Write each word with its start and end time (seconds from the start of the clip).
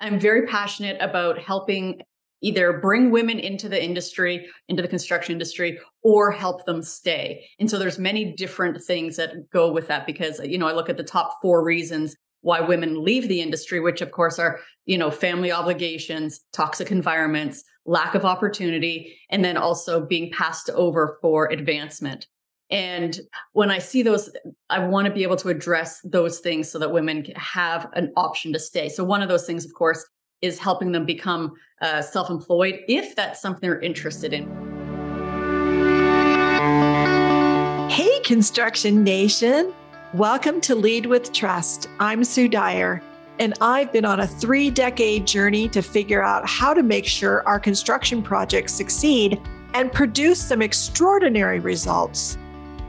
I'm 0.00 0.20
very 0.20 0.46
passionate 0.46 0.96
about 1.00 1.38
helping 1.38 2.00
either 2.42 2.74
bring 2.74 3.10
women 3.10 3.38
into 3.38 3.68
the 3.68 3.82
industry, 3.82 4.46
into 4.68 4.82
the 4.82 4.88
construction 4.88 5.32
industry, 5.32 5.78
or 6.02 6.30
help 6.30 6.66
them 6.66 6.82
stay. 6.82 7.44
And 7.58 7.70
so 7.70 7.78
there's 7.78 7.98
many 7.98 8.34
different 8.34 8.82
things 8.84 9.16
that 9.16 9.50
go 9.50 9.72
with 9.72 9.88
that 9.88 10.06
because, 10.06 10.38
you 10.40 10.58
know, 10.58 10.68
I 10.68 10.72
look 10.72 10.90
at 10.90 10.98
the 10.98 11.02
top 11.02 11.38
four 11.40 11.64
reasons 11.64 12.14
why 12.42 12.60
women 12.60 13.02
leave 13.02 13.28
the 13.28 13.40
industry, 13.40 13.80
which 13.80 14.02
of 14.02 14.12
course 14.12 14.38
are, 14.38 14.60
you 14.84 14.98
know, 14.98 15.10
family 15.10 15.50
obligations, 15.50 16.40
toxic 16.52 16.92
environments, 16.92 17.64
lack 17.86 18.14
of 18.14 18.24
opportunity, 18.24 19.16
and 19.30 19.44
then 19.44 19.56
also 19.56 20.04
being 20.04 20.30
passed 20.30 20.70
over 20.70 21.18
for 21.20 21.50
advancement. 21.50 22.26
And 22.70 23.20
when 23.52 23.70
I 23.70 23.78
see 23.78 24.02
those, 24.02 24.30
I 24.70 24.80
want 24.80 25.06
to 25.06 25.12
be 25.12 25.22
able 25.22 25.36
to 25.36 25.48
address 25.48 26.00
those 26.02 26.40
things 26.40 26.68
so 26.68 26.78
that 26.80 26.90
women 26.90 27.24
have 27.36 27.88
an 27.92 28.12
option 28.16 28.52
to 28.54 28.58
stay. 28.58 28.88
So, 28.88 29.04
one 29.04 29.22
of 29.22 29.28
those 29.28 29.46
things, 29.46 29.64
of 29.64 29.72
course, 29.72 30.04
is 30.42 30.58
helping 30.58 30.90
them 30.90 31.06
become 31.06 31.54
uh, 31.80 32.02
self 32.02 32.28
employed 32.28 32.80
if 32.88 33.14
that's 33.14 33.40
something 33.40 33.60
they're 33.60 33.80
interested 33.80 34.32
in. 34.32 34.48
Hey, 37.88 38.18
Construction 38.24 39.04
Nation. 39.04 39.72
Welcome 40.12 40.60
to 40.62 40.74
Lead 40.74 41.06
with 41.06 41.32
Trust. 41.32 41.88
I'm 42.00 42.24
Sue 42.24 42.48
Dyer, 42.48 43.00
and 43.38 43.54
I've 43.60 43.92
been 43.92 44.04
on 44.04 44.18
a 44.18 44.26
three 44.26 44.70
decade 44.70 45.24
journey 45.24 45.68
to 45.68 45.82
figure 45.82 46.22
out 46.22 46.48
how 46.48 46.74
to 46.74 46.82
make 46.82 47.06
sure 47.06 47.46
our 47.46 47.60
construction 47.60 48.22
projects 48.22 48.74
succeed 48.74 49.40
and 49.72 49.92
produce 49.92 50.40
some 50.40 50.62
extraordinary 50.62 51.60
results. 51.60 52.38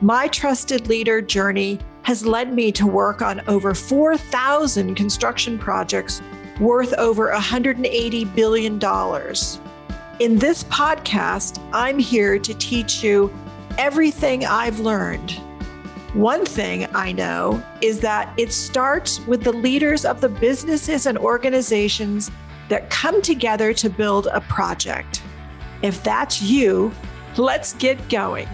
My 0.01 0.27
trusted 0.27 0.87
leader 0.87 1.21
journey 1.23 1.79
has 2.03 2.23
led 2.23 2.53
me 2.53 2.71
to 2.73 2.85
work 2.85 3.23
on 3.23 3.41
over 3.47 3.73
4,000 3.73 4.93
construction 4.93 5.57
projects 5.57 6.21
worth 6.59 6.93
over 6.99 7.31
$180 7.31 8.35
billion. 8.35 8.73
In 10.19 10.37
this 10.37 10.63
podcast, 10.65 11.59
I'm 11.73 11.97
here 11.97 12.37
to 12.37 12.53
teach 12.53 13.03
you 13.03 13.33
everything 13.79 14.45
I've 14.45 14.79
learned. 14.79 15.31
One 16.13 16.45
thing 16.45 16.85
I 16.93 17.11
know 17.11 17.63
is 17.81 17.99
that 18.01 18.31
it 18.37 18.53
starts 18.53 19.19
with 19.25 19.43
the 19.43 19.51
leaders 19.51 20.05
of 20.05 20.21
the 20.21 20.29
businesses 20.29 21.07
and 21.07 21.17
organizations 21.17 22.29
that 22.69 22.91
come 22.91 23.19
together 23.23 23.73
to 23.73 23.89
build 23.89 24.27
a 24.27 24.41
project. 24.41 25.23
If 25.81 26.03
that's 26.03 26.39
you, 26.39 26.91
let's 27.35 27.73
get 27.73 28.09
going. 28.09 28.47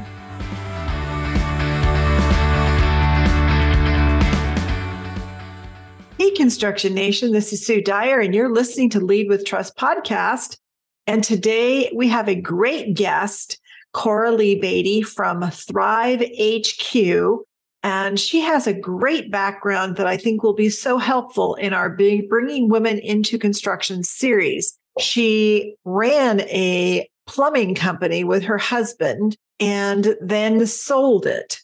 Construction 6.35 6.93
Nation, 6.95 7.31
this 7.31 7.53
is 7.53 7.65
Sue 7.65 7.81
Dyer, 7.81 8.19
and 8.19 8.33
you're 8.33 8.51
listening 8.51 8.89
to 8.91 8.99
Lead 8.99 9.29
with 9.29 9.45
Trust 9.45 9.77
podcast. 9.77 10.57
And 11.05 11.23
today 11.23 11.91
we 11.95 12.07
have 12.07 12.27
a 12.27 12.35
great 12.35 12.95
guest, 12.95 13.59
Coralee 13.93 14.59
Beatty 14.59 15.03
from 15.03 15.49
Thrive 15.51 16.21
HQ. 16.21 17.45
And 17.83 18.19
she 18.19 18.39
has 18.39 18.65
a 18.65 18.73
great 18.73 19.29
background 19.29 19.97
that 19.97 20.07
I 20.07 20.17
think 20.17 20.41
will 20.41 20.55
be 20.55 20.69
so 20.69 20.97
helpful 20.97 21.55
in 21.55 21.73
our 21.73 21.89
Bringing 21.89 22.69
Women 22.69 22.97
into 22.99 23.37
Construction 23.37 24.03
series. 24.03 24.77
She 24.99 25.75
ran 25.85 26.41
a 26.41 27.07
plumbing 27.27 27.75
company 27.75 28.23
with 28.23 28.43
her 28.43 28.57
husband 28.57 29.37
and 29.59 30.15
then 30.19 30.65
sold 30.65 31.27
it. 31.27 31.59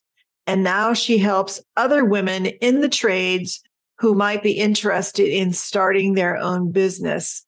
And 0.46 0.64
now 0.64 0.94
she 0.94 1.18
helps 1.18 1.62
other 1.76 2.06
women 2.06 2.48
in 2.48 2.82
the 2.82 2.90
trades 2.90 3.62
who 4.00 4.16
might 4.16 4.42
be 4.42 4.54
interested 4.54 5.28
in 5.28 5.54
starting 5.54 6.14
their 6.14 6.38
own 6.38 6.72
business. 6.72 7.46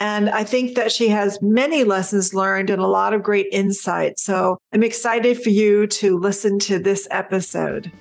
And 0.00 0.30
I 0.30 0.44
think 0.44 0.76
that 0.76 0.90
she 0.90 1.08
has 1.08 1.38
many 1.42 1.84
lessons 1.84 2.32
learned 2.32 2.70
and 2.70 2.80
a 2.80 2.86
lot 2.86 3.12
of 3.12 3.22
great 3.22 3.48
insight. 3.52 4.18
So 4.18 4.56
I'm 4.72 4.82
excited 4.82 5.42
for 5.42 5.50
you 5.50 5.86
to 5.86 6.18
listen 6.18 6.58
to 6.60 6.78
this 6.78 7.06
episode. 7.10 7.92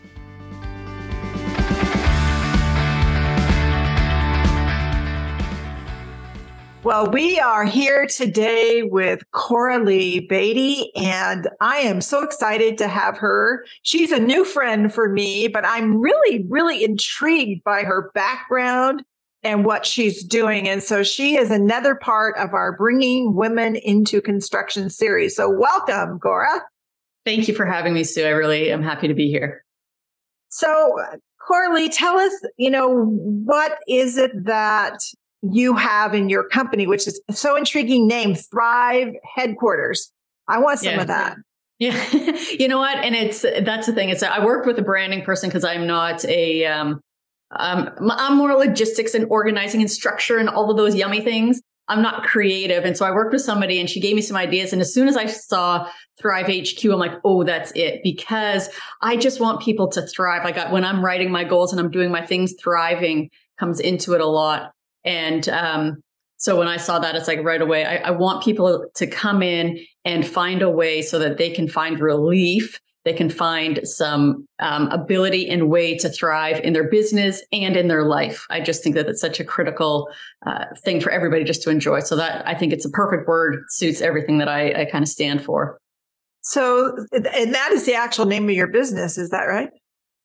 Well, 6.81 7.11
we 7.11 7.37
are 7.41 7.65
here 7.65 8.07
today 8.07 8.83
with 8.83 9.21
Coralee 9.33 10.29
Beatty, 10.29 10.95
and 10.95 11.49
I 11.59 11.79
am 11.79 11.99
so 11.99 12.23
excited 12.23 12.77
to 12.77 12.87
have 12.87 13.17
her. 13.17 13.65
She's 13.81 14.13
a 14.13 14.19
new 14.19 14.45
friend 14.45 14.91
for 14.93 15.09
me, 15.09 15.49
but 15.49 15.65
I'm 15.65 15.99
really, 15.99 16.45
really 16.47 16.85
intrigued 16.85 17.65
by 17.65 17.81
her 17.81 18.11
background 18.15 19.03
and 19.43 19.65
what 19.65 19.85
she's 19.85 20.23
doing. 20.23 20.69
And 20.69 20.81
so 20.81 21.03
she 21.03 21.35
is 21.35 21.51
another 21.51 21.95
part 21.95 22.37
of 22.37 22.53
our 22.53 22.77
Bringing 22.77 23.35
Women 23.35 23.75
into 23.75 24.21
Construction 24.21 24.89
series. 24.89 25.35
So 25.35 25.49
welcome, 25.49 26.17
Cora. 26.19 26.61
Thank 27.25 27.49
you 27.49 27.55
for 27.55 27.65
having 27.65 27.93
me, 27.93 28.05
Sue. 28.05 28.25
I 28.25 28.29
really 28.29 28.71
am 28.71 28.83
happy 28.83 29.09
to 29.09 29.13
be 29.13 29.29
here. 29.29 29.65
So, 30.47 30.97
Coralee, 31.45 31.89
tell 31.91 32.17
us, 32.17 32.33
you 32.55 32.71
know, 32.71 33.03
what 33.05 33.79
is 33.85 34.17
it 34.17 34.45
that 34.45 34.99
you 35.41 35.75
have 35.75 36.13
in 36.13 36.29
your 36.29 36.47
company, 36.47 36.87
which 36.87 37.07
is 37.07 37.21
so 37.31 37.55
intriguing 37.55 38.07
name, 38.07 38.35
Thrive 38.35 39.13
Headquarters. 39.35 40.11
I 40.47 40.59
want 40.59 40.79
some 40.79 40.95
yeah. 40.95 41.01
of 41.01 41.07
that. 41.07 41.37
Yeah. 41.79 42.35
you 42.59 42.67
know 42.67 42.77
what? 42.77 42.97
And 42.97 43.15
it's, 43.15 43.41
that's 43.41 43.87
the 43.87 43.93
thing. 43.93 44.09
It's, 44.09 44.21
I 44.21 44.43
worked 44.43 44.67
with 44.67 44.77
a 44.79 44.81
branding 44.81 45.23
person 45.23 45.49
because 45.49 45.63
I'm 45.63 45.87
not 45.87 46.25
a, 46.25 46.65
um, 46.65 46.99
um, 47.51 47.89
I'm 48.11 48.37
more 48.37 48.53
logistics 48.53 49.13
and 49.13 49.25
organizing 49.29 49.81
and 49.81 49.89
structure 49.89 50.37
and 50.37 50.49
all 50.49 50.69
of 50.69 50.77
those 50.77 50.95
yummy 50.95 51.21
things. 51.21 51.61
I'm 51.87 52.03
not 52.03 52.23
creative. 52.23 52.85
And 52.85 52.95
so 52.95 53.05
I 53.05 53.11
worked 53.11 53.33
with 53.33 53.41
somebody 53.41 53.79
and 53.79 53.89
she 53.89 53.99
gave 53.99 54.15
me 54.15 54.21
some 54.21 54.37
ideas. 54.37 54.73
And 54.73 54.81
as 54.81 54.93
soon 54.93 55.07
as 55.07 55.17
I 55.17 55.25
saw 55.25 55.89
Thrive 56.21 56.45
HQ, 56.45 56.83
I'm 56.85 56.99
like, 56.99 57.13
oh, 57.23 57.43
that's 57.43 57.71
it. 57.73 58.01
Because 58.03 58.69
I 59.01 59.17
just 59.17 59.39
want 59.39 59.61
people 59.61 59.87
to 59.89 60.03
thrive. 60.03 60.45
I 60.45 60.51
got 60.51 60.71
when 60.71 60.85
I'm 60.85 61.03
writing 61.03 61.31
my 61.31 61.43
goals 61.43 61.71
and 61.71 61.79
I'm 61.79 61.89
doing 61.89 62.11
my 62.11 62.23
things, 62.23 62.53
thriving 62.61 63.31
comes 63.59 63.79
into 63.79 64.13
it 64.13 64.21
a 64.21 64.27
lot. 64.27 64.71
And 65.05 65.47
um, 65.49 66.01
so 66.37 66.57
when 66.57 66.67
I 66.67 66.77
saw 66.77 66.99
that, 66.99 67.15
it's 67.15 67.27
like 67.27 67.43
right 67.43 67.61
away, 67.61 67.85
I, 67.85 67.97
I, 67.97 68.11
want 68.11 68.43
people 68.43 68.85
to 68.95 69.07
come 69.07 69.43
in 69.43 69.79
and 70.05 70.25
find 70.25 70.61
a 70.61 70.69
way 70.69 71.01
so 71.01 71.19
that 71.19 71.37
they 71.37 71.49
can 71.49 71.67
find 71.67 71.99
relief. 71.99 72.79
They 73.05 73.13
can 73.13 73.29
find 73.29 73.81
some 73.83 74.45
um, 74.59 74.87
ability 74.87 75.49
and 75.49 75.69
way 75.69 75.97
to 75.97 76.09
thrive 76.09 76.61
in 76.61 76.73
their 76.73 76.89
business 76.89 77.43
and 77.51 77.75
in 77.75 77.87
their 77.87 78.05
life. 78.05 78.45
I 78.49 78.61
just 78.61 78.83
think 78.83 78.95
that 78.95 79.07
it's 79.07 79.21
such 79.21 79.39
a 79.39 79.43
critical 79.43 80.09
uh, 80.45 80.65
thing 80.83 81.01
for 81.01 81.09
everybody 81.11 81.43
just 81.43 81.61
to 81.63 81.69
enjoy. 81.69 82.01
So 82.01 82.15
that 82.15 82.47
I 82.47 82.55
think 82.55 82.71
it's 82.71 82.85
a 82.85 82.89
perfect 82.89 83.27
word, 83.27 83.63
suits 83.69 84.01
everything 84.01 84.37
that 84.37 84.47
I, 84.47 84.81
I 84.81 84.85
kind 84.85 85.03
of 85.03 85.09
stand 85.09 85.43
for. 85.43 85.77
So, 86.41 87.05
and 87.11 87.53
that 87.53 87.71
is 87.73 87.85
the 87.85 87.95
actual 87.95 88.25
name 88.25 88.45
of 88.45 88.55
your 88.55 88.67
business, 88.67 89.17
is 89.17 89.29
that 89.31 89.43
right? 89.43 89.69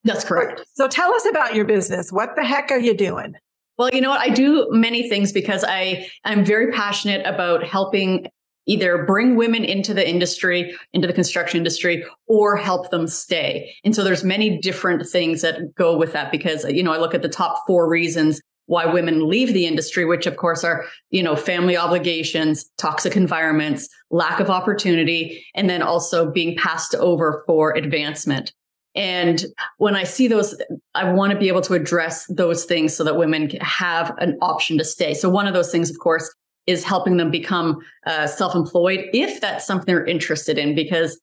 That's 0.05 0.25
correct. 0.25 0.63
So 0.75 0.87
tell 0.87 1.13
us 1.13 1.27
about 1.29 1.55
your 1.55 1.65
business. 1.65 2.13
What 2.13 2.37
the 2.37 2.45
heck 2.45 2.71
are 2.71 2.79
you 2.79 2.95
doing? 2.95 3.35
Well, 3.79 3.91
you 3.93 4.01
know 4.01 4.11
what? 4.11 4.21
I 4.21 4.29
do 4.29 4.69
many 4.71 5.09
things 5.09 5.33
because 5.33 5.65
I 5.67 6.09
I'm 6.25 6.45
very 6.45 6.73
passionate 6.73 7.27
about 7.27 7.65
helping 7.65 8.27
either 8.67 9.05
bring 9.05 9.37
women 9.37 9.65
into 9.65 9.93
the 9.93 10.09
industry, 10.09 10.75
into 10.93 11.07
the 11.07 11.13
construction 11.13 11.59
industry, 11.59 12.05
or 12.27 12.57
help 12.57 12.91
them 12.91 13.07
stay. 13.07 13.75
And 13.85 13.95
so 13.95 14.03
there's 14.03 14.25
many 14.25 14.59
different 14.59 15.07
things 15.07 15.43
that 15.43 15.75
go 15.75 15.97
with 15.97 16.13
that 16.13 16.33
because, 16.33 16.65
you 16.65 16.83
know, 16.83 16.93
I 16.93 16.99
look 16.99 17.15
at 17.15 17.23
the 17.23 17.29
top 17.29 17.63
four 17.67 17.89
reasons 17.89 18.41
why 18.67 18.87
women 18.87 19.29
leave 19.29 19.53
the 19.53 19.67
industry, 19.67 20.07
which 20.07 20.27
of 20.27 20.37
course 20.37 20.65
are, 20.65 20.87
you 21.11 21.23
know, 21.23 21.37
family 21.37 21.77
obligations, 21.77 22.65
toxic 22.79 23.17
environments, 23.17 23.89
lack 24.11 24.41
of 24.41 24.49
opportunity, 24.49 25.45
and 25.55 25.69
then 25.69 25.83
also 25.83 26.31
being 26.31 26.57
passed 26.57 26.95
over 26.95 27.43
for 27.47 27.77
advancement. 27.77 28.53
And 28.95 29.45
when 29.79 29.97
I 29.97 30.05
see 30.05 30.29
those, 30.29 30.55
I 30.95 31.13
want 31.13 31.33
to 31.33 31.39
be 31.39 31.49
able 31.49 31.63
to 31.63 31.75
address 31.75 32.27
those 32.29 32.65
things 32.65 32.95
so 32.95 33.03
that 33.05 33.17
women 33.17 33.51
have 33.61 34.15
an 34.19 34.39
option 34.41 34.79
to 34.79 34.85
stay. 34.85 35.15
So 35.15 35.29
one 35.29 35.49
of 35.49 35.55
those 35.55 35.73
things, 35.73 35.91
of 35.91 35.99
course, 35.99 36.33
is 36.67 36.85
helping 36.85 37.17
them 37.17 37.31
become 37.31 37.79
uh, 38.07 38.27
self-employed 38.27 39.07
if 39.13 39.41
that's 39.41 39.67
something 39.67 39.87
they're 39.87 40.07
interested 40.07 40.59
in, 40.59 40.75
because 40.75 41.21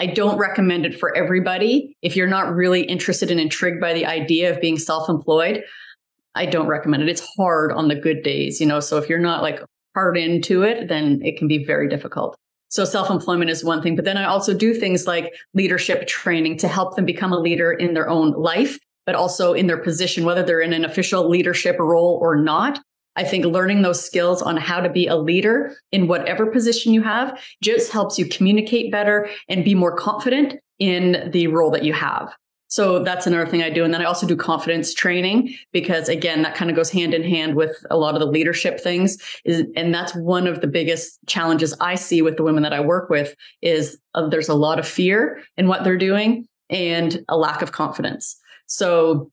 I 0.00 0.06
don't 0.06 0.38
recommend 0.38 0.86
it 0.86 0.98
for 1.00 1.16
everybody. 1.16 1.96
If 2.02 2.14
you're 2.14 2.28
not 2.28 2.54
really 2.54 2.82
interested 2.82 3.30
and 3.30 3.40
intrigued 3.40 3.80
by 3.80 3.94
the 3.94 4.06
idea 4.06 4.52
of 4.52 4.60
being 4.60 4.78
self-employed, 4.78 5.64
I 6.34 6.46
don't 6.46 6.68
recommend 6.68 7.02
it. 7.02 7.08
It's 7.08 7.26
hard 7.36 7.72
on 7.72 7.88
the 7.88 7.96
good 7.96 8.22
days, 8.22 8.60
you 8.60 8.66
know. 8.66 8.78
So 8.78 8.98
if 8.98 9.08
you're 9.08 9.18
not 9.18 9.42
like 9.42 9.60
hard 9.94 10.16
into 10.16 10.62
it, 10.62 10.88
then 10.88 11.20
it 11.24 11.36
can 11.36 11.48
be 11.48 11.64
very 11.64 11.88
difficult. 11.88 12.36
So 12.68 12.84
self 12.84 13.10
employment 13.10 13.50
is 13.50 13.64
one 13.64 13.82
thing, 13.82 13.96
but 13.96 14.04
then 14.04 14.16
I 14.16 14.24
also 14.24 14.54
do 14.54 14.74
things 14.74 15.06
like 15.06 15.32
leadership 15.54 16.06
training 16.06 16.58
to 16.58 16.68
help 16.68 16.96
them 16.96 17.04
become 17.04 17.32
a 17.32 17.38
leader 17.38 17.72
in 17.72 17.94
their 17.94 18.08
own 18.08 18.32
life, 18.32 18.78
but 19.06 19.14
also 19.14 19.54
in 19.54 19.66
their 19.66 19.78
position, 19.78 20.24
whether 20.24 20.42
they're 20.42 20.60
in 20.60 20.72
an 20.72 20.84
official 20.84 21.28
leadership 21.28 21.78
role 21.78 22.18
or 22.20 22.36
not. 22.36 22.78
I 23.16 23.24
think 23.24 23.44
learning 23.44 23.82
those 23.82 24.04
skills 24.04 24.42
on 24.42 24.56
how 24.56 24.80
to 24.80 24.88
be 24.88 25.08
a 25.08 25.16
leader 25.16 25.76
in 25.90 26.06
whatever 26.06 26.46
position 26.46 26.94
you 26.94 27.02
have 27.02 27.42
just 27.60 27.90
helps 27.90 28.16
you 28.16 28.26
communicate 28.26 28.92
better 28.92 29.28
and 29.48 29.64
be 29.64 29.74
more 29.74 29.96
confident 29.96 30.54
in 30.78 31.30
the 31.32 31.48
role 31.48 31.70
that 31.72 31.84
you 31.84 31.92
have. 31.92 32.32
So 32.68 33.02
that's 33.02 33.26
another 33.26 33.46
thing 33.46 33.62
I 33.62 33.70
do. 33.70 33.82
And 33.82 33.92
then 33.92 34.02
I 34.02 34.04
also 34.04 34.26
do 34.26 34.36
confidence 34.36 34.92
training 34.92 35.54
because 35.72 36.08
again, 36.08 36.42
that 36.42 36.54
kind 36.54 36.70
of 36.70 36.76
goes 36.76 36.90
hand 36.90 37.14
in 37.14 37.22
hand 37.22 37.56
with 37.56 37.74
a 37.90 37.96
lot 37.96 38.14
of 38.14 38.20
the 38.20 38.26
leadership 38.26 38.78
things. 38.78 39.16
Is, 39.44 39.64
and 39.74 39.92
that's 39.92 40.14
one 40.14 40.46
of 40.46 40.60
the 40.60 40.66
biggest 40.66 41.18
challenges 41.26 41.74
I 41.80 41.94
see 41.94 42.22
with 42.22 42.36
the 42.36 42.42
women 42.42 42.62
that 42.62 42.74
I 42.74 42.80
work 42.80 43.08
with 43.08 43.34
is 43.62 43.98
uh, 44.14 44.28
there's 44.28 44.50
a 44.50 44.54
lot 44.54 44.78
of 44.78 44.86
fear 44.86 45.42
in 45.56 45.66
what 45.66 45.82
they're 45.82 45.96
doing 45.96 46.46
and 46.68 47.24
a 47.28 47.36
lack 47.36 47.62
of 47.62 47.72
confidence. 47.72 48.38
So 48.66 49.30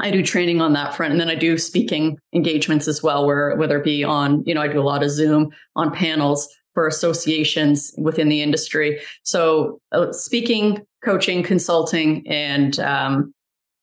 I 0.00 0.10
do 0.10 0.22
training 0.22 0.62
on 0.62 0.72
that 0.72 0.94
front. 0.94 1.12
And 1.12 1.20
then 1.20 1.28
I 1.28 1.34
do 1.34 1.58
speaking 1.58 2.18
engagements 2.34 2.88
as 2.88 3.02
well, 3.02 3.26
where 3.26 3.54
whether 3.56 3.78
it 3.78 3.84
be 3.84 4.02
on, 4.02 4.42
you 4.46 4.54
know, 4.54 4.62
I 4.62 4.68
do 4.68 4.80
a 4.80 4.82
lot 4.82 5.02
of 5.02 5.10
Zoom 5.10 5.50
on 5.76 5.92
panels 5.92 6.48
for 6.72 6.86
associations 6.86 7.92
within 7.98 8.30
the 8.30 8.40
industry. 8.40 9.00
So 9.22 9.80
uh, 9.92 10.12
speaking, 10.12 10.80
coaching, 11.04 11.42
consulting, 11.42 12.26
and 12.28 12.78
um, 12.80 13.34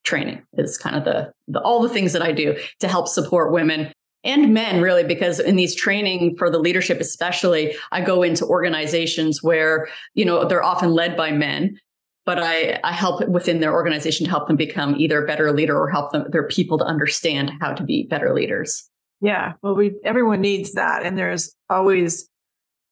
training 0.04 0.42
is 0.54 0.78
kind 0.78 0.96
of 0.96 1.04
the, 1.04 1.32
the 1.48 1.60
all 1.62 1.82
the 1.82 1.90
things 1.90 2.14
that 2.14 2.22
I 2.22 2.32
do 2.32 2.56
to 2.80 2.88
help 2.88 3.08
support 3.08 3.52
women 3.52 3.92
and 4.24 4.54
men 4.54 4.82
really 4.82 5.04
because 5.04 5.40
in 5.40 5.56
these 5.56 5.76
training 5.76 6.36
for 6.38 6.50
the 6.50 6.58
leadership 6.58 7.00
especially 7.00 7.76
i 7.92 8.02
go 8.02 8.24
into 8.24 8.44
organizations 8.46 9.44
where 9.44 9.88
you 10.16 10.26
know 10.26 10.44
they're 10.44 10.64
often 10.64 10.92
led 10.92 11.16
by 11.16 11.32
men 11.32 11.78
but 12.28 12.40
I, 12.40 12.78
I 12.84 12.92
help 12.92 13.26
within 13.30 13.62
their 13.62 13.72
organization 13.72 14.26
to 14.26 14.30
help 14.30 14.50
them 14.50 14.58
become 14.58 14.98
either 14.98 15.24
a 15.24 15.26
better 15.26 15.54
leader 15.54 15.80
or 15.80 15.90
help 15.90 16.12
them 16.12 16.26
their 16.30 16.46
people 16.46 16.78
to 16.78 16.84
understand 16.84 17.54
how 17.62 17.72
to 17.72 17.84
be 17.84 18.04
better 18.04 18.34
leaders. 18.34 18.88
Yeah, 19.22 19.54
well, 19.64 19.76
we 19.76 19.96
everyone 20.04 20.42
needs 20.42 20.74
that, 20.74 21.04
and 21.04 21.18
there's 21.18 21.56
always 21.70 22.28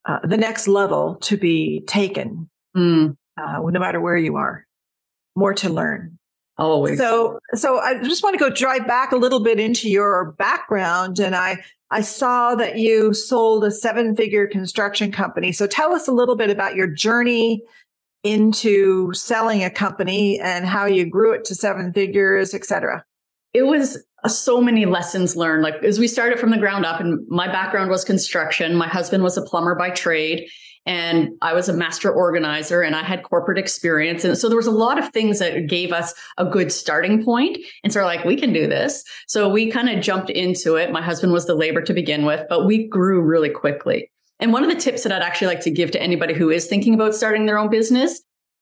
uh, 0.05 0.19
the 0.23 0.37
next 0.37 0.69
level 0.69 1.17
to 1.23 1.35
be 1.35 1.83
taken, 1.85 2.49
mm. 2.75 3.15
Uh, 3.37 3.59
no 3.59 3.79
matter 3.79 3.99
where 3.99 4.17
you 4.17 4.35
are. 4.37 4.65
More 5.35 5.53
to 5.55 5.69
learn. 5.69 6.17
Always. 6.57 6.97
So, 6.97 7.39
so 7.53 7.79
I 7.79 8.01
just 8.01 8.23
want 8.23 8.33
to 8.35 8.39
go 8.39 8.49
drive 8.49 8.87
back 8.87 9.11
a 9.11 9.17
little 9.17 9.43
bit 9.43 9.59
into 9.59 9.89
your 9.89 10.31
background, 10.37 11.19
and 11.19 11.35
I 11.35 11.57
I 11.91 12.01
saw 12.01 12.55
that 12.55 12.77
you 12.77 13.13
sold 13.13 13.63
a 13.65 13.71
seven 13.71 14.15
figure 14.15 14.47
construction 14.47 15.11
company. 15.11 15.51
So 15.51 15.67
tell 15.67 15.93
us 15.93 16.07
a 16.07 16.13
little 16.13 16.35
bit 16.35 16.49
about 16.49 16.75
your 16.75 16.87
journey 16.87 17.61
into 18.23 19.13
selling 19.13 19.63
a 19.63 19.69
company 19.69 20.39
and 20.39 20.65
how 20.65 20.85
you 20.85 21.05
grew 21.05 21.33
it 21.33 21.45
to 21.45 21.55
seven 21.55 21.93
figures, 21.93 22.53
et 22.53 22.65
cetera? 22.65 23.05
It 23.53 23.63
was 23.63 24.03
uh, 24.23 24.29
so 24.29 24.59
many 24.59 24.85
lessons 24.85 25.35
learned. 25.35 25.61
Like 25.61 25.75
as 25.83 25.99
we 25.99 26.07
started 26.07 26.39
from 26.39 26.49
the 26.49 26.57
ground 26.57 26.85
up, 26.85 26.99
and 26.99 27.25
my 27.29 27.47
background 27.47 27.91
was 27.91 28.03
construction. 28.03 28.75
My 28.75 28.87
husband 28.87 29.23
was 29.23 29.37
a 29.37 29.43
plumber 29.43 29.75
by 29.75 29.91
trade, 29.91 30.49
and 30.85 31.29
I 31.41 31.53
was 31.53 31.67
a 31.69 31.73
master 31.73 32.11
organizer, 32.11 32.81
and 32.81 32.95
I 32.95 33.03
had 33.03 33.23
corporate 33.23 33.57
experience. 33.57 34.23
And 34.23 34.37
so 34.37 34.47
there 34.47 34.57
was 34.57 34.67
a 34.67 34.71
lot 34.71 34.99
of 34.99 35.09
things 35.09 35.39
that 35.39 35.67
gave 35.67 35.91
us 35.91 36.13
a 36.37 36.45
good 36.45 36.71
starting 36.71 37.23
point. 37.23 37.57
And 37.83 37.91
so 37.91 38.01
we're 38.01 38.05
like, 38.05 38.25
we 38.25 38.35
can 38.35 38.53
do 38.53 38.67
this. 38.67 39.03
So 39.27 39.49
we 39.49 39.71
kind 39.71 39.89
of 39.89 40.03
jumped 40.03 40.29
into 40.29 40.75
it. 40.75 40.91
My 40.91 41.01
husband 41.01 41.33
was 41.33 41.47
the 41.47 41.55
labor 41.55 41.81
to 41.81 41.93
begin 41.93 42.25
with, 42.25 42.45
but 42.49 42.65
we 42.65 42.87
grew 42.87 43.21
really 43.21 43.49
quickly. 43.49 44.11
And 44.39 44.53
one 44.53 44.63
of 44.63 44.69
the 44.69 44.79
tips 44.79 45.03
that 45.03 45.11
I'd 45.11 45.21
actually 45.21 45.47
like 45.47 45.61
to 45.61 45.71
give 45.71 45.91
to 45.91 46.01
anybody 46.01 46.33
who 46.33 46.49
is 46.49 46.67
thinking 46.67 46.93
about 46.93 47.15
starting 47.15 47.45
their 47.45 47.57
own 47.57 47.69
business, 47.69 48.21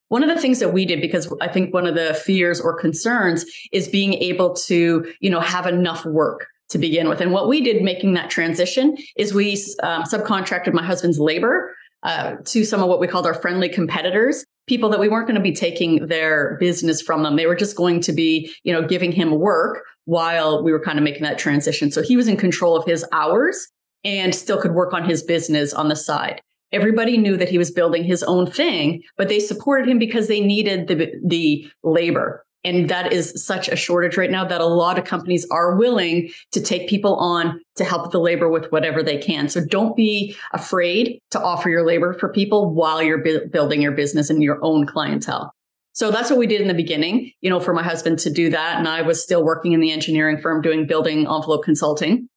one 0.10 0.22
of 0.24 0.30
the 0.30 0.40
things 0.40 0.60
that 0.60 0.72
we 0.72 0.86
did, 0.86 1.02
because 1.02 1.34
I 1.42 1.48
think 1.48 1.74
one 1.74 1.88
of 1.88 1.96
the 1.96 2.14
fears 2.14 2.62
or 2.62 2.80
concerns 2.80 3.46
is 3.72 3.88
being 3.88 4.14
able 4.14 4.54
to, 4.68 5.12
you 5.20 5.30
know, 5.30 5.40
have 5.40 5.66
enough 5.66 6.06
work 6.06 6.46
to 6.70 6.78
begin 6.78 7.10
with. 7.10 7.22
And 7.22 7.32
what 7.32 7.48
we 7.48 7.62
did 7.62 7.82
making 7.82 8.14
that 8.14 8.30
transition 8.30 8.98
is 9.16 9.34
we 9.34 9.54
um, 9.82 10.04
subcontracted 10.04 10.74
my 10.74 10.84
husband's 10.84 11.20
labor 11.20 11.76
uh, 12.04 12.36
to 12.46 12.64
some 12.66 12.82
of 12.82 12.88
what 12.90 13.00
we 13.00 13.08
called 13.08 13.26
our 13.26 13.34
friendly 13.34 13.70
competitors, 13.70 14.46
people 14.68 14.90
that 14.90 15.00
we 15.00 15.10
weren't 15.10 15.28
going 15.28 15.36
to 15.36 15.42
be 15.42 15.54
taking 15.54 16.08
their 16.08 16.58
business 16.60 17.02
from 17.02 17.24
them. 17.24 17.36
They 17.36 17.48
were 17.48 17.56
just 17.56 17.76
going 17.76 18.02
to 18.02 18.14
be, 18.14 18.54
you 18.64 18.74
know, 18.74 18.86
giving 18.86 19.12
him 19.12 19.40
work 19.40 19.84
while 20.06 20.64
we 20.64 20.72
were 20.72 20.84
kind 20.84 20.98
of 20.98 21.04
making 21.04 21.24
that 21.24 21.38
transition. 21.38 21.92
So 21.92 22.02
he 22.02 22.16
was 22.16 22.28
in 22.28 22.38
control 22.38 22.76
of 22.76 22.86
his 22.86 23.06
hours 23.12 23.68
and 24.04 24.36
still 24.36 24.62
could 24.62 24.74
work 24.74 24.94
on 24.94 25.08
his 25.08 25.24
business 25.24 25.74
on 25.74 25.88
the 25.88 25.96
side. 25.96 26.42
Everybody 26.72 27.18
knew 27.18 27.38
that 27.38 27.50
he 27.50 27.58
was 27.58 27.72
building 27.72 28.04
his 28.04 28.24
own 28.24 28.50
thing, 28.50 29.04
but 29.16 29.30
they 29.30 29.40
supported 29.40 29.88
him 29.88 30.00
because 30.00 30.28
they 30.28 30.42
needed 30.42 30.88
the, 30.88 31.12
the 31.26 31.70
labor. 31.84 32.44
And 32.64 32.90
that 32.90 33.12
is 33.12 33.46
such 33.46 33.68
a 33.68 33.76
shortage 33.76 34.16
right 34.16 34.32
now 34.32 34.46
that 34.46 34.62
a 34.62 34.66
lot 34.66 34.98
of 34.98 35.04
companies 35.04 35.46
are 35.52 35.76
willing 35.76 36.32
to 36.54 36.62
take 36.62 36.88
people 36.88 37.16
on 37.18 37.60
to 37.76 37.84
help 37.84 38.12
the 38.12 38.20
labor 38.20 38.50
with 38.50 38.72
whatever 38.72 39.04
they 39.04 39.18
can. 39.18 39.50
So 39.50 39.66
don't 39.66 39.96
be 39.96 40.36
afraid 40.54 41.20
to 41.32 41.42
offer 41.42 41.70
your 41.70 41.86
labor 41.86 42.14
for 42.14 42.30
people 42.30 42.74
while 42.74 43.04
you're 43.04 43.22
bu- 43.22 43.50
building 43.50 43.82
your 43.82 43.92
business 43.92 44.30
and 44.30 44.42
your 44.42 44.60
own 44.64 44.86
clientele. 44.86 45.54
So 45.92 46.10
that's 46.10 46.30
what 46.30 46.40
we 46.40 46.48
did 46.48 46.62
in 46.62 46.68
the 46.68 46.74
beginning, 46.74 47.32
you 47.42 47.50
know, 47.50 47.60
for 47.60 47.74
my 47.74 47.84
husband 47.84 48.18
to 48.20 48.32
do 48.32 48.50
that. 48.50 48.80
And 48.80 48.88
I 48.88 49.02
was 49.02 49.22
still 49.22 49.44
working 49.44 49.74
in 49.74 49.80
the 49.80 49.92
engineering 49.92 50.40
firm 50.40 50.62
doing 50.62 50.88
building 50.88 51.20
envelope 51.20 51.64
consulting. 51.64 52.30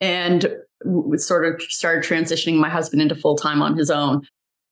And 0.00 0.46
sort 1.16 1.46
of 1.46 1.62
started 1.62 2.04
transitioning 2.04 2.56
my 2.56 2.68
husband 2.68 3.02
into 3.02 3.14
full 3.14 3.36
time 3.36 3.62
on 3.62 3.76
his 3.76 3.90
own. 3.90 4.26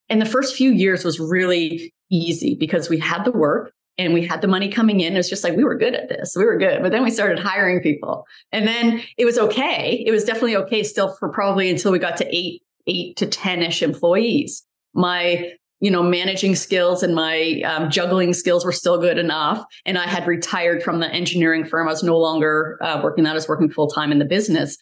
And 0.08 0.20
the 0.20 0.26
first 0.26 0.54
few 0.54 0.70
years 0.70 1.04
was 1.04 1.18
really 1.18 1.94
easy 2.10 2.56
because 2.58 2.88
we 2.88 2.98
had 2.98 3.24
the 3.24 3.32
work 3.32 3.72
and 3.98 4.12
we 4.12 4.26
had 4.26 4.40
the 4.40 4.48
money 4.48 4.68
coming 4.68 5.00
in. 5.00 5.14
It 5.14 5.16
was 5.16 5.28
just 5.28 5.44
like 5.44 5.56
we 5.56 5.64
were 5.64 5.76
good 5.76 5.94
at 5.94 6.08
this. 6.08 6.34
We 6.36 6.44
were 6.44 6.58
good. 6.58 6.82
But 6.82 6.92
then 6.92 7.04
we 7.04 7.10
started 7.10 7.38
hiring 7.38 7.80
people. 7.80 8.26
And 8.52 8.66
then 8.66 9.02
it 9.16 9.24
was 9.24 9.38
okay. 9.38 10.02
It 10.06 10.10
was 10.10 10.24
definitely 10.24 10.56
okay 10.56 10.82
still 10.82 11.14
for 11.14 11.28
probably 11.28 11.70
until 11.70 11.92
we 11.92 11.98
got 11.98 12.16
to 12.18 12.36
eight, 12.36 12.62
eight 12.86 13.16
to 13.16 13.26
10-ish 13.26 13.82
employees. 13.82 14.64
My 14.94 15.52
you 15.80 15.90
know, 15.90 16.02
managing 16.02 16.54
skills 16.54 17.02
and 17.02 17.14
my 17.14 17.60
um, 17.66 17.90
juggling 17.90 18.32
skills 18.32 18.64
were 18.64 18.72
still 18.72 18.98
good 18.98 19.18
enough. 19.18 19.62
And 19.84 19.98
I 19.98 20.06
had 20.06 20.26
retired 20.26 20.82
from 20.82 21.00
the 21.00 21.08
engineering 21.10 21.66
firm. 21.66 21.88
I 21.88 21.90
was 21.90 22.02
no 22.02 22.16
longer 22.16 22.78
uh, 22.80 23.00
working 23.04 23.24
that. 23.24 23.32
I 23.32 23.34
was 23.34 23.48
working 23.48 23.70
full 23.70 23.88
time 23.88 24.10
in 24.10 24.18
the 24.18 24.24
business. 24.24 24.78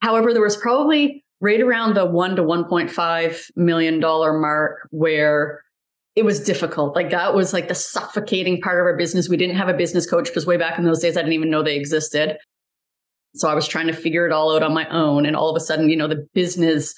However, 0.00 0.32
there 0.32 0.40
was 0.40 0.56
probably 0.56 1.22
right 1.40 1.60
around 1.60 1.96
the 1.96 2.06
one 2.06 2.34
to 2.36 2.42
$1.5 2.42 3.50
million 3.56 4.00
mark 4.00 4.88
where 4.90 5.62
it 6.18 6.24
was 6.24 6.40
difficult. 6.40 6.96
Like 6.96 7.10
that 7.10 7.32
was 7.32 7.52
like 7.52 7.68
the 7.68 7.76
suffocating 7.76 8.60
part 8.60 8.80
of 8.80 8.86
our 8.86 8.96
business. 8.96 9.28
We 9.28 9.36
didn't 9.36 9.54
have 9.54 9.68
a 9.68 9.72
business 9.72 10.04
coach 10.04 10.26
because 10.26 10.46
way 10.46 10.56
back 10.56 10.76
in 10.76 10.84
those 10.84 10.98
days, 10.98 11.16
I 11.16 11.20
didn't 11.20 11.34
even 11.34 11.48
know 11.48 11.62
they 11.62 11.76
existed. 11.76 12.38
So 13.36 13.48
I 13.48 13.54
was 13.54 13.68
trying 13.68 13.86
to 13.86 13.92
figure 13.92 14.26
it 14.26 14.32
all 14.32 14.52
out 14.52 14.64
on 14.64 14.74
my 14.74 14.88
own. 14.88 15.26
And 15.26 15.36
all 15.36 15.48
of 15.48 15.54
a 15.54 15.60
sudden, 15.60 15.88
you 15.88 15.96
know, 15.96 16.08
the 16.08 16.26
business 16.34 16.92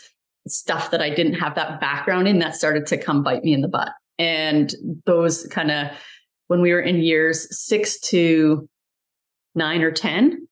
stuff 0.49 0.91
that 0.93 1.03
I 1.03 1.11
didn't 1.11 1.35
have 1.35 1.55
that 1.57 1.83
background 1.83 2.29
in 2.29 2.39
that 2.39 2.55
started 2.55 2.87
to 2.87 2.97
come 2.97 3.23
bite 3.23 3.45
me 3.45 3.53
in 3.53 3.61
the 3.61 3.69
butt. 3.69 3.91
And 4.19 4.75
those 5.05 5.47
kind 5.49 5.71
of, 5.71 5.89
when 6.47 6.63
we 6.63 6.73
were 6.73 6.81
in 6.81 7.03
years 7.03 7.47
six 7.55 8.01
to 8.09 8.67
nine 9.55 9.83
or 9.83 9.91
10, 9.91 10.49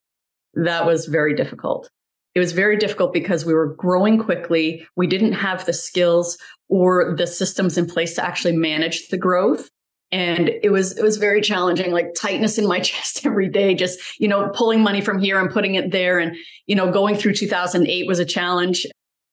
that 0.57 0.85
was 0.85 1.07
very 1.07 1.35
difficult. 1.35 1.89
It 2.35 2.41
was 2.41 2.53
very 2.53 2.77
difficult 2.77 3.13
because 3.13 3.45
we 3.45 3.55
were 3.55 3.75
growing 3.75 4.19
quickly. 4.19 4.87
We 4.97 5.07
didn't 5.07 5.33
have 5.33 5.67
the 5.67 5.73
skills 5.73 6.39
or 6.69 7.15
the 7.17 7.27
systems 7.27 7.79
in 7.79 7.87
place 7.87 8.15
to 8.15 8.25
actually 8.25 8.57
manage 8.57 9.09
the 9.09 9.17
growth. 9.17 9.69
And 10.11 10.51
it 10.63 10.71
was 10.71 10.97
it 10.97 11.03
was 11.03 11.17
very 11.19 11.41
challenging, 11.41 11.93
like 11.93 12.15
tightness 12.15 12.57
in 12.57 12.67
my 12.67 12.81
chest 12.91 13.27
every 13.27 13.49
day, 13.49 13.75
just, 13.75 13.99
you 14.19 14.29
know, 14.29 14.51
pulling 14.55 14.83
money 14.83 15.01
from 15.01 15.19
here 15.19 15.39
and 15.39 15.51
putting 15.51 15.75
it 15.75 15.91
there. 15.91 16.19
And, 16.19 16.37
you 16.67 16.77
know, 16.77 16.91
going 16.91 17.17
through 17.17 17.35
2008 17.35 18.07
was 18.07 18.19
a 18.19 18.25
challenge 18.25 18.87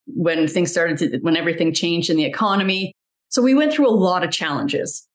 when 0.07 0.47
things 0.47 0.71
started 0.71 0.97
to, 0.97 1.19
when 1.19 1.37
everything 1.37 1.73
changed 1.73 2.09
in 2.09 2.17
the 2.17 2.25
economy. 2.25 2.93
So 3.29 3.41
we 3.41 3.53
went 3.53 3.73
through 3.73 3.89
a 3.89 3.91
lot 3.91 4.23
of 4.23 4.31
challenges 4.31 5.07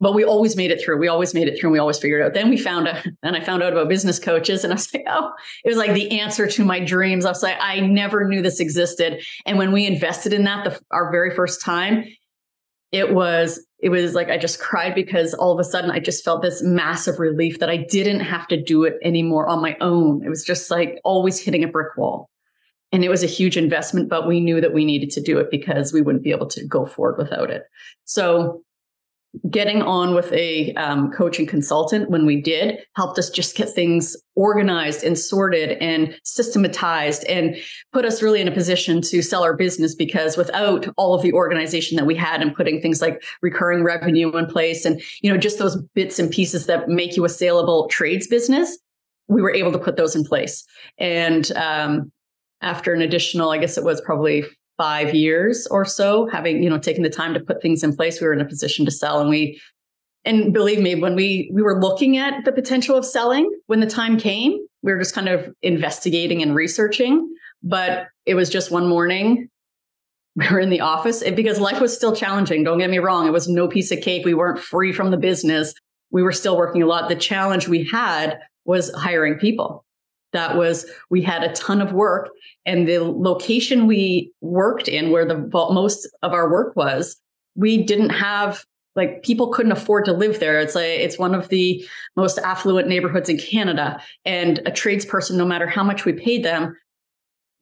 but 0.00 0.14
we 0.14 0.24
always 0.24 0.56
made 0.56 0.70
it 0.70 0.82
through. 0.82 0.98
We 0.98 1.08
always 1.08 1.32
made 1.32 1.48
it 1.48 1.58
through 1.58 1.68
and 1.68 1.72
we 1.72 1.78
always 1.78 1.98
figured 1.98 2.22
out. 2.22 2.34
Then 2.34 2.50
we 2.50 2.56
found 2.56 2.86
out, 2.88 3.04
then 3.22 3.34
I 3.34 3.42
found 3.42 3.62
out 3.62 3.72
about 3.72 3.88
business 3.88 4.18
coaches 4.18 4.62
and 4.62 4.72
I 4.72 4.76
was 4.76 4.88
like, 4.94 5.04
oh, 5.08 5.32
it 5.64 5.68
was 5.68 5.78
like 5.78 5.94
the 5.94 6.20
answer 6.20 6.46
to 6.46 6.64
my 6.64 6.80
dreams. 6.80 7.24
I 7.24 7.30
was 7.30 7.42
like, 7.42 7.56
I 7.60 7.80
never 7.80 8.28
knew 8.28 8.42
this 8.42 8.60
existed. 8.60 9.22
And 9.46 9.58
when 9.58 9.72
we 9.72 9.86
invested 9.86 10.32
in 10.32 10.44
that, 10.44 10.64
the, 10.64 10.80
our 10.90 11.10
very 11.10 11.34
first 11.34 11.62
time, 11.62 12.04
it 12.92 13.12
was, 13.12 13.64
it 13.78 13.88
was 13.88 14.14
like, 14.14 14.28
I 14.28 14.38
just 14.38 14.60
cried 14.60 14.94
because 14.94 15.34
all 15.34 15.52
of 15.52 15.58
a 15.58 15.64
sudden 15.64 15.90
I 15.90 15.98
just 15.98 16.24
felt 16.24 16.42
this 16.42 16.62
massive 16.62 17.18
relief 17.18 17.58
that 17.58 17.70
I 17.70 17.78
didn't 17.78 18.20
have 18.20 18.46
to 18.48 18.62
do 18.62 18.84
it 18.84 18.98
anymore 19.02 19.48
on 19.48 19.60
my 19.60 19.76
own. 19.80 20.22
It 20.24 20.28
was 20.28 20.44
just 20.44 20.70
like 20.70 21.00
always 21.04 21.40
hitting 21.40 21.64
a 21.64 21.68
brick 21.68 21.96
wall. 21.96 22.28
And 22.92 23.04
it 23.04 23.08
was 23.08 23.24
a 23.24 23.26
huge 23.26 23.56
investment, 23.56 24.08
but 24.08 24.28
we 24.28 24.40
knew 24.40 24.60
that 24.60 24.72
we 24.72 24.84
needed 24.84 25.10
to 25.10 25.20
do 25.20 25.38
it 25.38 25.50
because 25.50 25.92
we 25.92 26.00
wouldn't 26.00 26.22
be 26.22 26.30
able 26.30 26.46
to 26.46 26.64
go 26.66 26.86
forward 26.86 27.18
without 27.18 27.50
it. 27.50 27.64
So 28.04 28.62
getting 29.50 29.82
on 29.82 30.14
with 30.14 30.32
a 30.32 30.72
um, 30.74 31.10
coaching 31.12 31.46
consultant 31.46 32.10
when 32.10 32.26
we 32.26 32.40
did 32.40 32.78
helped 32.94 33.18
us 33.18 33.30
just 33.30 33.56
get 33.56 33.68
things 33.68 34.16
organized 34.34 35.04
and 35.04 35.18
sorted 35.18 35.78
and 35.78 36.18
systematized 36.24 37.24
and 37.24 37.56
put 37.92 38.04
us 38.04 38.22
really 38.22 38.40
in 38.40 38.48
a 38.48 38.52
position 38.52 39.00
to 39.00 39.22
sell 39.22 39.42
our 39.42 39.56
business 39.56 39.94
because 39.94 40.36
without 40.36 40.86
all 40.96 41.14
of 41.14 41.22
the 41.22 41.32
organization 41.32 41.96
that 41.96 42.06
we 42.06 42.14
had 42.14 42.42
and 42.42 42.54
putting 42.54 42.80
things 42.80 43.00
like 43.00 43.22
recurring 43.42 43.84
revenue 43.84 44.30
in 44.36 44.46
place 44.46 44.84
and 44.84 45.00
you 45.22 45.30
know 45.30 45.38
just 45.38 45.58
those 45.58 45.80
bits 45.94 46.18
and 46.18 46.30
pieces 46.30 46.66
that 46.66 46.88
make 46.88 47.16
you 47.16 47.24
a 47.24 47.28
saleable 47.28 47.88
trades 47.88 48.26
business 48.26 48.78
we 49.28 49.42
were 49.42 49.52
able 49.52 49.72
to 49.72 49.78
put 49.78 49.96
those 49.96 50.14
in 50.14 50.22
place. 50.22 50.64
And 50.98 51.50
um, 51.56 52.12
after 52.62 52.92
an 52.94 53.02
additional 53.02 53.50
i 53.50 53.58
guess 53.58 53.76
it 53.76 53.84
was 53.84 54.00
probably 54.00 54.44
five 54.76 55.14
years 55.14 55.66
or 55.70 55.84
so, 55.84 56.28
having, 56.28 56.62
you 56.62 56.70
know, 56.70 56.78
taken 56.78 57.02
the 57.02 57.10
time 57.10 57.34
to 57.34 57.40
put 57.40 57.62
things 57.62 57.82
in 57.82 57.96
place, 57.96 58.20
we 58.20 58.26
were 58.26 58.32
in 58.32 58.40
a 58.40 58.44
position 58.44 58.84
to 58.84 58.90
sell 58.90 59.20
and 59.20 59.30
we 59.30 59.60
and 60.26 60.52
believe 60.52 60.80
me, 60.80 60.96
when 60.96 61.14
we 61.14 61.48
we 61.54 61.62
were 61.62 61.80
looking 61.80 62.18
at 62.18 62.44
the 62.44 62.52
potential 62.52 62.96
of 62.96 63.06
selling, 63.06 63.48
when 63.66 63.78
the 63.78 63.86
time 63.86 64.18
came, 64.18 64.58
we 64.82 64.92
were 64.92 64.98
just 64.98 65.14
kind 65.14 65.28
of 65.28 65.54
investigating 65.62 66.42
and 66.42 66.54
researching. 66.54 67.32
But 67.62 68.08
it 68.26 68.34
was 68.34 68.50
just 68.50 68.70
one 68.70 68.88
morning 68.88 69.48
we 70.36 70.46
were 70.50 70.60
in 70.60 70.68
the 70.68 70.80
office 70.80 71.22
because 71.30 71.58
life 71.60 71.80
was 71.80 71.96
still 71.96 72.14
challenging. 72.14 72.62
Don't 72.62 72.78
get 72.78 72.90
me 72.90 72.98
wrong. 72.98 73.26
It 73.26 73.32
was 73.32 73.48
no 73.48 73.68
piece 73.68 73.90
of 73.90 74.02
cake. 74.02 74.26
We 74.26 74.34
weren't 74.34 74.58
free 74.58 74.92
from 74.92 75.10
the 75.10 75.16
business. 75.16 75.72
We 76.10 76.22
were 76.22 76.32
still 76.32 76.58
working 76.58 76.82
a 76.82 76.86
lot. 76.86 77.08
The 77.08 77.16
challenge 77.16 77.68
we 77.68 77.84
had 77.84 78.38
was 78.66 78.92
hiring 78.92 79.36
people. 79.36 79.85
That 80.32 80.56
was, 80.56 80.86
we 81.10 81.22
had 81.22 81.42
a 81.42 81.52
ton 81.52 81.80
of 81.80 81.92
work 81.92 82.30
and 82.64 82.88
the 82.88 82.98
location 82.98 83.86
we 83.86 84.32
worked 84.40 84.88
in 84.88 85.10
where 85.10 85.24
the 85.24 85.38
most 85.72 86.08
of 86.22 86.32
our 86.32 86.50
work 86.50 86.74
was, 86.76 87.16
we 87.54 87.82
didn't 87.82 88.10
have 88.10 88.64
like 88.96 89.22
people 89.22 89.48
couldn't 89.48 89.72
afford 89.72 90.04
to 90.06 90.12
live 90.12 90.40
there. 90.40 90.58
It's 90.58 90.74
like 90.74 90.84
it's 90.84 91.18
one 91.18 91.34
of 91.34 91.48
the 91.50 91.86
most 92.16 92.38
affluent 92.38 92.88
neighborhoods 92.88 93.28
in 93.28 93.38
Canada. 93.38 94.00
And 94.24 94.58
a 94.60 94.70
tradesperson, 94.70 95.36
no 95.36 95.44
matter 95.44 95.66
how 95.66 95.84
much 95.84 96.04
we 96.04 96.14
paid 96.14 96.44
them, 96.44 96.74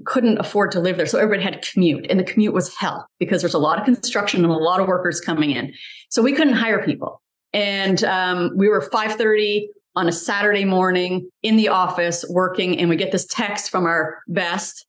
couldn't 0.06 0.38
afford 0.38 0.70
to 0.72 0.80
live 0.80 0.96
there. 0.96 1.06
So 1.06 1.18
everybody 1.18 1.42
had 1.42 1.60
to 1.60 1.72
commute. 1.72 2.06
And 2.08 2.18
the 2.18 2.24
commute 2.24 2.54
was 2.54 2.74
hell 2.74 3.08
because 3.18 3.42
there's 3.42 3.54
a 3.54 3.58
lot 3.58 3.78
of 3.78 3.84
construction 3.84 4.44
and 4.44 4.52
a 4.52 4.56
lot 4.56 4.80
of 4.80 4.86
workers 4.86 5.20
coming 5.20 5.50
in. 5.50 5.72
So 6.08 6.22
we 6.22 6.32
couldn't 6.32 6.54
hire 6.54 6.84
people. 6.84 7.20
And 7.52 8.02
um, 8.04 8.50
we 8.56 8.68
were 8.68 8.80
5:30 8.80 9.66
on 9.96 10.08
a 10.08 10.12
Saturday 10.12 10.64
morning 10.64 11.28
in 11.42 11.56
the 11.56 11.68
office 11.68 12.24
working, 12.28 12.78
and 12.78 12.88
we 12.88 12.96
get 12.96 13.12
this 13.12 13.26
text 13.26 13.70
from 13.70 13.86
our 13.86 14.18
best 14.28 14.86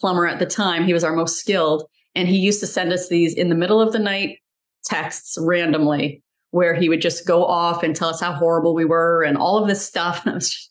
plumber 0.00 0.26
at 0.26 0.38
the 0.38 0.46
time. 0.46 0.84
He 0.84 0.92
was 0.92 1.04
our 1.04 1.14
most 1.14 1.38
skilled, 1.38 1.84
and 2.14 2.28
he 2.28 2.38
used 2.38 2.60
to 2.60 2.66
send 2.66 2.92
us 2.92 3.08
these 3.08 3.34
in 3.34 3.48
the 3.48 3.54
middle 3.54 3.80
of 3.80 3.92
the 3.92 3.98
night 3.98 4.38
texts 4.84 5.36
randomly 5.40 6.22
where 6.54 6.74
he 6.74 6.88
would 6.88 7.00
just 7.00 7.26
go 7.26 7.44
off 7.44 7.82
and 7.82 7.96
tell 7.96 8.10
us 8.10 8.20
how 8.20 8.32
horrible 8.32 8.74
we 8.74 8.84
were 8.84 9.24
and 9.24 9.36
all 9.36 9.58
of 9.58 9.66
this 9.66 9.84
stuff. 9.84 10.24
And 10.24 10.32
it 10.32 10.36
was, 10.36 10.50
just, 10.50 10.70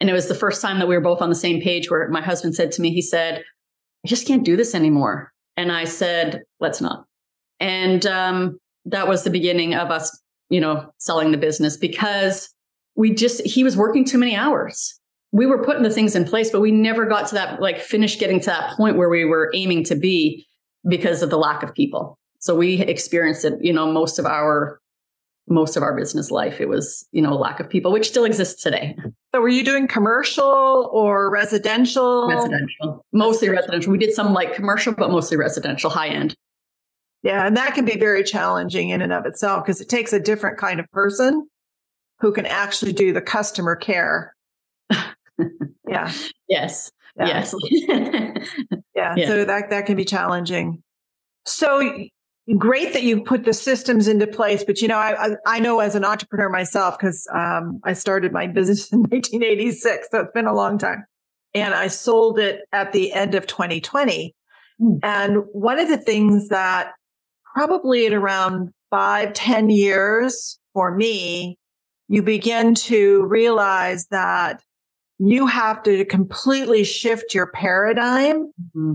and 0.00 0.10
it 0.10 0.12
was 0.12 0.26
the 0.26 0.34
first 0.34 0.60
time 0.60 0.80
that 0.80 0.88
we 0.88 0.96
were 0.96 1.00
both 1.00 1.22
on 1.22 1.28
the 1.28 1.36
same 1.36 1.60
page 1.60 1.90
where 1.90 2.08
my 2.08 2.20
husband 2.20 2.56
said 2.56 2.72
to 2.72 2.82
me, 2.82 2.92
he 2.92 3.00
said, 3.00 3.44
I 4.04 4.08
just 4.08 4.26
can't 4.26 4.44
do 4.44 4.56
this 4.56 4.74
anymore. 4.74 5.32
And 5.56 5.70
I 5.70 5.84
said, 5.84 6.42
let's 6.58 6.80
not. 6.80 7.04
And 7.60 8.04
um, 8.04 8.58
that 8.86 9.06
was 9.06 9.22
the 9.22 9.30
beginning 9.30 9.74
of 9.74 9.92
us, 9.92 10.20
you 10.48 10.60
know, 10.60 10.90
selling 10.98 11.30
the 11.30 11.38
business 11.38 11.76
because 11.76 12.52
we 12.94 13.14
just, 13.14 13.40
he 13.46 13.64
was 13.64 13.76
working 13.76 14.04
too 14.04 14.18
many 14.18 14.36
hours. 14.36 14.98
We 15.32 15.46
were 15.46 15.64
putting 15.64 15.82
the 15.82 15.90
things 15.90 16.14
in 16.14 16.24
place, 16.24 16.50
but 16.50 16.60
we 16.60 16.70
never 16.70 17.06
got 17.06 17.28
to 17.28 17.34
that, 17.36 17.60
like, 17.60 17.80
finish 17.80 18.18
getting 18.18 18.40
to 18.40 18.46
that 18.46 18.76
point 18.76 18.96
where 18.96 19.08
we 19.08 19.24
were 19.24 19.50
aiming 19.54 19.84
to 19.84 19.94
be 19.94 20.46
because 20.86 21.22
of 21.22 21.30
the 21.30 21.38
lack 21.38 21.62
of 21.62 21.74
people. 21.74 22.18
So 22.38 22.54
we 22.54 22.80
experienced 22.82 23.44
it, 23.44 23.54
you 23.60 23.72
know, 23.72 23.90
most 23.90 24.18
of 24.18 24.26
our 24.26 24.80
most 25.48 25.76
of 25.76 25.82
our 25.82 25.96
business 25.96 26.30
life. 26.30 26.60
It 26.60 26.68
was, 26.68 27.06
you 27.12 27.22
know, 27.22 27.34
lack 27.34 27.60
of 27.60 27.68
people, 27.68 27.92
which 27.92 28.08
still 28.08 28.24
exists 28.24 28.62
today. 28.62 28.96
So 29.34 29.40
were 29.40 29.48
you 29.48 29.64
doing 29.64 29.88
commercial 29.88 30.88
or 30.92 31.30
residential? 31.30 32.28
Residential. 32.28 33.04
Mostly 33.12 33.48
residential. 33.48 33.92
We 33.92 33.98
did 33.98 34.12
some 34.12 34.32
like 34.32 34.54
commercial, 34.54 34.92
but 34.92 35.10
mostly 35.10 35.36
residential, 35.36 35.90
high 35.90 36.08
end. 36.08 36.34
Yeah, 37.22 37.46
and 37.46 37.56
that 37.56 37.74
can 37.74 37.84
be 37.84 37.96
very 37.96 38.24
challenging 38.24 38.88
in 38.88 39.00
and 39.00 39.12
of 39.12 39.26
itself 39.26 39.64
because 39.64 39.80
it 39.80 39.88
takes 39.88 40.12
a 40.12 40.20
different 40.20 40.58
kind 40.58 40.80
of 40.80 40.86
person 40.90 41.48
who 42.22 42.32
can 42.32 42.46
actually 42.46 42.92
do 42.92 43.12
the 43.12 43.20
customer 43.20 43.74
care. 43.74 44.34
yeah. 45.88 46.10
Yes. 46.48 46.90
Yeah. 47.18 47.26
Yes. 47.26 47.54
yeah. 48.94 49.14
yeah. 49.16 49.26
So 49.26 49.44
that 49.44 49.68
that 49.70 49.86
can 49.86 49.96
be 49.96 50.04
challenging. 50.04 50.82
So 51.44 52.06
great 52.56 52.92
that 52.92 53.02
you 53.02 53.22
put 53.22 53.44
the 53.44 53.52
systems 53.52 54.08
into 54.08 54.26
place 54.26 54.64
but 54.64 54.82
you 54.82 54.88
know 54.88 54.96
i 54.98 55.36
i 55.46 55.60
know 55.60 55.78
as 55.78 55.94
an 55.94 56.04
entrepreneur 56.04 56.48
myself 56.48 56.98
because 56.98 57.24
um, 57.32 57.80
i 57.84 57.92
started 57.92 58.32
my 58.32 58.48
business 58.48 58.92
in 58.92 58.98
1986 59.10 60.08
so 60.10 60.18
it's 60.18 60.32
been 60.32 60.48
a 60.48 60.52
long 60.52 60.76
time 60.76 61.04
and 61.54 61.72
i 61.72 61.86
sold 61.86 62.40
it 62.40 62.62
at 62.72 62.92
the 62.92 63.12
end 63.12 63.36
of 63.36 63.46
2020 63.46 64.34
mm. 64.80 64.98
and 65.04 65.36
one 65.52 65.78
of 65.78 65.88
the 65.88 65.96
things 65.96 66.48
that 66.48 66.90
probably 67.54 68.08
at 68.08 68.12
around 68.12 68.70
five 68.90 69.32
ten 69.34 69.70
years 69.70 70.58
for 70.74 70.96
me 70.96 71.56
you 72.12 72.22
begin 72.22 72.74
to 72.74 73.24
realize 73.24 74.06
that 74.06 74.62
you 75.18 75.46
have 75.46 75.82
to 75.82 76.04
completely 76.04 76.84
shift 76.84 77.34
your 77.34 77.46
paradigm 77.48 78.52
mm-hmm 78.76 78.94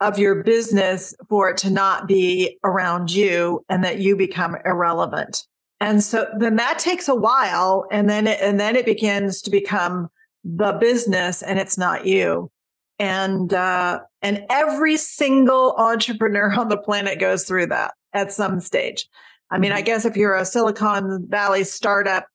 of 0.00 0.18
your 0.18 0.42
business 0.42 1.14
for 1.28 1.50
it 1.50 1.56
to 1.58 1.70
not 1.70 2.06
be 2.06 2.58
around 2.64 3.10
you 3.10 3.64
and 3.68 3.82
that 3.84 3.98
you 3.98 4.16
become 4.16 4.56
irrelevant. 4.64 5.44
And 5.80 6.02
so 6.02 6.28
then 6.38 6.56
that 6.56 6.78
takes 6.78 7.08
a 7.08 7.14
while 7.14 7.86
and 7.90 8.08
then 8.08 8.26
it, 8.26 8.40
and 8.40 8.58
then 8.58 8.76
it 8.76 8.84
begins 8.84 9.42
to 9.42 9.50
become 9.50 10.08
the 10.44 10.72
business 10.72 11.42
and 11.42 11.58
it's 11.58 11.78
not 11.78 12.06
you. 12.06 12.50
And, 12.98 13.52
uh, 13.52 14.00
and 14.22 14.44
every 14.50 14.96
single 14.96 15.74
entrepreneur 15.76 16.52
on 16.58 16.68
the 16.68 16.78
planet 16.78 17.20
goes 17.20 17.44
through 17.44 17.66
that 17.66 17.94
at 18.12 18.32
some 18.32 18.60
stage. 18.60 19.08
I 19.50 19.58
mean, 19.58 19.72
I 19.72 19.76
mm-hmm. 19.76 19.86
guess 19.86 20.04
if 20.04 20.16
you're 20.16 20.34
a 20.34 20.44
Silicon 20.44 21.26
Valley 21.28 21.64
startup, 21.64 22.26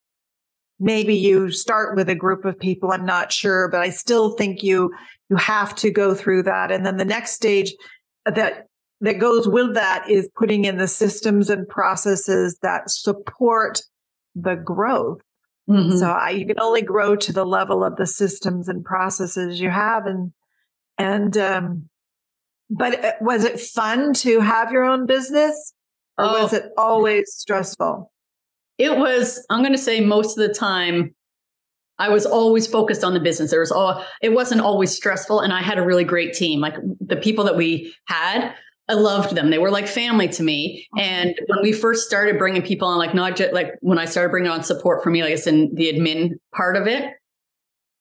maybe 0.79 1.15
you 1.15 1.51
start 1.51 1.95
with 1.95 2.09
a 2.09 2.15
group 2.15 2.45
of 2.45 2.59
people. 2.59 2.91
I'm 2.91 3.05
not 3.05 3.31
sure, 3.31 3.67
but 3.69 3.81
I 3.81 3.89
still 3.89 4.31
think 4.31 4.63
you 4.63 4.93
you 5.29 5.37
have 5.37 5.75
to 5.77 5.89
go 5.89 6.13
through 6.13 6.43
that. 6.43 6.71
And 6.71 6.85
then 6.85 6.97
the 6.97 7.05
next 7.05 7.31
stage 7.31 7.73
that 8.25 8.67
that 9.01 9.19
goes 9.19 9.47
with 9.47 9.73
that 9.73 10.09
is 10.09 10.29
putting 10.35 10.65
in 10.65 10.77
the 10.77 10.87
systems 10.87 11.49
and 11.49 11.67
processes 11.67 12.57
that 12.61 12.89
support 12.89 13.81
the 14.33 14.55
growth. 14.55 15.19
Mm-hmm. 15.69 15.97
So 15.97 16.09
I, 16.09 16.31
you 16.31 16.45
can 16.45 16.59
only 16.59 16.81
grow 16.81 17.15
to 17.15 17.33
the 17.33 17.45
level 17.45 17.83
of 17.83 17.95
the 17.95 18.07
systems 18.07 18.67
and 18.67 18.83
processes 18.83 19.59
you 19.59 19.69
have, 19.69 20.05
and 20.05 20.33
and 20.97 21.37
um, 21.37 21.89
but 22.69 23.03
uh, 23.03 23.11
was 23.21 23.45
it 23.45 23.59
fun 23.59 24.13
to 24.15 24.39
have 24.41 24.71
your 24.71 24.83
own 24.83 25.05
business, 25.05 25.73
or 26.17 26.25
oh. 26.25 26.43
was 26.43 26.53
it 26.53 26.71
always 26.77 27.33
stressful? 27.33 28.11
It 28.77 28.97
was. 28.97 29.45
I'm 29.49 29.61
going 29.61 29.73
to 29.73 29.77
say 29.77 30.01
most 30.01 30.37
of 30.37 30.47
the 30.47 30.53
time 30.53 31.13
I 31.99 32.09
was 32.09 32.25
always 32.25 32.67
focused 32.67 33.03
on 33.03 33.13
the 33.13 33.19
business. 33.19 33.51
There 33.51 33.59
was 33.59 33.71
all 33.71 34.03
it 34.21 34.33
wasn't 34.33 34.61
always 34.61 34.95
stressful 34.95 35.39
and 35.39 35.53
I 35.53 35.61
had 35.61 35.77
a 35.77 35.85
really 35.85 36.03
great 36.03 36.33
team. 36.33 36.59
Like 36.59 36.75
the 36.99 37.15
people 37.15 37.43
that 37.45 37.55
we 37.55 37.93
had, 38.07 38.53
I 38.89 38.93
loved 38.93 39.35
them. 39.35 39.49
They 39.49 39.59
were 39.59 39.71
like 39.71 39.87
family 39.87 40.27
to 40.29 40.43
me. 40.43 40.87
And 40.97 41.35
when 41.47 41.61
we 41.61 41.71
first 41.71 42.05
started 42.05 42.37
bringing 42.37 42.61
people 42.61 42.87
on, 42.87 42.97
like 42.97 43.13
not 43.13 43.35
just 43.35 43.53
like 43.53 43.75
when 43.81 43.99
I 43.99 44.05
started 44.05 44.31
bringing 44.31 44.51
on 44.51 44.63
support 44.63 45.03
for 45.03 45.11
me, 45.11 45.21
like 45.21 45.29
I 45.29 45.35
guess 45.35 45.47
in 45.47 45.73
the 45.75 45.93
admin 45.93 46.31
part 46.53 46.75
of 46.75 46.87
it, 46.87 47.13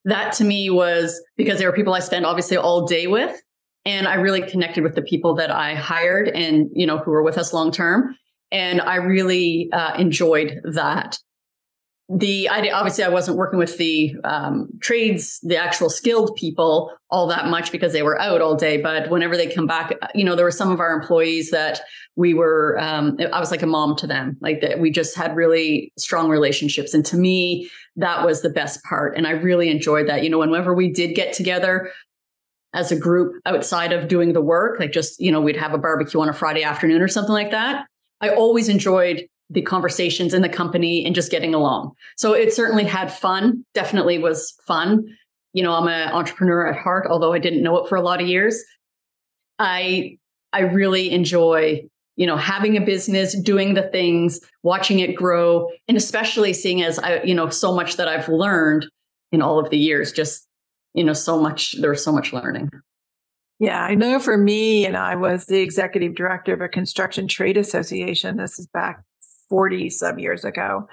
that 0.05 0.33
to 0.35 0.45
me 0.45 0.71
was 0.71 1.23
because 1.37 1.59
there 1.59 1.71
were 1.71 1.77
people 1.77 1.95
I 1.95 2.01
spent 2.01 2.25
obviously 2.25 2.57
all 2.57 2.87
day 2.87 3.07
with. 3.07 3.41
And 3.85 4.07
I 4.07 4.15
really 4.15 4.43
connected 4.43 4.85
with 4.85 4.95
the 4.95 5.03
people 5.03 5.35
that 5.37 5.51
I 5.51 5.75
hired 5.75 6.29
and, 6.29 6.71
you 6.73 6.87
know, 6.87 6.99
who 6.99 7.11
were 7.11 7.23
with 7.23 7.37
us 7.37 7.53
long 7.53 7.73
term. 7.73 8.17
And 8.51 8.81
I 8.81 8.97
really 8.97 9.71
uh, 9.73 9.95
enjoyed 9.99 10.61
that 10.65 11.19
the 12.09 12.49
I 12.49 12.69
obviously 12.71 13.05
I 13.05 13.09
wasn't 13.09 13.39
working 13.39 13.59
with 13.59 13.79
the 13.79 14.15
um, 14.25 14.69
trades, 14.81 15.39
the 15.43 15.57
actual 15.57 15.89
skilled 15.89 16.37
people 16.37 16.93
all 17.11 17.27
that 17.29 17.47
much 17.47 17.73
because 17.73 17.93
they 17.93 18.03
were 18.03 18.21
out 18.21 18.41
all 18.41 18.55
day. 18.55 18.77
But 18.77 19.11
whenever 19.11 19.37
they 19.37 19.47
come 19.47 19.67
back, 19.67 19.93
you 20.15 20.25
know, 20.25 20.35
there 20.35 20.45
were 20.45 20.51
some 20.51 20.71
of 20.71 20.81
our 20.81 20.93
employees 20.93 21.51
that 21.51 21.81
we 22.17 22.35
were. 22.35 22.79
Um, 22.81 23.17
I 23.33 23.41
was 23.41 23.51
like 23.51 23.63
a 23.63 23.67
mom 23.67 23.97
to 23.97 24.07
them. 24.07 24.37
Like 24.41 24.61
that, 24.61 24.79
we 24.79 24.91
just 24.91 25.17
had 25.17 25.35
really 25.37 25.93
strong 25.97 26.29
relationships, 26.29 26.93
and 26.93 27.05
to 27.07 27.17
me, 27.17 27.71
that 27.97 28.27
was 28.27 28.43
the 28.43 28.51
best 28.51 28.83
part. 28.85 29.17
And 29.17 29.27
I 29.27 29.31
really 29.31 29.71
enjoyed 29.71 30.09
that. 30.09 30.23
You 30.23 30.31
know, 30.31 30.39
whenever 30.39 30.75
we 30.75 30.93
did 30.93 31.15
get 31.15 31.33
together, 31.33 31.91
as 32.75 32.91
a 32.91 32.97
group 32.97 33.35
outside 33.45 33.93
of 33.93 34.09
doing 34.09 34.33
the 34.33 34.41
work, 34.41 34.81
like 34.81 34.93
just, 34.93 35.21
you 35.21 35.31
know, 35.31 35.41
we'd 35.41 35.57
have 35.57 35.75
a 35.75 35.79
barbecue 35.79 36.21
on 36.21 36.29
a 36.29 36.33
Friday 36.33 36.63
afternoon 36.63 37.03
or 37.03 37.09
something 37.09 37.33
like 37.33 37.51
that. 37.51 37.87
I 38.21 38.31
always 38.31 38.69
enjoyed 38.69 39.27
the 39.51 39.63
conversations 39.63 40.33
in 40.33 40.41
the 40.41 40.49
company 40.49 41.05
and 41.05 41.15
just 41.15 41.31
getting 41.31 41.55
along. 41.55 41.93
So 42.17 42.33
it 42.33 42.55
certainly 42.55 42.85
had 42.85 43.13
fun, 43.13 43.65
definitely 43.75 44.19
was 44.19 44.55
fun. 44.67 45.05
You 45.53 45.63
know, 45.63 45.75
I'm 45.75 45.89
an 45.89 46.11
entrepreneur 46.13 46.67
at 46.67 46.79
heart, 46.79 47.07
although 47.11 47.35
I 47.35 47.39
didn't 47.39 47.63
know 47.63 47.77
it 47.79 47.89
for 47.89 47.97
a 47.97 48.01
lot 48.03 48.23
of 48.23 48.29
years. 48.29 48.63
I 49.59 50.17
I 50.55 50.61
really 50.61 51.11
enjoy, 51.11 51.83
you 52.17 52.27
know, 52.27 52.37
having 52.37 52.77
a 52.77 52.81
business, 52.81 53.39
doing 53.39 53.75
the 53.75 53.89
things, 53.89 54.41
watching 54.63 55.01
it 55.01 55.15
grow, 55.15 55.69
and 55.89 55.97
especially 55.97 56.53
seeing 56.53 56.83
as 56.83 56.99
I, 56.99 57.23
you 57.23 57.35
know, 57.35 57.51
so 57.51 57.75
much 57.75 57.97
that 57.97 58.09
I've 58.09 58.29
learned 58.29 58.87
in 59.31 59.43
all 59.43 59.59
of 59.59 59.71
the 59.71 59.79
years, 59.79 60.13
just, 60.13 60.47
you 60.95 61.05
know, 61.05 61.13
so 61.13 61.41
much, 61.41 61.77
there's 61.81 62.05
so 62.05 62.13
much 62.13 62.33
learning. 62.33 62.71
Yeah, 63.59 63.83
I 63.83 63.95
know 63.95 64.19
for 64.19 64.37
me, 64.37 64.85
and 64.87 64.97
I 64.97 65.15
was 65.15 65.47
the 65.47 65.61
executive 65.61 66.15
director 66.15 66.53
of 66.53 66.61
a 66.61 66.69
construction 66.69 67.29
trade 67.29 67.57
association. 67.57 68.37
This 68.37 68.59
is 68.59 68.67
back 68.67 69.03
40 69.49 69.91
some 69.91 70.19
years 70.19 70.45
ago. 70.45 70.89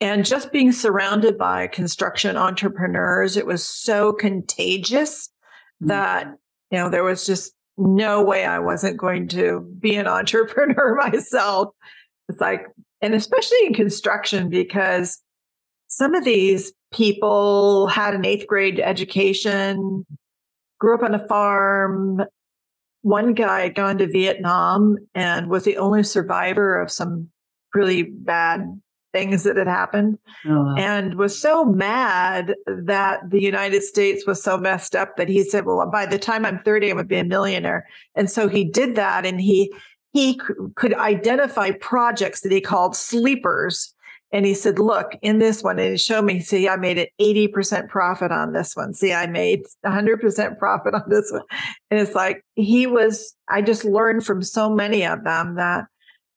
And 0.00 0.24
just 0.24 0.52
being 0.52 0.70
surrounded 0.70 1.38
by 1.38 1.66
construction 1.66 2.36
entrepreneurs, 2.36 3.36
it 3.36 3.46
was 3.46 3.66
so 3.66 4.12
contagious 4.12 5.28
mm-hmm. 5.82 5.88
that, 5.88 6.26
you 6.70 6.78
know, 6.78 6.88
there 6.88 7.04
was 7.04 7.26
just 7.26 7.52
no 7.76 8.22
way 8.22 8.44
I 8.44 8.58
wasn't 8.58 8.96
going 8.96 9.28
to 9.28 9.66
be 9.80 9.96
an 9.96 10.06
entrepreneur 10.18 10.94
myself. 10.96 11.70
It's 12.28 12.40
like, 12.40 12.66
And 13.00 13.14
especially 13.14 13.66
in 13.66 13.74
construction, 13.74 14.50
because 14.50 15.20
some 15.88 16.14
of 16.14 16.24
these 16.24 16.72
people 16.94 17.88
had 17.88 18.14
an 18.14 18.24
eighth 18.24 18.46
grade 18.46 18.80
education, 18.80 20.06
grew 20.78 20.94
up 20.94 21.02
on 21.02 21.14
a 21.14 21.26
farm. 21.26 22.22
One 23.02 23.34
guy 23.34 23.62
had 23.62 23.74
gone 23.74 23.98
to 23.98 24.06
Vietnam 24.06 24.96
and 25.14 25.50
was 25.50 25.64
the 25.64 25.76
only 25.76 26.02
survivor 26.02 26.80
of 26.80 26.90
some 26.90 27.28
really 27.74 28.02
bad 28.02 28.80
things 29.12 29.44
that 29.44 29.56
had 29.56 29.68
happened 29.68 30.18
oh. 30.46 30.74
and 30.76 31.14
was 31.14 31.40
so 31.40 31.64
mad 31.64 32.54
that 32.66 33.20
the 33.30 33.40
United 33.40 33.82
States 33.82 34.26
was 34.26 34.42
so 34.42 34.58
messed 34.58 34.96
up 34.96 35.16
that 35.16 35.28
he 35.28 35.44
said, 35.44 35.64
well, 35.64 35.88
by 35.90 36.04
the 36.04 36.18
time 36.18 36.44
I'm 36.44 36.58
30, 36.64 36.90
I'm 36.90 36.96
going 36.96 37.04
to 37.04 37.08
be 37.08 37.18
a 37.18 37.24
millionaire. 37.24 37.86
And 38.16 38.28
so 38.28 38.48
he 38.48 38.64
did 38.64 38.96
that 38.96 39.24
and 39.24 39.40
he, 39.40 39.72
he 40.12 40.40
could 40.74 40.94
identify 40.94 41.70
projects 41.72 42.40
that 42.40 42.50
he 42.50 42.60
called 42.60 42.96
sleepers. 42.96 43.93
And 44.34 44.44
he 44.44 44.52
said, 44.52 44.80
look, 44.80 45.12
in 45.22 45.38
this 45.38 45.62
one, 45.62 45.78
and 45.78 45.92
he 45.92 45.96
showed 45.96 46.24
me, 46.24 46.40
see, 46.40 46.68
I 46.68 46.74
made 46.74 46.98
an 46.98 47.06
80% 47.20 47.88
profit 47.88 48.32
on 48.32 48.52
this 48.52 48.74
one. 48.74 48.92
See, 48.92 49.12
I 49.12 49.28
made 49.28 49.62
100% 49.86 50.58
profit 50.58 50.92
on 50.92 51.04
this 51.06 51.30
one. 51.30 51.42
And 51.88 52.00
it's 52.00 52.16
like, 52.16 52.44
he 52.56 52.88
was, 52.88 53.36
I 53.48 53.62
just 53.62 53.84
learned 53.84 54.26
from 54.26 54.42
so 54.42 54.68
many 54.68 55.06
of 55.06 55.22
them 55.22 55.54
that 55.54 55.84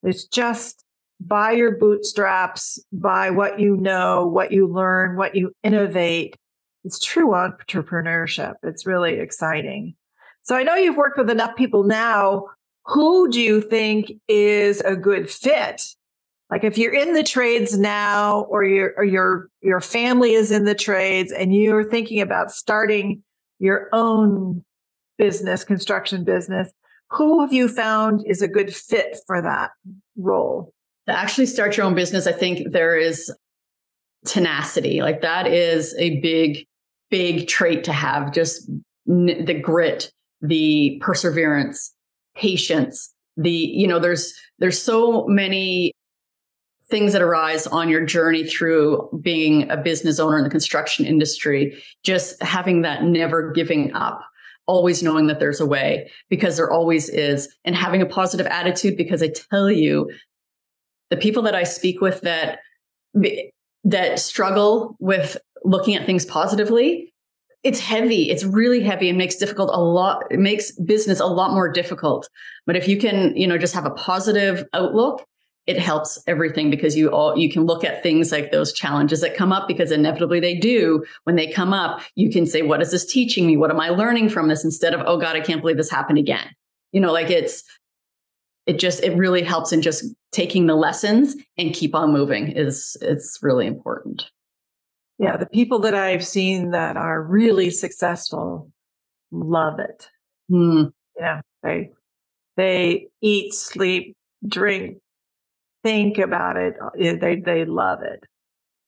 it's 0.03 0.27
just 0.27 0.85
by 1.19 1.53
your 1.53 1.75
bootstraps, 1.75 2.79
by 2.93 3.31
what 3.31 3.59
you 3.59 3.75
know, 3.75 4.27
what 4.27 4.51
you 4.51 4.67
learn, 4.67 5.17
what 5.17 5.33
you 5.33 5.51
innovate. 5.63 6.35
It's 6.83 6.99
true 6.99 7.29
entrepreneurship. 7.29 8.53
It's 8.61 8.85
really 8.85 9.15
exciting. 9.15 9.95
So 10.43 10.55
I 10.55 10.61
know 10.61 10.75
you've 10.75 10.97
worked 10.97 11.17
with 11.17 11.31
enough 11.31 11.55
people 11.55 11.81
now. 11.83 12.45
Who 12.85 13.27
do 13.31 13.41
you 13.41 13.59
think 13.59 14.11
is 14.27 14.81
a 14.81 14.95
good 14.95 15.31
fit? 15.31 15.95
Like 16.49 16.63
if 16.63 16.77
you're 16.77 16.93
in 16.93 17.13
the 17.13 17.23
trades 17.23 17.77
now 17.77 18.41
or 18.49 18.63
your 18.63 18.93
or 18.97 19.03
your 19.03 19.49
your 19.61 19.81
family 19.81 20.33
is 20.33 20.51
in 20.51 20.63
the 20.63 20.75
trades 20.75 21.31
and 21.31 21.53
you're 21.53 21.89
thinking 21.89 22.21
about 22.21 22.51
starting 22.51 23.23
your 23.59 23.89
own 23.91 24.63
business, 25.17 25.63
construction 25.63 26.23
business, 26.23 26.71
who 27.09 27.41
have 27.41 27.51
you 27.51 27.67
found 27.67 28.23
is 28.25 28.41
a 28.41 28.47
good 28.47 28.73
fit 28.73 29.17
for 29.27 29.41
that 29.41 29.71
role? 30.15 30.73
to 31.07 31.17
actually 31.17 31.45
start 31.45 31.77
your 31.77 31.85
own 31.85 31.95
business, 31.95 32.27
I 32.27 32.33
think 32.33 32.71
there 32.71 32.97
is 32.97 33.33
tenacity. 34.25 35.01
Like 35.01 35.21
that 35.21 35.47
is 35.47 35.95
a 35.97 36.19
big, 36.19 36.65
big 37.09 37.47
trait 37.47 37.83
to 37.85 37.93
have. 37.93 38.33
Just 38.33 38.69
n- 39.09 39.45
the 39.45 39.53
grit, 39.53 40.11
the 40.41 40.97
perseverance, 41.01 41.93
patience. 42.35 43.13
The 43.37 43.51
you 43.51 43.87
know, 43.87 43.99
there's 43.99 44.33
there's 44.59 44.81
so 44.81 45.25
many 45.27 45.93
things 46.89 47.13
that 47.13 47.21
arise 47.21 47.67
on 47.67 47.89
your 47.89 48.05
journey 48.05 48.45
through 48.45 49.09
being 49.21 49.69
a 49.69 49.77
business 49.77 50.19
owner 50.19 50.37
in 50.37 50.43
the 50.43 50.49
construction 50.49 51.05
industry. 51.05 51.81
Just 52.03 52.41
having 52.41 52.81
that 52.83 53.03
never 53.03 53.51
giving 53.51 53.93
up 53.93 54.21
always 54.67 55.01
knowing 55.01 55.27
that 55.27 55.39
there's 55.39 55.61
a 55.61 55.65
way 55.65 56.11
because 56.29 56.57
there 56.57 56.69
always 56.69 57.09
is 57.09 57.53
and 57.63 57.75
having 57.75 58.01
a 58.01 58.05
positive 58.05 58.45
attitude 58.47 58.97
because 58.97 59.23
I 59.23 59.29
tell 59.49 59.71
you 59.71 60.09
the 61.09 61.17
people 61.17 61.43
that 61.43 61.55
I 61.55 61.63
speak 61.63 62.01
with 62.01 62.21
that 62.21 62.59
that 63.83 64.19
struggle 64.19 64.95
with 64.99 65.37
looking 65.63 65.95
at 65.95 66.05
things 66.05 66.25
positively, 66.25 67.13
it's 67.63 67.79
heavy. 67.79 68.29
It's 68.29 68.43
really 68.43 68.81
heavy 68.81 69.09
and 69.09 69.17
makes 69.17 69.37
difficult 69.37 69.69
a 69.73 69.81
lot. 69.81 70.23
It 70.29 70.39
makes 70.39 70.71
business 70.71 71.19
a 71.19 71.25
lot 71.25 71.51
more 71.51 71.71
difficult. 71.71 72.29
But 72.65 72.75
if 72.75 72.87
you 72.87 72.97
can, 72.97 73.35
you 73.35 73.47
know, 73.47 73.57
just 73.57 73.73
have 73.73 73.85
a 73.85 73.91
positive 73.91 74.65
outlook, 74.73 75.25
it 75.67 75.77
helps 75.77 76.17
everything 76.27 76.69
because 76.69 76.95
you 76.95 77.09
all 77.09 77.37
you 77.37 77.51
can 77.51 77.65
look 77.65 77.83
at 77.83 78.01
things 78.01 78.31
like 78.31 78.51
those 78.51 78.73
challenges 78.73 79.21
that 79.21 79.35
come 79.35 79.51
up 79.51 79.67
because 79.67 79.91
inevitably 79.91 80.39
they 80.39 80.55
do. 80.55 81.05
When 81.25 81.35
they 81.35 81.51
come 81.51 81.73
up, 81.73 82.01
you 82.15 82.31
can 82.31 82.45
say, 82.45 82.61
"What 82.61 82.81
is 82.81 82.91
this 82.91 83.05
teaching 83.05 83.45
me? 83.45 83.57
What 83.57 83.69
am 83.69 83.79
I 83.79 83.89
learning 83.89 84.29
from 84.29 84.47
this?" 84.47 84.63
Instead 84.63 84.93
of, 84.93 85.01
"Oh 85.05 85.17
God, 85.17 85.35
I 85.35 85.41
can't 85.41 85.61
believe 85.61 85.77
this 85.77 85.91
happened 85.91 86.17
again." 86.17 86.47
You 86.93 87.01
know, 87.01 87.11
like 87.11 87.29
it's 87.29 87.63
it 88.67 88.79
just 88.79 89.01
it 89.03 89.17
really 89.17 89.41
helps 89.41 89.71
in 89.71 89.81
just 89.81 90.05
taking 90.31 90.67
the 90.67 90.75
lessons 90.75 91.35
and 91.57 91.73
keep 91.73 91.95
on 91.95 92.11
moving 92.11 92.51
is 92.51 92.97
it's 93.01 93.39
really 93.41 93.65
important 93.65 94.29
yeah 95.17 95.37
the 95.37 95.45
people 95.47 95.79
that 95.79 95.95
i've 95.95 96.25
seen 96.25 96.71
that 96.71 96.97
are 96.97 97.23
really 97.23 97.71
successful 97.71 98.69
love 99.31 99.79
it 99.79 100.09
mm. 100.51 100.91
yeah 101.17 101.41
they 101.63 101.89
they 102.57 103.07
eat 103.21 103.53
sleep 103.53 104.15
drink 104.47 104.97
think 105.83 106.17
about 106.17 106.57
it 106.57 106.75
they 106.95 107.41
they 107.43 107.65
love 107.65 108.01
it 108.01 108.23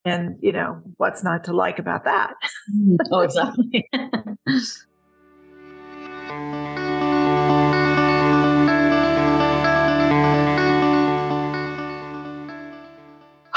and 0.05 0.37
you 0.41 0.51
know 0.51 0.81
what's 0.97 1.23
not 1.23 1.43
to 1.43 1.53
like 1.53 1.79
about 1.79 2.03
that 2.05 2.35
hmm. 2.71 2.95
oh 3.11 3.21
exactly 3.21 3.89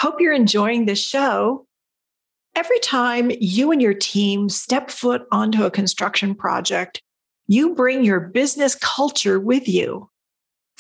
Hope 0.02 0.20
you're 0.20 0.32
enjoying 0.32 0.86
this 0.86 0.98
show. 0.98 1.64
Every 2.56 2.80
time 2.80 3.30
you 3.38 3.70
and 3.70 3.80
your 3.80 3.94
team 3.94 4.48
step 4.48 4.90
foot 4.90 5.22
onto 5.30 5.62
a 5.62 5.70
construction 5.70 6.34
project, 6.34 7.00
you 7.46 7.76
bring 7.76 8.02
your 8.02 8.18
business 8.18 8.74
culture 8.74 9.38
with 9.38 9.68
you. 9.68 10.10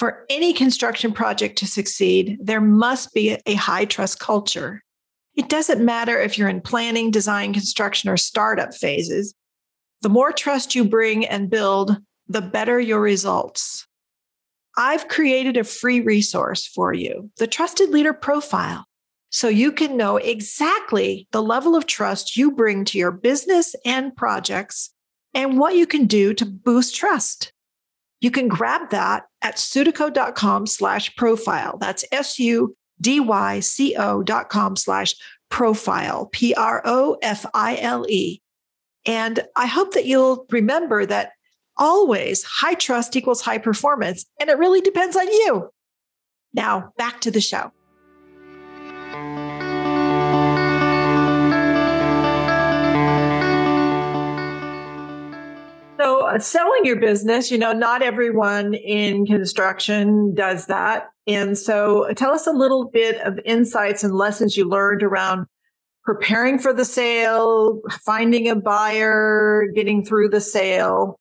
For 0.02 0.26
any 0.28 0.52
construction 0.52 1.12
project 1.12 1.56
to 1.58 1.66
succeed, 1.68 2.36
there 2.42 2.60
must 2.60 3.14
be 3.14 3.38
a 3.46 3.54
high 3.54 3.84
trust 3.84 4.18
culture. 4.18 4.82
It 5.36 5.48
doesn't 5.48 5.84
matter 5.84 6.20
if 6.20 6.36
you're 6.36 6.48
in 6.48 6.60
planning, 6.60 7.12
design, 7.12 7.52
construction, 7.52 8.10
or 8.10 8.16
startup 8.16 8.74
phases. 8.74 9.32
The 10.00 10.08
more 10.08 10.32
trust 10.32 10.74
you 10.74 10.84
bring 10.84 11.24
and 11.24 11.48
build, 11.48 11.98
the 12.26 12.42
better 12.42 12.80
your 12.80 13.00
results. 13.00 13.86
I've 14.76 15.06
created 15.06 15.56
a 15.56 15.62
free 15.62 16.00
resource 16.00 16.66
for 16.66 16.92
you, 16.92 17.30
the 17.36 17.46
Trusted 17.46 17.90
Leader 17.90 18.12
Profile 18.12 18.86
so 19.30 19.46
you 19.46 19.70
can 19.70 19.96
know 19.96 20.16
exactly 20.16 21.28
the 21.30 21.44
level 21.44 21.76
of 21.76 21.86
trust 21.86 22.36
you 22.36 22.50
bring 22.50 22.84
to 22.86 22.98
your 22.98 23.12
business 23.12 23.76
and 23.84 24.16
projects 24.16 24.90
and 25.32 25.60
what 25.60 25.76
you 25.76 25.86
can 25.86 26.06
do 26.06 26.34
to 26.34 26.44
boost 26.44 26.96
trust. 26.96 27.51
You 28.22 28.30
can 28.30 28.48
grab 28.48 28.88
that 28.90 29.24
at 29.42 29.56
sudyco.com 29.56 30.66
slash 30.68 31.14
profile. 31.16 31.76
That's 31.78 32.04
S-U-D-Y-C-O 32.12 32.72
dot 34.22 34.48
com 34.48 34.76
slash 34.76 35.14
profile, 35.50 36.26
P-R-O-F-I-L-E. 36.32 36.82
And 39.04 39.44
I 39.56 39.66
hope 39.66 39.94
that 39.94 40.06
you'll 40.06 40.46
remember 40.50 41.04
that 41.04 41.32
always 41.76 42.44
high 42.44 42.74
trust 42.74 43.16
equals 43.16 43.40
high 43.40 43.58
performance, 43.58 44.24
and 44.38 44.48
it 44.48 44.56
really 44.56 44.80
depends 44.80 45.16
on 45.16 45.26
you. 45.26 45.68
Now 46.54 46.92
back 46.96 47.20
to 47.22 47.32
the 47.32 47.40
show. 47.40 47.72
Selling 56.38 56.84
your 56.84 56.96
business, 56.96 57.50
you 57.50 57.58
know, 57.58 57.72
not 57.72 58.02
everyone 58.02 58.74
in 58.74 59.26
construction 59.26 60.34
does 60.34 60.66
that. 60.66 61.08
And 61.26 61.56
so, 61.56 62.12
tell 62.14 62.32
us 62.32 62.46
a 62.46 62.52
little 62.52 62.90
bit 62.90 63.20
of 63.20 63.38
insights 63.44 64.02
and 64.02 64.14
lessons 64.14 64.56
you 64.56 64.68
learned 64.68 65.02
around 65.02 65.46
preparing 66.04 66.58
for 66.58 66.72
the 66.72 66.84
sale, 66.84 67.80
finding 68.04 68.48
a 68.48 68.56
buyer, 68.56 69.66
getting 69.74 70.04
through 70.04 70.28
the 70.30 70.40
sale. 70.40 71.18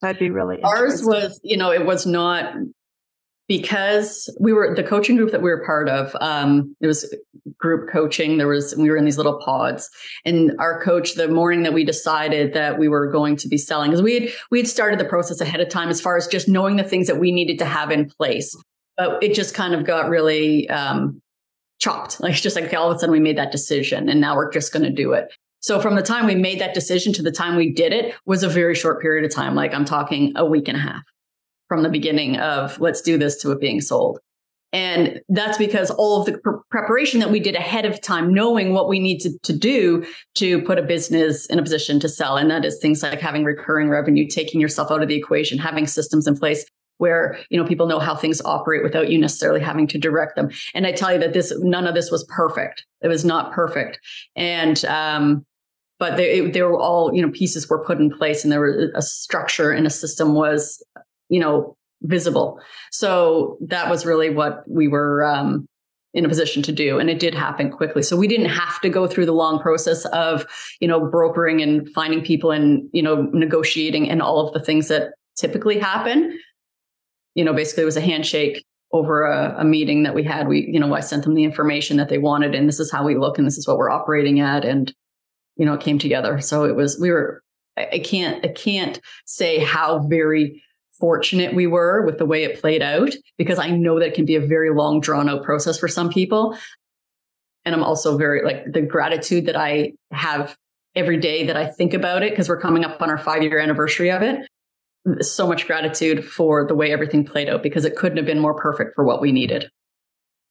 That'd 0.00 0.18
be 0.18 0.30
really 0.30 0.60
Ours 0.62 1.04
was, 1.04 1.40
you 1.42 1.56
know, 1.56 1.72
it 1.72 1.86
was 1.86 2.06
not 2.06 2.54
because 3.48 4.34
we 4.38 4.52
were 4.52 4.74
the 4.74 4.84
coaching 4.84 5.16
group 5.16 5.32
that 5.32 5.42
we 5.42 5.50
were 5.50 5.64
part 5.64 5.88
of 5.88 6.14
um, 6.20 6.76
it 6.80 6.86
was 6.86 7.14
group 7.58 7.90
coaching 7.90 8.38
there 8.38 8.48
was 8.48 8.74
we 8.76 8.90
were 8.90 8.96
in 8.96 9.04
these 9.04 9.16
little 9.16 9.38
pods. 9.38 9.90
And 10.24 10.52
our 10.58 10.82
coach 10.82 11.14
the 11.14 11.28
morning 11.28 11.62
that 11.62 11.72
we 11.72 11.84
decided 11.84 12.54
that 12.54 12.78
we 12.78 12.88
were 12.88 13.10
going 13.10 13.36
to 13.36 13.48
be 13.48 13.58
selling 13.58 13.90
because 13.90 14.02
we 14.02 14.14
had 14.14 14.28
we 14.50 14.58
had 14.58 14.68
started 14.68 14.98
the 14.98 15.04
process 15.04 15.40
ahead 15.40 15.60
of 15.60 15.68
time 15.68 15.88
as 15.88 16.00
far 16.00 16.16
as 16.16 16.26
just 16.26 16.48
knowing 16.48 16.76
the 16.76 16.84
things 16.84 17.06
that 17.06 17.18
we 17.18 17.32
needed 17.32 17.58
to 17.58 17.64
have 17.64 17.90
in 17.90 18.08
place. 18.08 18.56
But 18.96 19.22
it 19.22 19.34
just 19.34 19.54
kind 19.54 19.74
of 19.74 19.84
got 19.84 20.08
really 20.08 20.68
um, 20.68 21.20
chopped. 21.78 22.20
Like 22.28 22.34
just 22.34 22.56
like 22.56 22.66
okay, 22.66 22.76
all 22.76 22.90
of 22.90 22.96
a 22.96 22.98
sudden 22.98 23.12
we 23.12 23.20
made 23.20 23.38
that 23.38 23.52
decision 23.52 24.08
and 24.08 24.20
now 24.20 24.36
we're 24.36 24.50
just 24.52 24.72
going 24.72 24.84
to 24.84 24.90
do 24.90 25.12
it. 25.12 25.32
So 25.60 25.80
from 25.80 25.96
the 25.96 26.02
time 26.02 26.26
we 26.26 26.34
made 26.34 26.60
that 26.60 26.74
decision 26.74 27.12
to 27.14 27.22
the 27.22 27.32
time 27.32 27.56
we 27.56 27.72
did 27.72 27.92
it 27.92 28.14
was 28.26 28.42
a 28.42 28.48
very 28.48 28.74
short 28.74 29.00
period 29.00 29.24
of 29.24 29.34
time. 29.34 29.54
Like 29.54 29.74
i'm 29.74 29.84
talking 29.84 30.32
a 30.36 30.44
week 30.44 30.68
and 30.68 30.76
a 30.76 30.80
half 30.80 31.02
from 31.68 31.82
the 31.82 31.88
beginning 31.88 32.38
of 32.38 32.80
let's 32.80 33.02
do 33.02 33.18
this 33.18 33.40
to 33.42 33.52
it 33.52 33.60
being 33.60 33.80
sold. 33.80 34.18
And 34.72 35.20
that's 35.28 35.56
because 35.56 35.90
all 35.90 36.20
of 36.20 36.26
the 36.26 36.38
pr- 36.38 36.56
preparation 36.70 37.20
that 37.20 37.30
we 37.30 37.40
did 37.40 37.54
ahead 37.54 37.86
of 37.86 38.00
time, 38.02 38.34
knowing 38.34 38.74
what 38.74 38.88
we 38.88 38.98
needed 38.98 39.40
to, 39.42 39.52
to 39.52 39.58
do 39.58 40.04
to 40.34 40.62
put 40.62 40.78
a 40.78 40.82
business 40.82 41.46
in 41.46 41.58
a 41.58 41.62
position 41.62 41.98
to 42.00 42.08
sell. 42.08 42.36
And 42.36 42.50
that 42.50 42.64
is 42.64 42.78
things 42.78 43.02
like 43.02 43.20
having 43.20 43.44
recurring 43.44 43.88
revenue, 43.88 44.26
taking 44.28 44.60
yourself 44.60 44.90
out 44.90 45.02
of 45.02 45.08
the 45.08 45.16
equation, 45.16 45.58
having 45.58 45.86
systems 45.86 46.26
in 46.26 46.36
place, 46.36 46.66
where 46.98 47.38
you 47.48 47.58
know 47.58 47.66
people 47.66 47.86
know 47.86 48.00
how 48.00 48.14
things 48.14 48.42
operate 48.44 48.82
without 48.82 49.08
you 49.08 49.18
necessarily 49.18 49.60
having 49.60 49.86
to 49.86 49.98
direct 49.98 50.36
them. 50.36 50.50
And 50.74 50.86
i 50.86 50.92
tell 50.92 51.12
you 51.12 51.18
that 51.20 51.32
this 51.32 51.52
none 51.60 51.86
of 51.86 51.94
this 51.94 52.10
was 52.10 52.24
perfect. 52.24 52.84
It 53.00 53.08
was 53.08 53.24
not 53.24 53.52
perfect. 53.52 54.00
And 54.36 54.84
um 54.84 55.46
but 55.98 56.16
they, 56.16 56.48
they 56.50 56.62
were 56.62 56.78
all 56.78 57.14
you 57.14 57.22
know 57.22 57.30
pieces 57.30 57.68
were 57.68 57.84
put 57.84 57.98
in 57.98 58.10
place 58.10 58.44
and 58.44 58.52
there 58.52 58.60
was 58.60 58.90
a 58.94 59.02
structure 59.02 59.70
and 59.70 59.86
a 59.86 59.90
system 59.90 60.34
was 60.34 60.84
you 61.28 61.40
know 61.40 61.76
visible. 62.02 62.60
So 62.90 63.58
that 63.66 63.90
was 63.90 64.06
really 64.06 64.30
what 64.30 64.62
we 64.68 64.88
were 64.88 65.24
um 65.24 65.66
in 66.14 66.24
a 66.24 66.28
position 66.28 66.62
to 66.62 66.72
do 66.72 66.98
and 66.98 67.10
it 67.10 67.20
did 67.20 67.34
happen 67.34 67.70
quickly. 67.70 68.02
So 68.02 68.16
we 68.16 68.28
didn't 68.28 68.48
have 68.48 68.80
to 68.80 68.88
go 68.88 69.06
through 69.06 69.26
the 69.26 69.32
long 69.32 69.60
process 69.60 70.04
of 70.06 70.46
you 70.80 70.88
know 70.88 71.08
brokering 71.08 71.60
and 71.60 71.88
finding 71.90 72.24
people 72.24 72.50
and 72.50 72.88
you 72.92 73.02
know 73.02 73.22
negotiating 73.32 74.08
and 74.08 74.22
all 74.22 74.46
of 74.46 74.54
the 74.54 74.60
things 74.60 74.88
that 74.88 75.12
typically 75.36 75.78
happen. 75.78 76.38
You 77.34 77.44
know 77.44 77.52
basically 77.52 77.82
it 77.82 77.86
was 77.86 77.96
a 77.96 78.02
handshake 78.02 78.64
over 78.90 79.24
a, 79.24 79.56
a, 79.58 79.64
meeting 79.64 80.04
that 80.04 80.14
we 80.14 80.24
had. 80.24 80.48
We 80.48 80.66
you 80.72 80.80
know 80.80 80.94
i 80.94 81.00
sent 81.00 81.24
them 81.24 81.34
the 81.34 81.44
information 81.44 81.98
that 81.98 82.08
they 82.08 82.18
wanted 82.18 82.54
and 82.54 82.66
this 82.66 82.80
is 82.80 82.90
how 82.90 83.04
we 83.04 83.16
look 83.16 83.38
and 83.38 83.46
this 83.46 83.58
is 83.58 83.68
what 83.68 83.76
we're 83.76 83.90
operating 83.90 84.40
at 84.40 84.64
and 84.64 84.92
you 85.56 85.66
know 85.66 85.74
it 85.74 85.80
came 85.80 85.98
together. 85.98 86.40
So 86.40 86.64
it 86.64 86.74
was 86.74 86.98
we 86.98 87.10
were 87.10 87.42
I, 87.76 87.88
I 87.92 87.98
can't 87.98 88.44
i 88.44 88.48
can't 88.48 88.98
say 89.26 89.58
how 89.58 90.06
very 90.08 90.62
fortunate 90.98 91.54
we 91.54 91.66
were 91.66 92.04
with 92.04 92.18
the 92.18 92.26
way 92.26 92.44
it 92.44 92.60
played 92.60 92.82
out 92.82 93.14
because 93.36 93.58
I 93.58 93.70
know 93.70 93.98
that 93.98 94.08
it 94.08 94.14
can 94.14 94.24
be 94.24 94.36
a 94.36 94.40
very 94.40 94.74
long, 94.74 95.00
drawn 95.00 95.28
out 95.28 95.42
process 95.42 95.78
for 95.78 95.88
some 95.88 96.08
people. 96.08 96.56
And 97.64 97.74
I'm 97.74 97.84
also 97.84 98.16
very 98.16 98.42
like 98.44 98.72
the 98.72 98.82
gratitude 98.82 99.46
that 99.46 99.56
I 99.56 99.92
have 100.10 100.56
every 100.94 101.16
day 101.16 101.46
that 101.46 101.56
I 101.56 101.66
think 101.66 101.94
about 101.94 102.22
it 102.22 102.32
because 102.32 102.48
we're 102.48 102.60
coming 102.60 102.84
up 102.84 103.00
on 103.00 103.10
our 103.10 103.18
five 103.18 103.42
year 103.42 103.58
anniversary 103.58 104.10
of 104.10 104.22
it. 104.22 104.46
So 105.20 105.46
much 105.46 105.66
gratitude 105.66 106.24
for 106.24 106.66
the 106.66 106.74
way 106.74 106.92
everything 106.92 107.24
played 107.24 107.48
out 107.48 107.62
because 107.62 107.84
it 107.84 107.96
couldn't 107.96 108.18
have 108.18 108.26
been 108.26 108.40
more 108.40 108.54
perfect 108.54 108.94
for 108.94 109.04
what 109.04 109.20
we 109.20 109.32
needed. 109.32 109.70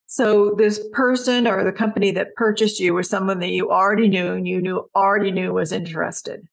So 0.08 0.56
this 0.58 0.80
person 0.94 1.48
or 1.48 1.64
the 1.64 1.74
company 1.74 2.12
that 2.12 2.34
purchased 2.36 2.80
you 2.80 2.94
was 2.94 3.10
someone 3.10 3.40
that 3.40 3.50
you 3.50 3.72
already 3.72 4.08
knew 4.08 4.34
and 4.34 4.48
you 4.48 4.62
knew 4.62 4.90
already 4.96 5.32
knew 5.32 5.54
was 5.54 5.74
interested. 5.74 6.48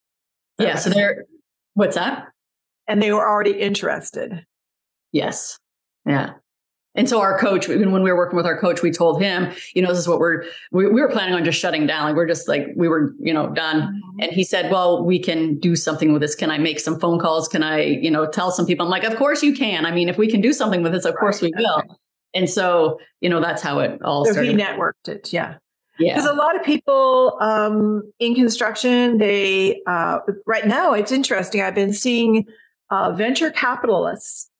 Yeah. 0.59 0.75
So 0.75 0.91
they're 0.91 1.25
what's 1.75 1.95
that? 1.95 2.29
And 2.87 3.03
they 3.03 3.13
were 3.13 3.27
already 3.27 3.53
interested. 3.53 4.45
Yes. 5.13 5.59
Yeah. 6.07 6.35
And 6.97 7.09
so 7.09 7.21
our 7.21 7.39
coach, 7.39 7.69
even 7.69 7.91
when 7.91 8.05
we 8.05 8.13
were 8.13 8.17
working 8.17 8.37
with 8.37 8.47
our 8.47 8.59
coach, 8.59 8.81
we 8.81 8.93
told 8.93 9.21
him, 9.21 9.53
you 9.75 9.83
know, 9.83 9.89
this 9.89 9.99
is 9.99 10.07
what 10.07 10.21
we're, 10.21 10.45
we, 10.71 10.87
we 10.87 11.01
were 11.01 11.09
planning 11.09 11.35
on 11.35 11.45
just 11.45 11.59
shutting 11.59 11.89
down. 11.89 12.05
Like 12.05 12.15
we're 12.15 12.29
just 12.29 12.47
like, 12.47 12.69
we 12.77 12.87
were, 12.87 13.15
you 13.19 13.35
know, 13.35 13.49
done. 13.49 13.81
Mm-hmm. 13.81 14.21
And 14.21 14.33
he 14.33 14.45
said, 14.45 14.71
well, 14.71 15.05
we 15.05 15.19
can 15.19 15.59
do 15.59 15.75
something 15.75 16.13
with 16.13 16.23
this. 16.23 16.37
Can 16.37 16.53
I 16.53 16.59
make 16.59 16.79
some 16.79 17.01
phone 17.01 17.19
calls? 17.19 17.49
Can 17.49 17.65
I, 17.65 17.83
you 17.83 18.13
know, 18.13 18.27
tell 18.27 18.53
some 18.53 18.65
people? 18.65 18.87
I'm 18.87 18.91
like, 18.91 19.03
of 19.03 19.17
course 19.17 19.43
you 19.43 19.55
can. 19.55 19.87
I 19.87 19.91
mean, 19.91 20.09
if 20.09 20.19
we 20.19 20.31
can 20.31 20.41
do 20.41 20.53
something 20.53 20.83
with 20.83 20.93
this, 20.93 21.05
of 21.05 21.15
right. 21.15 21.21
course 21.21 21.43
we 21.43 21.53
will. 21.57 21.79
Okay. 21.79 21.89
And 22.35 22.49
so, 22.49 23.01
you 23.21 23.29
know, 23.29 23.41
that's 23.41 23.63
how 23.63 23.81
it 23.81 24.01
all 24.03 24.25
so 24.25 24.33
started. 24.33 24.53
he 24.53 24.57
networked 24.57 25.09
it. 25.09 25.33
Yeah. 25.33 25.57
Yeah. 25.99 26.15
Because 26.15 26.29
a 26.29 26.35
lot 26.35 26.57
of 26.57 26.65
people 26.65 27.39
um, 27.41 28.03
in 28.21 28.35
construction, 28.35 29.19
they, 29.19 29.81
uh, 29.87 30.19
right 30.47 30.67
now, 30.67 30.93
it's 30.93 31.13
interesting. 31.13 31.61
I've 31.61 31.75
been 31.75 31.93
seeing 31.93 32.47
uh, 32.95 33.13
venture 33.13 33.51
capitalists 33.51 34.51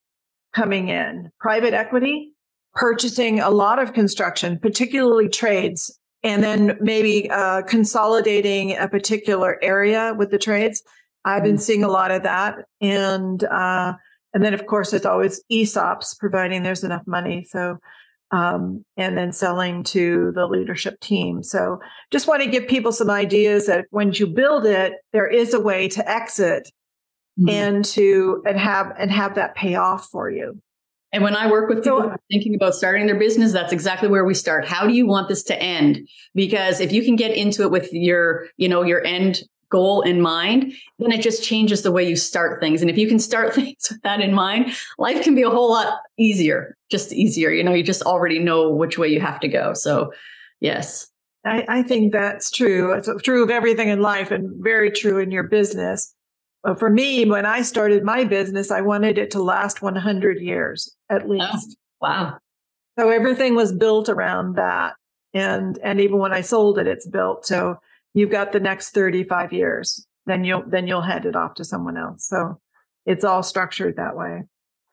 coming 0.53 0.89
in, 0.89 1.31
private 1.39 1.73
equity, 1.73 2.31
purchasing 2.73 3.39
a 3.39 3.49
lot 3.49 3.79
of 3.79 3.93
construction, 3.93 4.59
particularly 4.59 5.29
trades, 5.29 5.97
and 6.21 6.43
then 6.43 6.77
maybe 6.81 7.29
uh, 7.29 7.61
consolidating 7.61 8.75
a 8.75 8.89
particular 8.89 9.57
area 9.61 10.13
with 10.17 10.31
the 10.31 10.37
trades. 10.37 10.83
I've 11.23 11.43
been 11.43 11.55
mm. 11.55 11.61
seeing 11.61 11.83
a 11.85 11.87
lot 11.87 12.11
of 12.11 12.23
that, 12.23 12.55
and 12.81 13.41
uh, 13.45 13.93
and 14.33 14.43
then 14.43 14.53
of 14.53 14.65
course 14.65 14.91
there's 14.91 15.05
always 15.05 15.41
ESOPs, 15.49 16.19
providing 16.19 16.63
there's 16.63 16.83
enough 16.83 17.03
money. 17.07 17.45
So. 17.49 17.77
Um, 18.31 18.83
and 18.97 19.15
then 19.15 19.31
selling 19.31 19.83
to 19.83 20.31
the 20.33 20.47
leadership 20.47 20.99
team. 20.99 21.43
So, 21.43 21.79
just 22.11 22.27
want 22.27 22.41
to 22.41 22.49
give 22.49 22.67
people 22.67 22.91
some 22.91 23.09
ideas 23.09 23.67
that 23.67 23.85
when 23.91 24.11
you 24.13 24.25
build 24.25 24.65
it, 24.65 24.93
there 25.13 25.27
is 25.27 25.53
a 25.53 25.59
way 25.59 25.87
to 25.89 26.11
exit 26.11 26.67
mm-hmm. 27.39 27.49
and 27.49 27.85
to 27.85 28.43
and 28.45 28.59
have 28.59 28.93
and 28.97 29.11
have 29.11 29.35
that 29.35 29.55
pay 29.55 29.75
off 29.75 30.07
for 30.09 30.29
you. 30.29 30.61
And 31.11 31.23
when 31.23 31.35
I 31.35 31.49
work 31.49 31.69
with 31.69 31.83
people 31.83 32.01
so, 32.01 32.15
thinking 32.29 32.55
about 32.55 32.75
starting 32.75 33.05
their 33.05 33.17
business, 33.17 33.53
that's 33.53 33.71
exactly 33.71 34.09
where 34.09 34.25
we 34.25 34.33
start. 34.33 34.67
How 34.67 34.85
do 34.85 34.93
you 34.93 35.07
want 35.07 35.29
this 35.29 35.43
to 35.43 35.61
end? 35.61 36.09
Because 36.33 36.81
if 36.81 36.91
you 36.91 37.05
can 37.05 37.15
get 37.15 37.31
into 37.31 37.61
it 37.61 37.71
with 37.71 37.87
your, 37.93 38.47
you 38.57 38.67
know, 38.67 38.83
your 38.83 39.05
end 39.05 39.43
goal 39.69 40.01
in 40.01 40.19
mind, 40.19 40.73
then 40.99 41.13
it 41.13 41.21
just 41.21 41.43
changes 41.43 41.83
the 41.83 41.91
way 41.91 42.07
you 42.07 42.17
start 42.17 42.59
things. 42.59 42.81
And 42.81 42.89
if 42.89 42.97
you 42.97 43.07
can 43.07 43.19
start 43.19 43.53
things 43.55 43.87
with 43.89 44.01
that 44.01 44.19
in 44.19 44.33
mind, 44.33 44.73
life 44.97 45.23
can 45.23 45.35
be 45.35 45.43
a 45.43 45.49
whole 45.49 45.69
lot 45.69 45.99
easier, 46.17 46.75
just 46.89 47.13
easier. 47.13 47.49
You 47.49 47.63
know, 47.63 47.73
you 47.73 47.83
just 47.83 48.01
already 48.01 48.39
know 48.39 48.69
which 48.69 48.97
way 48.97 49.07
you 49.07 49.21
have 49.21 49.39
to 49.41 49.47
go. 49.47 49.73
So, 49.73 50.11
yes. 50.59 51.07
I, 51.45 51.63
I 51.67 51.83
think 51.83 52.11
that's 52.11 52.49
true. 52.49 52.93
It's 52.93 53.09
true 53.21 53.43
of 53.43 53.51
everything 53.51 53.89
in 53.89 54.01
life 54.01 54.31
and 54.31 54.51
very 54.63 54.89
true 54.89 55.19
in 55.19 55.29
your 55.29 55.43
business 55.43 56.14
Uh, 56.65 56.73
for 56.75 56.89
me, 56.89 57.25
when 57.25 57.45
I 57.45 57.61
started 57.61 58.03
my 58.03 58.23
business, 58.23 58.71
I 58.71 58.81
wanted 58.81 59.17
it 59.17 59.31
to 59.31 59.43
last 59.43 59.81
100 59.81 60.41
years 60.41 60.95
at 61.09 61.23
oh, 61.23 61.27
least. 61.27 61.77
Oh, 62.01 62.07
wow. 62.07 62.37
So 62.97 63.09
everything 63.09 63.55
was 63.55 63.71
built 63.71 64.09
around 64.09 64.55
that. 64.55 64.95
And, 65.33 65.77
and 65.83 66.01
even 66.01 66.17
when 66.17 66.33
I 66.33 66.41
sold 66.41 66.79
it, 66.79 66.87
it's 66.87 67.07
built. 67.07 67.45
So 67.45 67.77
you've 68.13 68.31
got 68.31 68.51
the 68.51 68.59
next 68.59 68.91
35 68.91 69.53
years, 69.53 70.07
then 70.25 70.43
you'll, 70.43 70.63
then 70.65 70.87
you'll 70.87 71.01
hand 71.01 71.25
it 71.25 71.35
off 71.35 71.55
to 71.55 71.65
someone 71.65 71.97
else. 71.97 72.25
So 72.27 72.59
it's 73.05 73.23
all 73.23 73.43
structured 73.43 73.97
that 73.97 74.15
way. 74.15 74.43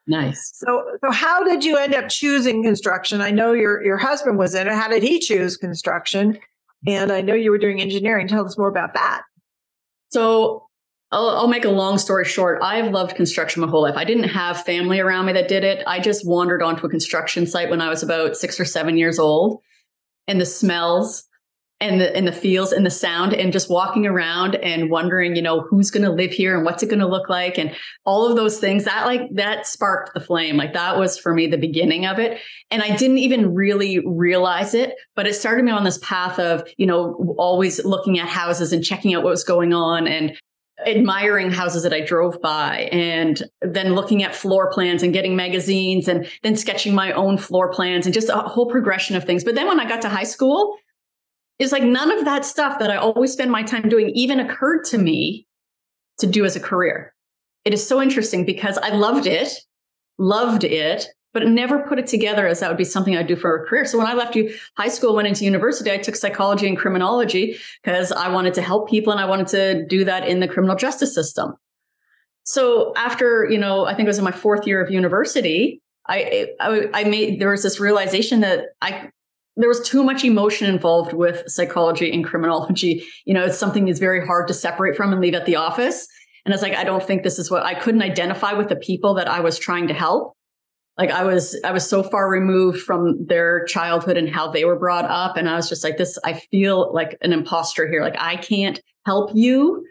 Nice. 0.05 0.51
So, 0.55 0.83
so 1.03 1.11
how 1.11 1.43
did 1.45 1.63
you 1.63 1.77
end 1.77 1.95
up 1.95 2.09
choosing 2.09 2.61
construction? 2.61 3.21
I 3.21 3.31
know 3.31 3.53
your, 3.53 3.83
your 3.83 3.97
husband 3.97 4.37
was 4.37 4.53
in 4.53 4.67
it. 4.67 4.73
How 4.73 4.89
did 4.89 5.01
he 5.01 5.19
choose 5.19 5.55
construction? 5.55 6.37
And 6.85 7.09
I 7.09 7.21
know 7.21 7.33
you 7.33 7.51
were 7.51 7.57
doing 7.57 7.81
engineering. 7.81 8.27
Tell 8.27 8.45
us 8.45 8.57
more 8.57 8.67
about 8.67 8.93
that. 8.95 9.21
So 10.09 10.67
I'll, 11.13 11.29
I'll, 11.29 11.47
make 11.47 11.63
a 11.63 11.69
long 11.69 11.99
story 11.99 12.25
short. 12.25 12.59
I've 12.63 12.91
loved 12.91 13.15
construction 13.15 13.61
my 13.61 13.67
whole 13.67 13.83
life. 13.83 13.95
I 13.95 14.03
didn't 14.03 14.29
have 14.29 14.63
family 14.63 14.99
around 14.99 15.27
me 15.27 15.33
that 15.33 15.47
did 15.47 15.63
it. 15.63 15.83
I 15.85 15.99
just 15.99 16.27
wandered 16.27 16.63
onto 16.63 16.87
a 16.87 16.89
construction 16.89 17.45
site 17.45 17.69
when 17.69 17.81
I 17.81 17.89
was 17.89 18.01
about 18.01 18.35
six 18.35 18.59
or 18.59 18.65
seven 18.65 18.97
years 18.97 19.19
old, 19.19 19.61
and 20.27 20.41
the 20.41 20.45
smells 20.45 21.25
and 21.79 21.99
the 21.99 22.15
and 22.15 22.25
the 22.25 22.31
feels 22.31 22.71
and 22.71 22.85
the 22.85 22.89
sound 22.89 23.33
and 23.33 23.51
just 23.51 23.69
walking 23.69 24.07
around 24.07 24.55
and 24.55 24.89
wondering, 24.89 25.35
you 25.35 25.41
know, 25.41 25.61
who's 25.69 25.91
going 25.91 26.03
to 26.03 26.11
live 26.11 26.31
here 26.31 26.55
and 26.55 26.65
what's 26.65 26.81
it 26.81 26.89
going 26.89 26.99
to 26.99 27.07
look 27.07 27.29
like 27.29 27.57
and 27.59 27.75
all 28.05 28.27
of 28.27 28.35
those 28.35 28.57
things. 28.57 28.85
That 28.85 29.05
like 29.05 29.21
that 29.33 29.67
sparked 29.67 30.13
the 30.13 30.19
flame. 30.21 30.57
Like 30.57 30.73
that 30.73 30.97
was 30.97 31.17
for 31.17 31.33
me 31.33 31.45
the 31.45 31.57
beginning 31.57 32.05
of 32.07 32.17
it. 32.19 32.39
And 32.71 32.81
I 32.81 32.95
didn't 32.95 33.19
even 33.19 33.53
really 33.53 33.99
realize 34.05 34.73
it, 34.73 34.95
but 35.15 35.27
it 35.27 35.33
started 35.33 35.65
me 35.65 35.71
on 35.71 35.83
this 35.83 35.99
path 35.99 36.39
of, 36.39 36.67
you 36.77 36.87
know, 36.87 37.35
always 37.37 37.83
looking 37.85 38.17
at 38.17 38.29
houses 38.29 38.73
and 38.73 38.83
checking 38.83 39.13
out 39.13 39.23
what 39.23 39.31
was 39.31 39.43
going 39.43 39.73
on 39.73 40.07
and 40.07 40.35
admiring 40.87 41.51
houses 41.51 41.83
that 41.83 41.93
I 41.93 42.01
drove 42.01 42.41
by 42.41 42.89
and 42.91 43.43
then 43.61 43.93
looking 43.93 44.23
at 44.23 44.35
floor 44.35 44.71
plans 44.71 45.03
and 45.03 45.13
getting 45.13 45.35
magazines 45.35 46.07
and 46.07 46.27
then 46.43 46.55
sketching 46.55 46.93
my 46.93 47.11
own 47.11 47.37
floor 47.37 47.71
plans 47.71 48.05
and 48.05 48.13
just 48.13 48.29
a 48.29 48.37
whole 48.37 48.69
progression 48.69 49.15
of 49.15 49.23
things. 49.23 49.43
But 49.43 49.55
then 49.55 49.67
when 49.67 49.79
I 49.79 49.87
got 49.87 50.01
to 50.03 50.09
high 50.09 50.23
school, 50.23 50.77
it's 51.59 51.71
like 51.71 51.83
none 51.83 52.11
of 52.11 52.25
that 52.25 52.45
stuff 52.45 52.79
that 52.79 52.91
I 52.91 52.97
always 52.97 53.31
spend 53.31 53.51
my 53.51 53.63
time 53.63 53.89
doing 53.89 54.09
even 54.09 54.39
occurred 54.39 54.85
to 54.85 54.97
me 54.97 55.47
to 56.19 56.27
do 56.27 56.45
as 56.45 56.55
a 56.55 56.59
career. 56.59 57.13
It 57.65 57.73
is 57.73 57.85
so 57.85 58.01
interesting 58.01 58.45
because 58.45 58.77
I 58.77 58.89
loved 58.89 59.27
it, 59.27 59.53
loved 60.17 60.63
it, 60.63 61.07
but 61.33 61.47
never 61.47 61.79
put 61.79 61.99
it 61.99 62.07
together 62.07 62.47
as 62.47 62.59
that 62.59 62.69
would 62.69 62.77
be 62.77 62.83
something 62.83 63.17
I'd 63.17 63.27
do 63.27 63.35
for 63.35 63.55
a 63.55 63.67
career. 63.67 63.85
So 63.85 63.97
when 63.97 64.07
I 64.07 64.13
left 64.13 64.35
you 64.35 64.55
high 64.77 64.87
school, 64.87 65.15
went 65.15 65.27
into 65.27 65.45
university, 65.45 65.91
I 65.91 65.97
took 65.97 66.15
psychology 66.15 66.67
and 66.67 66.77
criminology 66.77 67.57
because 67.83 68.11
I 68.11 68.29
wanted 68.29 68.53
to 68.55 68.61
help 68.61 68.89
people 68.89 69.11
and 69.11 69.19
I 69.19 69.25
wanted 69.25 69.47
to 69.47 69.85
do 69.87 70.05
that 70.05 70.27
in 70.27 70.39
the 70.39 70.47
criminal 70.47 70.75
justice 70.75 71.13
system. 71.13 71.55
So 72.43 72.93
after, 72.95 73.47
you 73.49 73.57
know, 73.57 73.85
I 73.85 73.95
think 73.95 74.05
it 74.05 74.09
was 74.09 74.19
in 74.19 74.23
my 74.23 74.31
fourth 74.31 74.67
year 74.67 74.83
of 74.83 74.91
university, 74.91 75.81
I, 76.07 76.49
I, 76.59 76.89
I 76.93 77.03
made, 77.05 77.39
there 77.39 77.49
was 77.49 77.63
this 77.63 77.79
realization 77.79 78.41
that 78.41 78.65
I, 78.81 79.09
there 79.55 79.69
was 79.69 79.87
too 79.87 80.03
much 80.03 80.23
emotion 80.23 80.67
involved 80.67 81.13
with 81.13 81.43
psychology 81.47 82.11
and 82.11 82.25
criminology. 82.25 83.05
You 83.25 83.33
know, 83.33 83.45
it's 83.45 83.57
something 83.57 83.85
that's 83.85 83.99
very 83.99 84.25
hard 84.25 84.47
to 84.49 84.53
separate 84.53 84.97
from 84.97 85.13
and 85.13 85.21
leave 85.21 85.35
at 85.35 85.45
the 85.45 85.55
office. 85.55 86.07
And 86.43 86.53
it's 86.53 86.61
like, 86.61 86.75
I 86.75 86.83
don't 86.83 87.03
think 87.03 87.23
this 87.23 87.39
is 87.39 87.49
what 87.49 87.63
I 87.63 87.73
couldn't 87.73 88.01
identify 88.01 88.53
with 88.53 88.67
the 88.67 88.75
people 88.75 89.13
that 89.13 89.29
I 89.29 89.39
was 89.39 89.57
trying 89.57 89.87
to 89.87 89.93
help 89.93 90.35
like 90.97 91.11
i 91.11 91.23
was 91.23 91.59
i 91.63 91.71
was 91.71 91.87
so 91.87 92.03
far 92.03 92.29
removed 92.29 92.81
from 92.81 93.25
their 93.25 93.65
childhood 93.65 94.17
and 94.17 94.29
how 94.29 94.51
they 94.51 94.65
were 94.65 94.77
brought 94.77 95.05
up. 95.05 95.37
And 95.37 95.49
i 95.49 95.55
was 95.55 95.69
just 95.69 95.83
like 95.83 95.97
this 95.97 96.17
i 96.23 96.33
feel 96.33 96.93
like 96.93 97.17
an 97.21 97.33
imposter 97.33 97.87
here. 97.87 98.01
Like 98.01 98.19
i 98.19 98.35
can't 98.35 98.79
help 99.05 99.31
you 99.33 99.85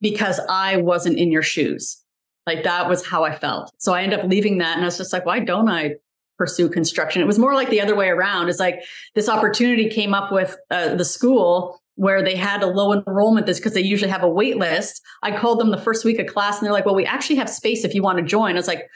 because 0.00 0.40
i 0.48 0.76
wasn't 0.76 1.18
in 1.18 1.30
your 1.30 1.42
shoes. 1.42 2.02
Like 2.46 2.64
that 2.64 2.88
was 2.88 3.04
how 3.04 3.24
i 3.24 3.34
felt. 3.34 3.72
So 3.78 3.92
i 3.92 4.02
ended 4.02 4.20
up 4.20 4.28
leaving 4.28 4.58
that 4.58 4.76
and 4.76 4.82
i 4.82 4.86
was 4.86 4.98
just 4.98 5.12
like 5.12 5.26
why 5.26 5.40
don't 5.40 5.68
i 5.68 5.94
pursue 6.38 6.68
construction? 6.68 7.22
It 7.22 7.26
was 7.26 7.38
more 7.38 7.54
like 7.54 7.70
the 7.70 7.80
other 7.80 7.96
way 7.96 8.08
around. 8.08 8.50
It's 8.50 8.60
like 8.60 8.84
this 9.14 9.28
opportunity 9.28 9.88
came 9.88 10.12
up 10.12 10.30
with 10.30 10.54
uh, 10.70 10.94
the 10.94 11.04
school 11.04 11.80
where 11.94 12.22
they 12.22 12.36
had 12.36 12.62
a 12.62 12.66
low 12.66 12.92
enrollment 12.92 13.46
this 13.46 13.58
because 13.58 13.72
they 13.72 13.80
usually 13.80 14.10
have 14.10 14.22
a 14.22 14.28
wait 14.28 14.58
list. 14.58 15.00
I 15.22 15.34
called 15.34 15.58
them 15.58 15.70
the 15.70 15.80
first 15.80 16.04
week 16.04 16.18
of 16.18 16.26
class 16.26 16.58
and 16.58 16.66
they're 16.66 16.72
like 16.72 16.84
well 16.84 16.94
we 16.94 17.06
actually 17.06 17.36
have 17.36 17.48
space 17.48 17.84
if 17.84 17.94
you 17.94 18.02
want 18.02 18.18
to 18.18 18.24
join. 18.24 18.52
I 18.52 18.58
was 18.58 18.68
like 18.68 18.86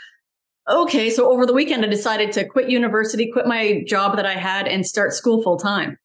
okay, 0.71 1.11
so 1.11 1.31
over 1.31 1.47
the 1.47 1.53
weekend, 1.53 1.85
I 1.85 1.89
decided 1.89 2.33
to 2.33 2.47
quit 2.47 2.71
university, 2.71 3.31
quit 3.31 3.47
my 3.47 3.83
job 3.87 4.17
that 4.17 4.27
I 4.27 4.35
had, 4.35 4.67
and 4.67 4.87
start 4.87 5.13
school 5.13 5.43
full 5.43 5.59
time 5.59 5.99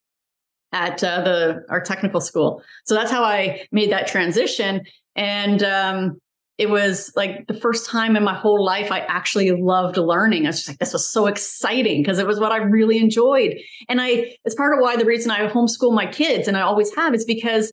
at 0.71 1.03
uh, 1.03 1.21
the 1.21 1.65
our 1.69 1.81
technical 1.81 2.19
school. 2.21 2.61
So 2.85 2.95
that's 2.95 3.11
how 3.11 3.23
I 3.23 3.65
made 3.71 3.91
that 3.91 4.07
transition. 4.07 4.81
And 5.15 5.63
um, 5.63 6.17
it 6.57 6.69
was 6.69 7.11
like 7.15 7.47
the 7.47 7.53
first 7.53 7.89
time 7.89 8.15
in 8.15 8.23
my 8.23 8.33
whole 8.33 8.63
life 8.63 8.91
I 8.91 8.99
actually 8.99 9.51
loved 9.51 9.97
learning. 9.97 10.45
I 10.45 10.49
was 10.49 10.57
just 10.57 10.69
like, 10.69 10.77
this 10.79 10.93
was 10.93 11.07
so 11.07 11.27
exciting 11.27 12.01
because 12.01 12.19
it 12.19 12.27
was 12.27 12.39
what 12.39 12.51
I 12.51 12.57
really 12.57 12.97
enjoyed. 12.97 13.57
And 13.89 14.01
I, 14.01 14.35
it's 14.45 14.55
part 14.55 14.73
of 14.73 14.81
why 14.81 14.95
the 14.95 15.05
reason 15.05 15.31
I 15.31 15.47
homeschool 15.47 15.93
my 15.93 16.05
kids 16.05 16.47
and 16.47 16.55
I 16.55 16.61
always 16.61 16.93
have 16.95 17.13
is 17.13 17.25
because 17.25 17.71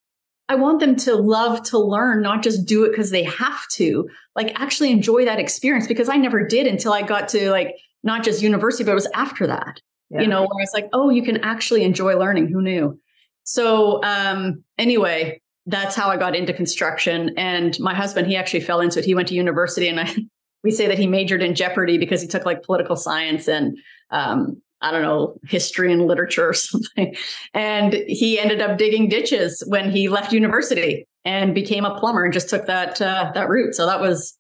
I 0.48 0.56
want 0.56 0.80
them 0.80 0.96
to 0.96 1.14
love 1.14 1.62
to 1.64 1.78
learn, 1.78 2.22
not 2.22 2.42
just 2.42 2.66
do 2.66 2.84
it 2.84 2.90
because 2.90 3.10
they 3.10 3.22
have 3.22 3.66
to, 3.72 4.08
like 4.34 4.60
actually 4.60 4.90
enjoy 4.90 5.24
that 5.24 5.38
experience 5.38 5.86
because 5.86 6.08
I 6.08 6.16
never 6.16 6.46
did 6.46 6.66
until 6.66 6.92
I 6.92 7.02
got 7.02 7.28
to 7.30 7.50
like 7.50 7.76
not 8.02 8.24
just 8.24 8.42
university, 8.42 8.84
but 8.84 8.92
it 8.92 8.96
was 8.96 9.08
after 9.14 9.46
that, 9.46 9.80
yeah. 10.10 10.22
you 10.22 10.26
know, 10.26 10.40
where 10.40 10.62
it's 10.62 10.74
like, 10.74 10.88
oh, 10.92 11.10
you 11.10 11.22
can 11.22 11.38
actually 11.38 11.84
enjoy 11.84 12.16
learning. 12.16 12.48
Who 12.48 12.60
knew? 12.60 12.98
So, 13.44 14.02
um, 14.02 14.64
anyway, 14.78 15.40
that's 15.66 15.94
how 15.94 16.08
I 16.08 16.16
got 16.16 16.34
into 16.34 16.52
construction. 16.52 17.34
And 17.36 17.78
my 17.80 17.94
husband, 17.94 18.26
he 18.26 18.36
actually 18.36 18.60
fell 18.60 18.80
into 18.80 18.98
it. 18.98 19.04
He 19.04 19.14
went 19.14 19.28
to 19.28 19.34
university 19.34 19.88
and 19.88 20.00
I, 20.00 20.14
we 20.64 20.70
say 20.70 20.86
that 20.86 20.98
he 20.98 21.06
majored 21.06 21.42
in 21.42 21.54
Jeopardy 21.54 21.98
because 21.98 22.20
he 22.20 22.28
took 22.28 22.44
like 22.44 22.62
political 22.62 22.96
science 22.96 23.48
and, 23.48 23.78
um, 24.10 24.60
I 24.82 24.90
don't 24.90 25.02
know, 25.02 25.38
history 25.46 25.92
and 25.92 26.06
literature 26.06 26.50
or 26.50 26.54
something. 26.54 27.14
And 27.54 27.94
he 28.06 28.38
ended 28.38 28.60
up 28.60 28.78
digging 28.78 29.08
ditches 29.08 29.62
when 29.66 29.90
he 29.90 30.08
left 30.08 30.32
university 30.32 31.06
and 31.24 31.54
became 31.54 31.84
a 31.84 31.98
plumber 31.98 32.24
and 32.24 32.32
just 32.32 32.50
took 32.50 32.66
that, 32.66 33.00
uh, 33.00 33.30
that 33.34 33.48
route. 33.48 33.74
So 33.74 33.86
that 33.86 34.00
was, 34.00 34.36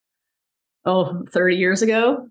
oh, 0.84 1.24
30 1.32 1.56
years 1.56 1.82
ago. 1.82 2.28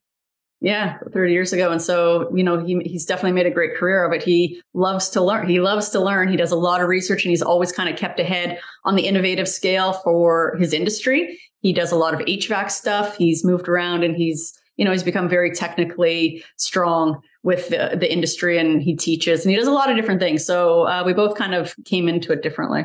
Yeah, 0.63 0.99
30 1.11 1.33
years 1.33 1.53
ago. 1.53 1.71
And 1.71 1.81
so, 1.81 2.29
you 2.35 2.43
know, 2.43 2.63
he, 2.63 2.79
he's 2.85 3.05
definitely 3.05 3.31
made 3.31 3.47
a 3.47 3.51
great 3.51 3.75
career 3.75 4.05
of 4.05 4.13
it. 4.13 4.21
He 4.21 4.61
loves 4.75 5.09
to 5.09 5.21
learn. 5.21 5.49
He 5.49 5.59
loves 5.59 5.89
to 5.89 5.99
learn. 5.99 6.27
He 6.27 6.37
does 6.37 6.51
a 6.51 6.55
lot 6.55 6.81
of 6.81 6.87
research 6.87 7.25
and 7.25 7.31
he's 7.31 7.41
always 7.41 7.71
kind 7.71 7.89
of 7.89 7.95
kept 7.95 8.19
ahead 8.19 8.59
on 8.85 8.95
the 8.95 9.07
innovative 9.07 9.47
scale 9.47 9.93
for 9.93 10.55
his 10.59 10.71
industry. 10.71 11.39
He 11.61 11.73
does 11.73 11.91
a 11.91 11.95
lot 11.95 12.13
of 12.13 12.19
HVAC 12.19 12.69
stuff. 12.69 13.17
He's 13.17 13.43
moved 13.43 13.67
around 13.67 14.03
and 14.03 14.15
he's, 14.15 14.53
you 14.77 14.85
know, 14.85 14.91
he's 14.91 15.01
become 15.01 15.27
very 15.27 15.51
technically 15.51 16.43
strong 16.57 17.21
with 17.43 17.69
the, 17.69 17.97
the 17.99 18.11
industry 18.11 18.57
and 18.59 18.81
he 18.81 18.95
teaches 18.95 19.43
and 19.43 19.51
he 19.51 19.57
does 19.57 19.67
a 19.67 19.71
lot 19.71 19.89
of 19.89 19.95
different 19.95 20.21
things. 20.21 20.45
So 20.45 20.87
uh, 20.87 21.03
we 21.05 21.13
both 21.13 21.35
kind 21.35 21.55
of 21.55 21.73
came 21.85 22.07
into 22.07 22.31
it 22.31 22.43
differently. 22.43 22.83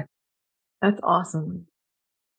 That's 0.81 1.01
awesome. 1.03 1.66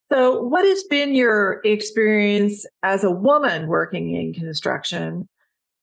So, 0.10 0.41
what 0.41 0.65
has 0.65 0.84
been 0.86 1.15
your 1.15 1.60
experience 1.65 2.65
as 2.82 3.03
a 3.03 3.12
woman 3.12 3.67
working 3.67 4.15
in 4.15 4.34
construction? 4.34 5.27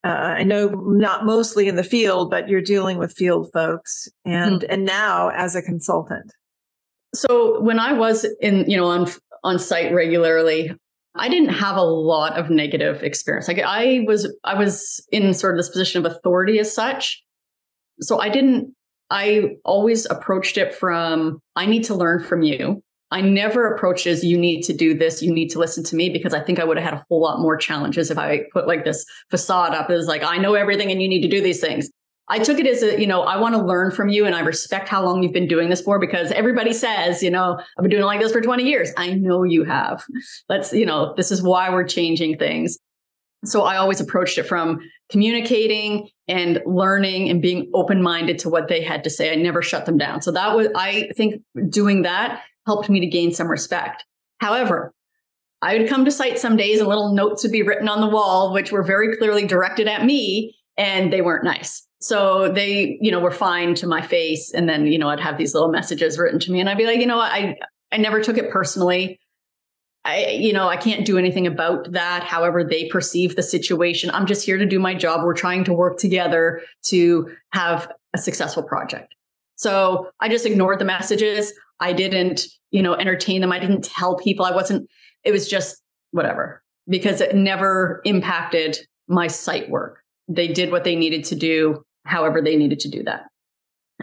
Uh, 0.02 0.36
I 0.38 0.44
know 0.44 0.68
not 0.68 1.26
mostly 1.26 1.68
in 1.68 1.76
the 1.76 1.84
field, 1.84 2.30
but 2.30 2.48
you're 2.48 2.62
dealing 2.62 2.98
with 2.98 3.12
field 3.12 3.50
folks, 3.52 4.08
and 4.24 4.62
mm-hmm. 4.62 4.72
and 4.72 4.84
now 4.84 5.28
as 5.28 5.54
a 5.54 5.62
consultant. 5.62 6.32
So, 7.14 7.60
when 7.60 7.78
I 7.78 7.92
was 7.92 8.26
in, 8.40 8.68
you 8.68 8.78
know, 8.78 8.86
on 8.86 9.10
on 9.42 9.58
site 9.58 9.92
regularly, 9.92 10.72
I 11.16 11.28
didn't 11.28 11.50
have 11.50 11.76
a 11.76 11.82
lot 11.82 12.38
of 12.38 12.50
negative 12.50 13.02
experience. 13.02 13.46
Like 13.46 13.60
I 13.60 14.04
was, 14.06 14.32
I 14.44 14.54
was 14.54 15.04
in 15.12 15.32
sort 15.34 15.54
of 15.54 15.58
this 15.58 15.68
position 15.68 16.04
of 16.04 16.10
authority 16.10 16.58
as 16.58 16.74
such. 16.74 17.22
So 18.00 18.20
I 18.20 18.28
didn't. 18.28 18.74
I 19.10 19.56
always 19.64 20.06
approached 20.06 20.56
it 20.56 20.74
from 20.74 21.38
I 21.54 21.66
need 21.66 21.84
to 21.84 21.94
learn 21.94 22.24
from 22.24 22.42
you 22.42 22.82
I 23.14 23.20
never 23.20 23.72
approached 23.72 24.08
as 24.08 24.24
you 24.24 24.36
need 24.36 24.62
to 24.62 24.72
do 24.72 24.92
this, 24.92 25.22
you 25.22 25.32
need 25.32 25.48
to 25.50 25.60
listen 25.60 25.84
to 25.84 25.94
me 25.94 26.10
because 26.10 26.34
I 26.34 26.40
think 26.40 26.58
I 26.58 26.64
would 26.64 26.76
have 26.76 26.84
had 26.84 26.94
a 26.94 27.04
whole 27.08 27.22
lot 27.22 27.40
more 27.40 27.56
challenges 27.56 28.10
if 28.10 28.18
I 28.18 28.40
put 28.52 28.66
like 28.66 28.84
this 28.84 29.06
facade 29.30 29.72
up 29.72 29.88
as 29.88 30.08
like, 30.08 30.24
I 30.24 30.38
know 30.38 30.54
everything 30.54 30.90
and 30.90 31.00
you 31.00 31.08
need 31.08 31.22
to 31.22 31.28
do 31.28 31.40
these 31.40 31.60
things. 31.60 31.88
I 32.28 32.38
took 32.38 32.58
it 32.58 32.66
as 32.66 32.82
a, 32.82 32.98
you 32.98 33.06
know, 33.06 33.22
I 33.22 33.36
want 33.38 33.54
to 33.54 33.62
learn 33.62 33.90
from 33.90 34.08
you 34.08 34.24
and 34.24 34.34
I 34.34 34.40
respect 34.40 34.88
how 34.88 35.04
long 35.04 35.22
you've 35.22 35.32
been 35.32 35.46
doing 35.46 35.68
this 35.68 35.82
for 35.82 35.98
because 35.98 36.32
everybody 36.32 36.72
says, 36.72 37.22
you 37.22 37.30
know, 37.30 37.58
I've 37.58 37.82
been 37.82 37.90
doing 37.90 38.02
it 38.02 38.06
like 38.06 38.20
this 38.20 38.32
for 38.32 38.40
20 38.40 38.64
years. 38.64 38.90
I 38.96 39.12
know 39.12 39.42
you 39.42 39.64
have. 39.64 40.04
Let's, 40.48 40.72
you 40.72 40.86
know, 40.86 41.14
this 41.16 41.30
is 41.30 41.42
why 41.42 41.68
we're 41.70 41.84
changing 41.84 42.38
things. 42.38 42.78
So 43.44 43.62
I 43.64 43.76
always 43.76 44.00
approached 44.00 44.38
it 44.38 44.44
from 44.44 44.80
communicating 45.10 46.08
and 46.26 46.62
learning 46.64 47.28
and 47.28 47.42
being 47.42 47.70
open 47.74 48.02
minded 48.02 48.38
to 48.40 48.48
what 48.48 48.68
they 48.68 48.80
had 48.80 49.04
to 49.04 49.10
say. 49.10 49.30
I 49.30 49.34
never 49.34 49.60
shut 49.60 49.84
them 49.84 49.98
down. 49.98 50.22
So 50.22 50.32
that 50.32 50.56
was, 50.56 50.68
I 50.74 51.10
think 51.14 51.42
doing 51.68 52.02
that 52.02 52.42
helped 52.66 52.88
me 52.88 53.00
to 53.00 53.06
gain 53.06 53.32
some 53.32 53.48
respect. 53.48 54.02
However, 54.38 54.94
I 55.60 55.76
would 55.76 55.88
come 55.88 56.06
to 56.06 56.10
site 56.10 56.38
some 56.38 56.56
days 56.56 56.78
and 56.80 56.88
little 56.88 57.12
notes 57.12 57.42
would 57.42 57.52
be 57.52 57.62
written 57.62 57.88
on 57.88 58.00
the 58.00 58.08
wall, 58.08 58.52
which 58.54 58.72
were 58.72 58.82
very 58.82 59.16
clearly 59.16 59.46
directed 59.46 59.88
at 59.88 60.04
me 60.06 60.56
and 60.78 61.12
they 61.12 61.20
weren't 61.20 61.44
nice. 61.44 61.86
So 62.04 62.52
they, 62.52 62.98
you 63.00 63.10
know, 63.10 63.18
were 63.18 63.30
fine 63.30 63.74
to 63.76 63.86
my 63.86 64.02
face. 64.02 64.52
And 64.52 64.68
then, 64.68 64.86
you 64.86 64.98
know, 64.98 65.08
I'd 65.08 65.20
have 65.20 65.38
these 65.38 65.54
little 65.54 65.70
messages 65.70 66.18
written 66.18 66.38
to 66.40 66.52
me 66.52 66.60
and 66.60 66.68
I'd 66.68 66.76
be 66.76 66.84
like, 66.84 67.00
you 67.00 67.06
know, 67.06 67.18
I, 67.18 67.56
I 67.90 67.96
never 67.96 68.22
took 68.22 68.36
it 68.36 68.50
personally. 68.50 69.18
I, 70.04 70.26
you 70.32 70.52
know, 70.52 70.68
I 70.68 70.76
can't 70.76 71.06
do 71.06 71.16
anything 71.16 71.46
about 71.46 71.92
that. 71.92 72.22
However, 72.22 72.62
they 72.62 72.88
perceive 72.88 73.36
the 73.36 73.42
situation. 73.42 74.10
I'm 74.10 74.26
just 74.26 74.44
here 74.44 74.58
to 74.58 74.66
do 74.66 74.78
my 74.78 74.94
job. 74.94 75.24
We're 75.24 75.32
trying 75.32 75.64
to 75.64 75.72
work 75.72 75.96
together 75.96 76.60
to 76.88 77.34
have 77.54 77.90
a 78.12 78.18
successful 78.18 78.62
project. 78.62 79.14
So 79.54 80.10
I 80.20 80.28
just 80.28 80.44
ignored 80.44 80.80
the 80.80 80.84
messages. 80.84 81.54
I 81.80 81.94
didn't, 81.94 82.42
you 82.70 82.82
know, 82.82 82.92
entertain 82.92 83.40
them. 83.40 83.50
I 83.50 83.58
didn't 83.58 83.82
tell 83.82 84.16
people. 84.18 84.44
I 84.44 84.50
wasn't, 84.50 84.90
it 85.22 85.32
was 85.32 85.48
just 85.48 85.80
whatever 86.10 86.62
because 86.86 87.22
it 87.22 87.34
never 87.34 88.02
impacted 88.04 88.76
my 89.08 89.26
site 89.26 89.70
work. 89.70 90.02
They 90.28 90.48
did 90.48 90.70
what 90.70 90.84
they 90.84 90.96
needed 90.96 91.24
to 91.24 91.34
do, 91.34 91.82
however 92.04 92.40
they 92.40 92.56
needed 92.56 92.80
to 92.80 92.88
do 92.88 93.02
that. 93.04 93.26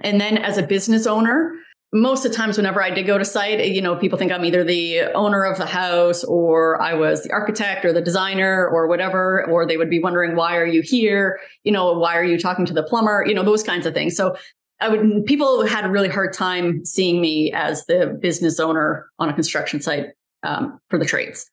And 0.02 0.20
then 0.20 0.38
as 0.38 0.58
a 0.58 0.64
business 0.64 1.06
owner, 1.06 1.54
most 1.94 2.26
of 2.26 2.32
the 2.32 2.38
times 2.38 2.56
whenever 2.56 2.82
I 2.82 2.90
did 2.90 3.06
go 3.06 3.18
to 3.18 3.26
site, 3.26 3.68
you 3.68 3.82
know, 3.82 3.98
people 3.98 4.18
think 4.18 4.32
I'm 4.32 4.46
either 4.46 4.64
the 4.64 5.02
owner 5.14 5.44
of 5.44 5.58
the 5.58 5.66
house 5.66 6.24
or 6.24 6.82
I 6.82 6.94
was 6.94 7.24
the 7.24 7.32
architect 7.32 7.84
or 7.84 7.92
the 7.92 8.02
designer 8.02 8.68
or 8.70 8.88
whatever, 8.88 9.46
or 9.50 9.66
they 9.66 9.76
would 9.76 9.90
be 9.90 10.00
wondering, 10.00 10.36
why 10.36 10.56
are 10.56 10.66
you 10.66 10.82
here? 10.82 11.40
You 11.66 11.74
know, 11.74 11.92
why 11.98 12.16
are 12.16 12.24
you 12.24 12.40
talking 12.40 12.66
to 12.66 12.74
the 12.74 12.84
plumber? 12.84 13.26
You 13.28 13.34
know, 13.34 13.44
those 13.44 13.64
kinds 13.64 13.86
of 13.86 13.94
things. 13.94 14.16
So 14.16 14.36
I 14.80 14.88
would 14.88 15.26
people 15.26 15.66
had 15.66 15.86
a 15.86 15.90
really 15.90 16.10
hard 16.10 16.34
time 16.34 16.86
seeing 16.86 17.20
me 17.20 17.52
as 17.52 17.86
the 17.86 18.18
business 18.20 18.60
owner 18.60 19.08
on 19.20 19.30
a 19.30 19.34
construction 19.34 19.82
site 19.82 20.08
um, 20.44 20.80
for 20.90 20.98
the 20.98 21.06
trades. 21.06 21.50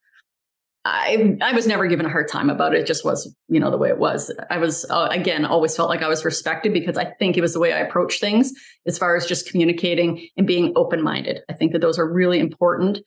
I 0.88 1.37
I 1.42 1.53
was 1.53 1.66
never 1.66 1.87
given 1.87 2.07
a 2.07 2.09
hard 2.09 2.29
time 2.29 2.51
about 2.51 2.74
it. 2.74 2.81
It 2.81 2.87
just 2.87 3.05
was, 3.05 3.35
you 3.48 3.61
know, 3.61 3.70
the 3.70 3.77
way 3.77 3.88
it 3.88 3.98
was. 3.98 4.33
I 4.51 4.59
was 4.59 4.87
uh, 4.90 5.09
again 5.11 5.44
always 5.44 5.77
felt 5.77 5.88
like 5.88 6.03
I 6.03 6.09
was 6.09 6.24
respected 6.24 6.72
because 6.72 6.96
I 6.96 7.05
think 7.18 7.37
it 7.37 7.40
was 7.40 7.53
the 7.53 7.61
way 7.61 7.72
I 7.72 7.79
approached 7.79 8.20
things 8.20 8.53
as 8.87 8.96
far 8.96 9.16
as 9.16 9.27
just 9.27 9.51
communicating 9.51 10.27
and 10.37 10.46
being 10.46 10.72
open 10.77 11.03
minded. 11.03 11.40
I 11.48 11.53
think 11.53 11.72
that 11.72 11.81
those 11.81 11.98
are 11.98 12.11
really 12.11 12.38
important 12.38 12.98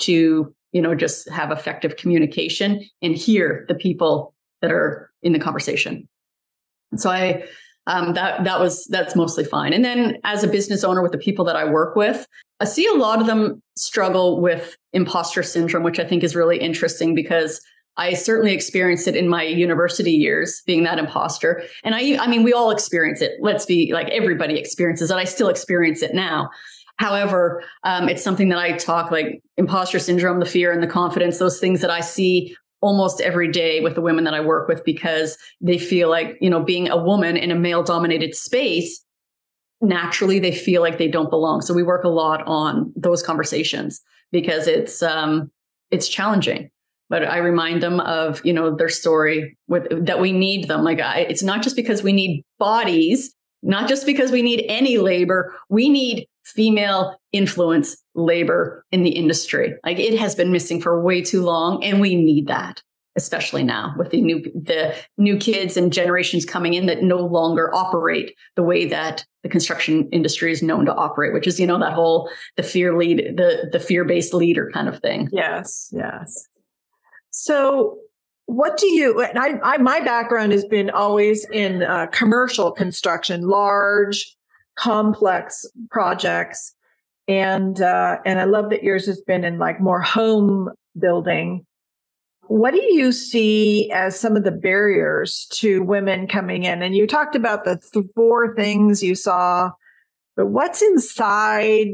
to 0.00 0.54
you 0.72 0.82
know 0.82 0.94
just 0.94 1.28
have 1.30 1.50
effective 1.50 1.96
communication 1.96 2.84
and 3.00 3.16
hear 3.16 3.64
the 3.68 3.74
people 3.74 4.34
that 4.60 4.70
are 4.70 5.10
in 5.22 5.32
the 5.32 5.38
conversation. 5.38 6.08
so 6.96 7.10
I 7.10 7.44
um, 7.86 8.14
that 8.14 8.44
that 8.44 8.60
was 8.60 8.86
that's 8.86 9.16
mostly 9.16 9.44
fine. 9.44 9.72
And 9.72 9.84
then 9.84 10.18
as 10.24 10.44
a 10.44 10.48
business 10.48 10.84
owner 10.84 11.02
with 11.02 11.12
the 11.12 11.18
people 11.18 11.44
that 11.46 11.56
I 11.56 11.64
work 11.64 11.96
with, 11.96 12.26
I 12.60 12.64
see 12.64 12.86
a 12.86 12.94
lot 12.94 13.20
of 13.20 13.26
them 13.26 13.60
struggle 13.76 14.40
with 14.40 14.76
imposter 14.92 15.42
syndrome, 15.42 15.82
which 15.82 15.98
I 15.98 16.04
think 16.04 16.22
is 16.22 16.36
really 16.36 16.58
interesting 16.58 17.14
because 17.14 17.60
I 17.96 18.14
certainly 18.14 18.52
experienced 18.52 19.06
it 19.06 19.16
in 19.16 19.28
my 19.28 19.42
university 19.42 20.12
years, 20.12 20.62
being 20.66 20.82
that 20.84 20.98
imposter. 20.98 21.62
And 21.84 21.94
I, 21.94 22.16
I 22.18 22.26
mean, 22.26 22.42
we 22.42 22.52
all 22.52 22.70
experience 22.70 23.20
it. 23.20 23.32
Let's 23.40 23.66
be 23.66 23.92
like 23.92 24.08
everybody 24.08 24.58
experiences 24.58 25.10
it. 25.10 25.16
I 25.16 25.24
still 25.24 25.48
experience 25.48 26.02
it 26.02 26.14
now. 26.14 26.48
However, 26.96 27.62
um, 27.84 28.08
it's 28.08 28.22
something 28.22 28.48
that 28.50 28.58
I 28.58 28.72
talk 28.72 29.10
like 29.10 29.42
imposter 29.56 29.98
syndrome, 29.98 30.40
the 30.40 30.46
fear 30.46 30.72
and 30.72 30.82
the 30.82 30.86
confidence, 30.86 31.38
those 31.38 31.58
things 31.58 31.80
that 31.80 31.90
I 31.90 32.00
see 32.00 32.56
almost 32.80 33.20
every 33.20 33.50
day 33.50 33.80
with 33.80 33.94
the 33.94 34.00
women 34.00 34.24
that 34.24 34.34
I 34.34 34.40
work 34.40 34.68
with 34.68 34.84
because 34.84 35.36
they 35.60 35.78
feel 35.78 36.10
like, 36.10 36.36
you 36.40 36.50
know, 36.50 36.62
being 36.62 36.88
a 36.88 36.96
woman 36.96 37.36
in 37.36 37.50
a 37.50 37.54
male 37.54 37.82
dominated 37.82 38.34
space, 38.34 39.04
naturally 39.80 40.38
they 40.38 40.52
feel 40.52 40.80
like 40.82 40.98
they 40.98 41.08
don't 41.08 41.30
belong. 41.30 41.60
So 41.60 41.74
we 41.74 41.82
work 41.82 42.04
a 42.04 42.08
lot 42.08 42.42
on 42.46 42.92
those 42.96 43.22
conversations 43.22 44.00
because 44.32 44.66
it's 44.66 45.02
um 45.02 45.50
it's 45.90 46.08
challenging. 46.08 46.70
But 47.08 47.28
I 47.28 47.38
remind 47.38 47.82
them 47.82 48.00
of, 48.00 48.40
you 48.42 48.54
know, 48.54 48.74
their 48.74 48.88
story 48.88 49.56
with 49.68 50.06
that 50.06 50.20
we 50.20 50.32
need 50.32 50.66
them. 50.68 50.82
Like 50.82 51.00
I, 51.00 51.20
it's 51.20 51.42
not 51.42 51.62
just 51.62 51.76
because 51.76 52.02
we 52.02 52.12
need 52.12 52.42
bodies, 52.58 53.34
not 53.62 53.88
just 53.88 54.06
because 54.06 54.32
we 54.32 54.40
need 54.40 54.64
any 54.68 54.96
labor, 54.96 55.54
we 55.68 55.90
need 55.90 56.26
female 56.44 57.18
influence 57.32 57.96
labor 58.14 58.84
in 58.90 59.02
the 59.02 59.10
industry. 59.10 59.74
Like 59.84 59.98
it 59.98 60.18
has 60.18 60.34
been 60.34 60.52
missing 60.52 60.80
for 60.80 61.02
way 61.02 61.20
too 61.20 61.42
long 61.42 61.84
and 61.84 62.00
we 62.00 62.16
need 62.16 62.48
that 62.48 62.82
especially 63.16 63.62
now 63.62 63.94
with 63.98 64.10
the 64.10 64.20
new 64.20 64.42
the 64.54 64.94
new 65.18 65.36
kids 65.36 65.76
and 65.76 65.92
generations 65.92 66.44
coming 66.44 66.74
in 66.74 66.86
that 66.86 67.02
no 67.02 67.18
longer 67.18 67.74
operate 67.74 68.34
the 68.56 68.62
way 68.62 68.86
that 68.86 69.24
the 69.42 69.48
construction 69.48 70.08
industry 70.12 70.50
is 70.50 70.62
known 70.62 70.86
to 70.86 70.94
operate 70.94 71.32
which 71.32 71.46
is 71.46 71.60
you 71.60 71.66
know 71.66 71.78
that 71.78 71.92
whole 71.92 72.30
the 72.56 72.62
fear 72.62 72.96
lead 72.96 73.18
the 73.36 73.68
the 73.72 73.80
fear 73.80 74.04
based 74.04 74.32
leader 74.32 74.70
kind 74.72 74.88
of 74.88 74.98
thing 75.00 75.28
yes 75.32 75.90
yes 75.92 76.48
so 77.30 77.98
what 78.46 78.76
do 78.76 78.86
you? 78.86 79.22
I, 79.22 79.58
I, 79.62 79.78
my 79.78 80.00
background 80.00 80.52
has 80.52 80.64
been 80.64 80.90
always 80.90 81.48
in 81.50 81.82
uh, 81.82 82.06
commercial 82.08 82.70
construction, 82.70 83.48
large, 83.48 84.36
complex 84.76 85.64
projects, 85.90 86.74
and 87.28 87.80
uh, 87.80 88.18
and 88.26 88.40
I 88.40 88.44
love 88.44 88.70
that 88.70 88.82
yours 88.82 89.06
has 89.06 89.20
been 89.22 89.44
in 89.44 89.58
like 89.58 89.80
more 89.80 90.00
home 90.00 90.70
building. 90.98 91.64
What 92.48 92.74
do 92.74 92.82
you 92.82 93.12
see 93.12 93.90
as 93.92 94.18
some 94.18 94.36
of 94.36 94.44
the 94.44 94.50
barriers 94.50 95.46
to 95.52 95.82
women 95.82 96.26
coming 96.26 96.64
in? 96.64 96.82
And 96.82 96.94
you 96.94 97.06
talked 97.06 97.36
about 97.36 97.64
the 97.64 97.80
th- 97.92 98.06
four 98.14 98.54
things 98.54 99.02
you 99.02 99.14
saw, 99.14 99.70
but 100.36 100.46
what's 100.46 100.82
inside? 100.82 101.88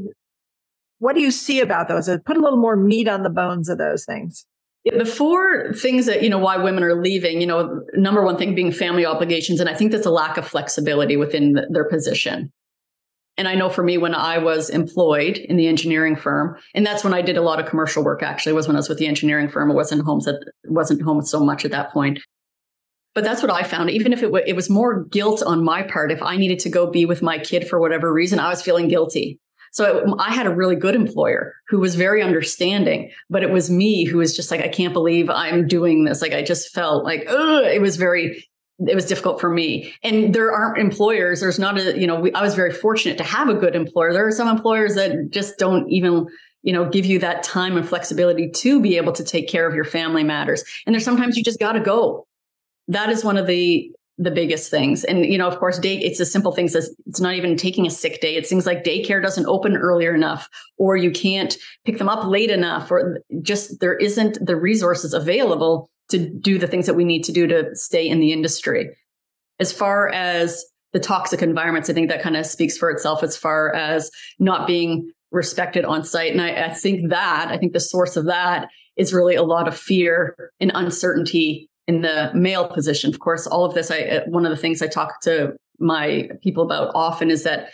What 0.99 1.15
do 1.15 1.21
you 1.21 1.31
see 1.31 1.61
about 1.61 1.89
those? 1.89 2.09
Uh, 2.09 2.19
put 2.25 2.37
a 2.37 2.41
little 2.41 2.59
more 2.59 2.77
meat 2.77 3.09
on 3.09 3.23
the 3.23 3.31
bones 3.31 3.69
of 3.69 3.79
those 3.79 4.05
things. 4.05 4.47
The 4.85 5.05
four 5.05 5.75
things 5.75 6.07
that, 6.07 6.23
you 6.23 6.31
know, 6.31 6.39
why 6.39 6.57
women 6.57 6.83
are 6.83 7.01
leaving, 7.01 7.43
you 7.43 7.47
know, 7.47 7.83
number 7.95 8.25
one 8.25 8.39
thing 8.39 8.55
being 8.55 8.73
family 8.73 9.05
obligations. 9.05 9.61
And 9.61 9.69
I 9.69 9.75
think 9.75 9.93
that's 9.93 10.07
a 10.07 10.11
lack 10.11 10.39
of 10.39 10.49
flexibility 10.49 11.17
within 11.17 11.59
their 11.71 11.85
position. 11.85 12.51
And 13.39 13.49
I 13.49 13.55
know 13.55 13.71
for 13.71 13.83
me, 13.83 13.97
when 13.97 14.15
I 14.15 14.39
was 14.39 14.69
employed 14.69 15.39
in 15.39 15.57
the 15.57 15.69
engineering 15.69 16.17
firm, 16.17 16.57
and 16.75 16.85
that's 16.85 17.05
when 17.05 17.15
I 17.15 17.23
did 17.23 17.37
a 17.37 17.43
lot 17.43 17.61
of 17.61 17.67
commercial 17.67 18.05
work. 18.05 18.23
Actually, 18.23 18.53
was 18.53 18.67
when 18.67 18.77
I 18.77 18.81
was 18.81 18.89
with 18.89 18.99
the 18.99 19.07
engineering 19.07 19.49
firm. 19.49 19.71
It 19.71 19.75
wasn't 19.75 20.05
home. 20.05 20.21
It 20.27 20.45
wasn't 20.65 21.03
home 21.03 21.23
so 21.23 21.41
much 21.41 21.65
at 21.65 21.71
that 21.71 21.93
point. 21.93 22.19
But 23.15 23.25
that's 23.25 23.41
what 23.41 23.51
I 23.51 23.63
found. 23.63 23.91
Even 23.91 24.13
if 24.13 24.21
it, 24.21 24.27
w- 24.27 24.45
it 24.47 24.55
was 24.55 24.69
more 24.69 25.05
guilt 25.05 25.43
on 25.43 25.65
my 25.65 25.83
part, 25.83 26.13
if 26.13 26.23
I 26.23 26.37
needed 26.37 26.59
to 26.61 26.69
go 26.69 26.91
be 26.91 27.07
with 27.07 27.23
my 27.23 27.39
kid 27.39 27.67
for 27.67 27.81
whatever 27.81 28.13
reason, 28.13 28.39
I 28.39 28.49
was 28.49 28.61
feeling 28.61 28.89
guilty. 28.89 29.41
So 29.73 30.17
I 30.19 30.33
had 30.33 30.47
a 30.47 30.55
really 30.55 30.77
good 30.77 30.95
employer 30.95 31.55
who 31.69 31.79
was 31.79 31.95
very 31.95 32.23
understanding, 32.23 33.11
but 33.29 33.43
it 33.43 33.51
was 33.51 33.71
me 33.71 34.05
who 34.05 34.19
was 34.19 34.35
just 34.35 34.51
like, 34.51 34.61
I 34.61 34.69
can't 34.69 34.93
believe 34.93 35.31
I'm 35.31 35.67
doing 35.67 36.05
this. 36.05 36.23
Like 36.23 36.33
I 36.33 36.43
just 36.43 36.73
felt 36.73 37.05
like, 37.05 37.25
it 37.27 37.81
was 37.83 37.97
very, 37.97 38.45
it 38.87 38.95
was 38.95 39.07
difficult 39.07 39.41
for 39.41 39.51
me. 39.51 39.93
And 40.03 40.35
there 40.35 40.53
aren't 40.53 40.79
employers. 40.79 41.41
There's 41.41 41.59
not 41.59 41.79
a, 41.79 41.99
you 41.99 42.07
know, 42.07 42.21
we, 42.21 42.33
I 42.33 42.43
was 42.43 42.55
very 42.55 42.73
fortunate 42.73 43.19
to 43.19 43.25
have 43.25 43.49
a 43.49 43.55
good 43.55 43.75
employer. 43.75 44.13
There 44.13 44.27
are 44.27 44.33
some 44.33 44.49
employers 44.49 44.95
that 44.95 45.31
just 45.31 45.59
don't 45.59 45.91
even, 45.91 46.27
you 46.63 46.73
know, 46.73 46.89
give 46.89 47.05
you 47.05 47.19
that 47.19 47.43
time 47.43 47.77
and 47.77 47.89
flexibility 47.89 48.51
to 48.51 48.81
be 48.81 48.97
able 48.97 49.13
to 49.13 49.25
take 49.25 49.49
care 49.49 49.67
of 49.67 49.75
your 49.75 49.85
family 49.85 50.23
matters. 50.23 50.63
And 50.87 50.95
there's 50.95 51.05
sometimes 51.05 51.37
you 51.37 51.43
just 51.43 51.59
got 51.59 51.73
to 51.73 51.81
go. 51.81 52.27
That 52.87 53.11
is 53.11 53.25
one 53.25 53.37
of 53.37 53.47
the 53.47 53.91
the 54.21 54.31
biggest 54.33 54.69
things. 54.69 55.05
And, 55.05 55.25
you 55.25 55.39
know, 55.39 55.47
of 55.47 55.61
course, 55.61 55.79
day, 55.79 55.97
it's 55.97 56.19
the 56.19 56.27
simple 56.27 56.51
things 56.51 56.75
as 56.75 56.93
it's 57.07 57.21
not 57.21 57.35
even 57.35 57.57
taking 57.57 57.87
a 57.87 57.91
sick 57.91 58.21
day. 58.21 58.35
It's 58.35 58.49
things 58.49 58.67
like 58.67 58.83
daycare 58.83 59.23
doesn't 59.23 59.47
open 59.47 59.77
earlier 59.77 60.13
enough, 60.13 60.49
or 60.77 60.97
you 60.97 61.13
can't 61.13 61.57
pick 61.85 61.99
them 61.99 62.09
up 62.09 62.27
late 62.27 62.51
enough, 62.51 62.91
or 62.91 63.21
just 63.43 63.79
there 63.79 63.95
isn't 63.95 64.45
the 64.45 64.57
resources 64.57 65.15
available 65.15 65.89
to 66.11 66.29
do 66.29 66.59
the 66.59 66.67
things 66.67 66.87
that 66.87 66.95
we 66.95 67.05
need 67.05 67.25
to 67.25 67.33
do 67.33 67.47
to 67.47 67.75
stay 67.75 68.09
in 68.09 68.21
the 68.21 68.33
industry. 68.33 68.91
As 69.61 69.73
far 69.73 70.09
as 70.09 70.65
the 70.93 71.01
toxic 71.01 71.43
environments, 71.43 71.91
I 71.91 71.93
think 71.93 72.09
that 72.09 72.23
kind 72.23 72.37
of 72.37 72.47
speaks 72.47 72.79
for 72.79 72.91
itself 72.91 73.23
as 73.23 73.37
far 73.37 73.75
as 73.75 74.11
not 74.39 74.67
being 74.67 75.11
respected 75.31 75.85
on 75.85 76.05
site. 76.05 76.33
And 76.33 76.41
I, 76.41 76.67
I 76.67 76.75
think 76.75 77.11
that, 77.11 77.49
I 77.51 77.59
think 77.59 77.73
the 77.73 77.81
source 77.81 78.17
of 78.17 78.27
that 78.27 78.69
is 78.97 79.13
really 79.13 79.35
a 79.35 79.43
lot 79.43 79.69
of 79.69 79.77
fear 79.77 80.35
and 80.61 80.73
uncertainty 80.75 81.69
in 81.87 82.03
the 82.03 82.31
male 82.35 82.69
position. 82.69 83.11
Of 83.13 83.21
course, 83.21 83.47
all 83.47 83.65
of 83.65 83.75
this, 83.75 83.91
I, 83.91 84.01
uh, 84.01 84.25
one 84.27 84.47
of 84.47 84.51
the 84.51 84.57
things 84.57 84.81
I 84.81 84.87
talk 84.87 85.21
to 85.23 85.53
my 85.79 86.31
people 86.43 86.65
about 86.65 86.91
often 86.95 87.31
is 87.31 87.45
that 87.45 87.71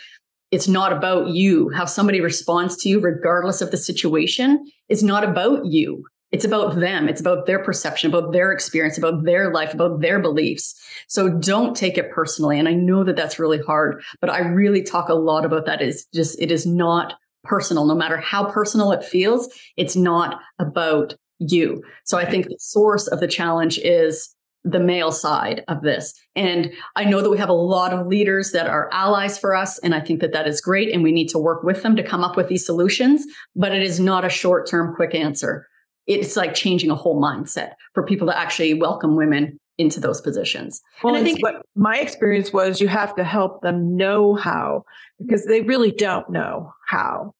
it's 0.51 0.67
not 0.67 0.93
about 0.93 1.29
you. 1.29 1.69
How 1.69 1.85
somebody 1.85 2.21
responds 2.21 2.77
to 2.77 2.89
you, 2.89 2.99
regardless 2.99 3.61
of 3.61 3.71
the 3.71 3.77
situation, 3.77 4.65
is 4.89 5.03
not 5.03 5.23
about 5.23 5.65
you. 5.65 6.05
It's 6.35 6.43
about 6.43 6.75
them. 6.75 7.07
It's 7.07 7.21
about 7.21 7.45
their 7.45 7.63
perception, 7.63 8.13
about 8.13 8.33
their 8.33 8.51
experience, 8.51 8.97
about 8.97 9.23
their 9.23 9.53
life, 9.53 9.73
about 9.73 10.01
their 10.01 10.19
beliefs. 10.19 10.75
So 11.07 11.29
don't 11.29 11.77
take 11.77 11.97
it 11.97 12.11
personally. 12.11 12.59
And 12.59 12.67
I 12.67 12.73
know 12.73 13.05
that 13.05 13.15
that's 13.15 13.39
really 13.39 13.59
hard, 13.59 14.03
but 14.19 14.29
I 14.29 14.39
really 14.39 14.83
talk 14.83 15.07
a 15.07 15.13
lot 15.13 15.45
about 15.45 15.65
that. 15.65 15.81
Is 15.81 16.05
just, 16.13 16.37
it 16.41 16.51
is 16.51 16.65
not 16.65 17.13
personal. 17.45 17.85
No 17.85 17.95
matter 17.95 18.17
how 18.17 18.51
personal 18.51 18.91
it 18.91 19.01
feels, 19.01 19.47
it's 19.77 19.95
not 19.95 20.41
about 20.59 21.15
you. 21.39 21.81
So 22.03 22.17
I 22.17 22.25
think 22.25 22.47
the 22.47 22.57
source 22.59 23.07
of 23.07 23.21
the 23.21 23.29
challenge 23.29 23.77
is 23.77 24.35
the 24.65 24.81
male 24.81 25.13
side 25.13 25.63
of 25.69 25.83
this. 25.83 26.13
And 26.35 26.73
I 26.97 27.05
know 27.05 27.21
that 27.21 27.29
we 27.29 27.37
have 27.37 27.47
a 27.47 27.53
lot 27.53 27.93
of 27.93 28.07
leaders 28.07 28.51
that 28.51 28.67
are 28.67 28.89
allies 28.91 29.37
for 29.37 29.55
us. 29.55 29.79
And 29.79 29.95
I 29.95 30.01
think 30.01 30.19
that 30.19 30.33
that 30.33 30.49
is 30.49 30.59
great. 30.59 30.93
And 30.93 31.01
we 31.01 31.13
need 31.13 31.29
to 31.29 31.39
work 31.39 31.63
with 31.63 31.81
them 31.81 31.95
to 31.95 32.03
come 32.03 32.25
up 32.25 32.35
with 32.35 32.49
these 32.49 32.65
solutions. 32.65 33.25
But 33.55 33.73
it 33.73 33.83
is 33.83 34.01
not 34.01 34.25
a 34.25 34.29
short 34.29 34.67
term 34.67 34.93
quick 34.93 35.15
answer. 35.15 35.65
It's 36.07 36.35
like 36.35 36.53
changing 36.53 36.91
a 36.91 36.95
whole 36.95 37.21
mindset 37.21 37.71
for 37.93 38.05
people 38.05 38.27
to 38.27 38.37
actually 38.37 38.73
welcome 38.73 39.15
women 39.15 39.59
into 39.77 39.99
those 39.99 40.21
positions. 40.21 40.81
Well, 41.03 41.15
and 41.15 41.21
I 41.21 41.25
think 41.25 41.41
what 41.41 41.65
my 41.75 41.97
experience 41.97 42.53
was 42.53 42.79
you 42.79 42.87
have 42.87 43.15
to 43.15 43.23
help 43.23 43.61
them 43.61 43.97
know 43.97 44.35
how 44.35 44.85
because 45.19 45.45
they 45.45 45.61
really 45.61 45.91
don't 45.91 46.29
know 46.29 46.73
how. 46.87 47.33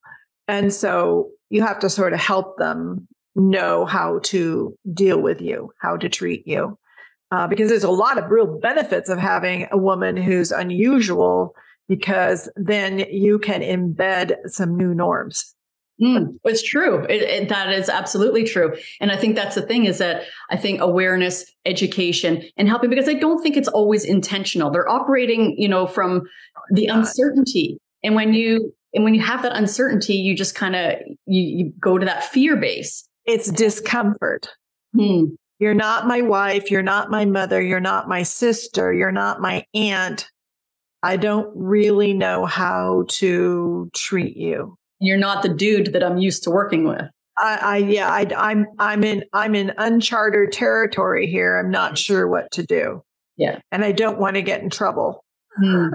And 0.48 0.74
so 0.74 1.30
you 1.50 1.62
have 1.62 1.80
to 1.80 1.90
sort 1.90 2.14
of 2.14 2.20
help 2.20 2.58
them 2.58 3.08
know 3.36 3.86
how 3.86 4.20
to 4.24 4.78
deal 4.94 5.22
with 5.22 5.42
you, 5.42 5.72
how 5.80 5.98
to 5.98 6.10
treat 6.10 6.48
you. 6.48 6.78
Uh, 7.32 7.48
because 7.48 7.70
there's 7.70 7.84
a 7.84 7.92
lot 7.92 8.18
of 8.18 8.30
real 8.30 8.60
benefits 8.60 9.10
of 9.10 9.18
having 9.18 9.68
a 9.72 9.78
woman 9.78 10.16
who's 10.16 10.52
unusual 10.52 11.56
because 11.88 12.50
then 12.56 13.00
you 13.12 13.40
can 13.40 13.62
embed 13.62 14.36
some 14.48 14.78
new 14.78 14.94
norms. 14.94 15.55
Mm, 16.02 16.38
it's 16.44 16.62
true. 16.62 17.06
It, 17.06 17.22
it, 17.22 17.50
that 17.50 17.72
is 17.72 17.88
absolutely 17.88 18.44
true. 18.44 18.76
And 19.00 19.12
I 19.12 19.18
think 19.18 19.36
that's 19.36 19.56
the 19.56 19.62
thing 19.62 19.86
is 19.86 20.00
that 20.00 20.24
I 20.50 20.58
think 20.58 20.82
awareness, 20.82 21.46
education, 21.66 22.44
and 22.58 22.68
helping 22.68 22.90
because 22.90 23.08
I 23.08 23.14
don't 23.14 23.42
think 23.42 23.56
it's 23.56 23.70
always 23.70 24.04
intentional. 24.04 24.72
They're 24.72 24.90
operating, 24.90 25.56
you 25.58 25.70
know, 25.70 25.88
from 25.88 26.24
the 26.70 26.88
uncertainty. 26.88 27.78
And 28.04 28.14
when 28.14 28.34
you 28.34 28.74
and 28.94 29.04
when 29.04 29.14
you 29.14 29.22
have 29.22 29.42
that 29.44 29.56
uncertainty, 29.56 30.16
you 30.16 30.36
just 30.36 30.56
kind 30.56 30.76
of 30.76 30.94
you, 31.26 31.42
you 31.42 31.74
go 31.80 31.98
to 31.98 32.06
that 32.06 32.26
fear 32.26 32.58
base. 32.58 33.08
It's 33.26 33.50
discomfort. 33.50 34.50
Hmm. 34.94 35.26
You're 35.60 35.74
not 35.74 36.08
my 36.08 36.22
wife. 36.22 36.70
You're 36.70 36.84
not 36.84 37.10
my 37.10 37.24
mother. 37.24 37.62
You're 37.62 37.80
not 37.80 38.10
my 38.10 38.24
sister. 38.24 38.94
You're 38.94 39.12
not 39.12 39.40
my 39.40 39.66
aunt. 39.74 40.30
I 41.02 41.18
don't 41.18 41.52
really 41.56 42.14
know 42.14 42.46
how 42.46 43.06
to 43.10 43.90
treat 43.94 44.36
you. 44.36 44.78
You're 45.00 45.18
not 45.18 45.44
the 45.44 45.50
dude 45.50 45.94
that 45.94 46.04
I'm 46.04 46.18
used 46.18 46.44
to 46.44 46.52
working 46.52 46.88
with. 46.88 47.10
I, 47.38 47.58
I 47.62 47.78
yeah, 47.78 48.10
I, 48.10 48.28
I'm 48.38 48.66
I'm 48.80 49.04
in 49.04 49.24
I'm 49.34 49.56
in 49.56 49.74
uncharted 49.78 50.52
territory 50.52 51.28
here. 51.28 51.58
I'm 51.58 51.70
not 51.70 51.98
sure 51.98 52.28
what 52.28 52.50
to 52.52 52.66
do. 52.66 53.04
Yeah, 53.38 53.60
and 53.72 53.84
I 53.84 53.92
don't 53.92 54.20
want 54.20 54.36
to 54.36 54.42
get 54.42 54.62
in 54.62 54.70
trouble. 54.70 55.24
Hmm. 55.58 55.88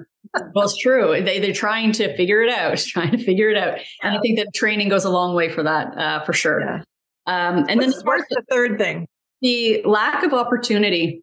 well, 0.54 0.64
it's 0.64 0.76
true. 0.76 1.22
They 1.22 1.38
they're 1.38 1.52
trying 1.52 1.92
to 1.92 2.14
figure 2.16 2.42
it 2.42 2.50
out, 2.50 2.76
trying 2.86 3.12
to 3.12 3.18
figure 3.18 3.48
it 3.48 3.56
out, 3.56 3.78
and 4.02 4.16
I 4.16 4.20
think 4.20 4.38
that 4.38 4.48
training 4.54 4.90
goes 4.90 5.04
a 5.04 5.10
long 5.10 5.34
way 5.34 5.48
for 5.48 5.62
that, 5.62 5.96
uh, 5.96 6.24
for 6.24 6.32
sure. 6.32 6.60
Yeah. 6.60 6.82
Um, 7.26 7.66
and 7.68 7.80
what's, 7.80 7.96
then 7.96 8.06
what's 8.06 8.24
the 8.28 8.42
third 8.50 8.78
thing? 8.78 9.06
The 9.40 9.82
lack 9.84 10.22
of 10.22 10.32
opportunity. 10.32 11.22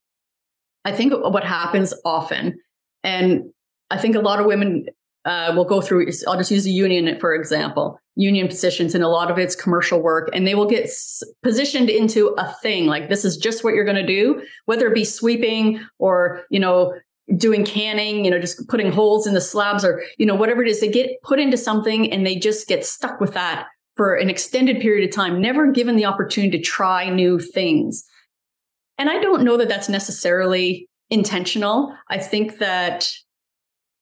I 0.85 0.93
think 0.93 1.13
what 1.13 1.43
happens 1.43 1.93
often, 2.05 2.57
and 3.03 3.43
I 3.89 3.97
think 3.97 4.15
a 4.15 4.21
lot 4.21 4.39
of 4.39 4.45
women 4.45 4.85
uh, 5.27 5.53
will 5.55 5.65
go 5.65 5.81
through. 5.81 6.07
I'll 6.27 6.37
just 6.37 6.51
use 6.51 6.65
a 6.65 6.71
union 6.71 7.19
for 7.19 7.35
example. 7.35 7.99
Union 8.15 8.47
positions 8.47 8.95
and 8.95 9.03
a 9.03 9.09
lot 9.09 9.29
of 9.29 9.37
it's 9.37 9.55
commercial 9.55 10.01
work, 10.01 10.29
and 10.33 10.47
they 10.47 10.55
will 10.55 10.65
get 10.65 10.85
s- 10.85 11.21
positioned 11.43 11.89
into 11.89 12.29
a 12.39 12.51
thing 12.63 12.87
like 12.87 13.09
this 13.09 13.23
is 13.23 13.37
just 13.37 13.63
what 13.63 13.75
you're 13.75 13.85
going 13.85 14.03
to 14.03 14.07
do, 14.07 14.41
whether 14.65 14.87
it 14.87 14.95
be 14.95 15.05
sweeping 15.05 15.79
or 15.99 16.43
you 16.49 16.59
know 16.59 16.93
doing 17.35 17.65
canning, 17.65 18.23
you 18.23 18.31
know, 18.31 18.39
just 18.39 18.67
putting 18.69 18.91
holes 18.91 19.27
in 19.27 19.33
the 19.33 19.41
slabs 19.41 19.83
or, 19.83 20.01
you 20.17 20.25
know, 20.25 20.35
whatever 20.35 20.63
it 20.63 20.69
is, 20.69 20.79
they 20.79 20.87
get 20.87 21.09
put 21.23 21.39
into 21.39 21.57
something 21.57 22.11
and 22.11 22.25
they 22.25 22.37
just 22.37 22.67
get 22.67 22.85
stuck 22.85 23.19
with 23.19 23.33
that 23.33 23.67
for 23.97 24.15
an 24.15 24.29
extended 24.29 24.79
period 24.79 25.07
of 25.07 25.13
time, 25.13 25.41
never 25.41 25.71
given 25.71 25.97
the 25.97 26.05
opportunity 26.05 26.57
to 26.57 26.63
try 26.63 27.09
new 27.09 27.37
things. 27.39 28.05
And 28.97 29.09
I 29.09 29.19
don't 29.19 29.43
know 29.43 29.57
that 29.57 29.67
that's 29.67 29.89
necessarily 29.89 30.87
intentional. 31.09 31.93
I 32.09 32.17
think 32.17 32.59
that, 32.59 33.09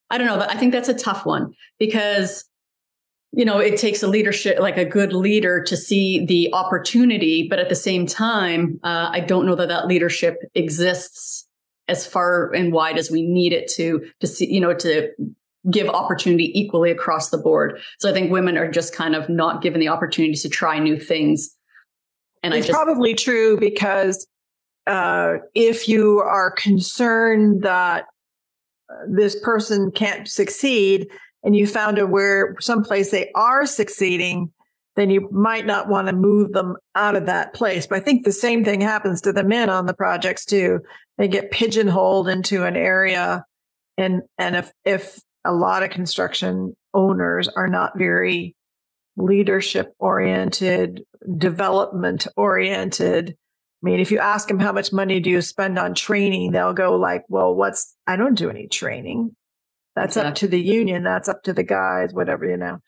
I 0.10 0.18
don't 0.18 0.28
know, 0.28 0.46
I 0.48 0.56
think 0.58 0.72
that's 0.72 0.90
a 0.90 0.94
tough 0.94 1.26
one 1.26 1.54
because, 1.80 2.46
you 3.32 3.44
know, 3.44 3.60
it 3.60 3.78
takes 3.78 4.04
a 4.04 4.08
leadership, 4.08 4.60
like 4.60 4.78
a 4.78 4.86
good 4.86 5.14
leader 5.14 5.64
to 5.64 5.76
see 5.76 6.26
the 6.26 6.54
opportunity. 6.54 7.48
But 7.50 7.60
at 7.60 7.70
the 7.70 7.76
same 7.76 8.06
time, 8.06 8.80
uh, 8.84 9.10
I 9.12 9.20
don't 9.20 9.46
know 9.46 9.56
that 9.56 9.68
that 9.68 9.88
leadership 9.88 10.38
exists 10.54 11.48
as 11.88 12.06
far 12.06 12.52
and 12.54 12.72
wide 12.72 12.98
as 12.98 13.12
we 13.12 13.24
need 13.24 13.52
it 13.52 13.68
to, 13.74 14.06
to 14.20 14.28
see, 14.28 14.52
you 14.52 14.62
know, 14.62 14.74
to 14.76 15.10
give 15.72 15.90
opportunity 15.90 16.52
equally 16.60 16.92
across 16.92 17.30
the 17.30 17.38
board. 17.38 17.80
So 18.00 18.10
I 18.10 18.14
think 18.14 18.32
women 18.32 18.58
are 18.58 18.70
just 18.70 18.94
kind 18.94 19.16
of 19.16 19.28
not 19.30 19.62
given 19.62 19.80
the 19.80 19.88
opportunity 19.88 20.36
to 20.36 20.50
try 20.50 20.80
new 20.80 21.00
things. 21.00 21.50
And 22.44 22.54
it's 22.54 22.66
I 22.66 22.68
just, 22.68 22.76
probably 22.76 23.16
true 23.16 23.58
because 23.60 24.28
uh, 24.86 25.38
if 25.56 25.90
you 25.90 26.20
are 26.20 26.52
concerned 26.52 27.64
that 27.64 28.06
this 29.08 29.40
person 29.42 29.92
can't 29.92 30.28
succeed 30.28 31.08
and 31.44 31.56
you 31.56 31.68
found 31.68 32.00
a 32.00 32.08
where 32.08 32.56
someplace 32.60 33.12
they 33.12 33.32
are 33.36 33.66
succeeding, 33.66 34.52
then 34.96 35.10
you 35.10 35.30
might 35.32 35.66
not 35.66 35.88
want 35.88 36.08
to 36.08 36.14
move 36.14 36.54
them 36.54 36.76
out 36.96 37.16
of 37.16 37.28
that 37.28 37.54
place. 37.54 37.86
But 37.86 37.98
I 37.98 38.02
think 38.02 38.26
the 38.26 38.32
same 38.32 38.64
thing 38.64 38.82
happens 38.82 39.22
to 39.22 39.34
the 39.34 39.44
men 39.44 39.70
on 39.70 39.86
the 39.86 39.94
projects 39.94 40.46
too. 40.46 40.80
They 41.18 41.28
get 41.28 41.52
pigeonholed 41.52 42.28
into 42.28 42.66
an 42.66 42.76
area 42.76 43.46
and 43.98 44.24
and 44.38 44.56
if 44.56 44.72
if 44.84 45.20
a 45.46 45.54
lot 45.54 45.84
of 45.84 45.92
construction 45.92 46.76
owners 46.94 47.48
are 47.48 47.68
not 47.68 47.98
very 47.98 48.56
leadership 49.18 49.94
oriented, 50.00 51.04
development 51.38 52.28
oriented. 52.36 53.38
I 53.86 53.88
mean, 53.88 54.00
if 54.00 54.10
you 54.10 54.18
ask 54.18 54.48
them 54.48 54.60
how 54.60 54.72
much 54.72 54.92
money 54.92 55.20
do 55.20 55.30
you 55.30 55.44
spend 55.44 55.78
on 55.78 55.94
training, 55.94 56.54
they'll 56.54 56.74
go 56.74 56.96
like, 56.96 57.24
well, 57.28 57.54
what's, 57.54 57.96
I 58.08 58.16
don't 58.16 58.34
do 58.34 58.50
any 58.50 58.68
training. 58.68 59.36
That's 59.96 60.18
exactly. 60.18 60.30
up 60.30 60.36
to 60.38 60.48
the 60.48 60.60
union. 60.60 61.04
That's 61.04 61.30
up 61.30 61.44
to 61.44 61.54
the 61.54 61.62
guys, 61.62 62.12
whatever, 62.12 62.50
you 62.50 62.58
know. 62.58 62.80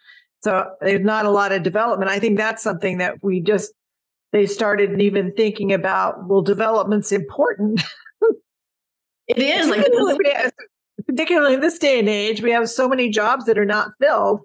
So 0.41 0.71
there's 0.81 1.05
not 1.05 1.27
a 1.27 1.29
lot 1.29 1.51
of 1.51 1.61
development. 1.61 2.09
I 2.09 2.17
think 2.17 2.39
that's 2.39 2.63
something 2.63 2.97
that 2.97 3.23
we 3.23 3.41
just, 3.41 3.73
they 4.31 4.47
started 4.47 4.99
even 4.99 5.33
thinking 5.33 5.71
about, 5.71 6.27
well, 6.27 6.41
development's 6.41 7.11
important. 7.11 7.83
it 9.27 9.37
is 9.37 9.67
like, 9.67 9.85
particularly 11.05 11.53
in 11.53 11.61
this 11.61 11.77
day 11.77 11.99
and 11.99 12.09
age, 12.09 12.41
we 12.41 12.49
have 12.49 12.71
so 12.71 12.89
many 12.89 13.11
jobs 13.11 13.45
that 13.45 13.59
are 13.59 13.65
not 13.65 13.91
filled. 14.01 14.39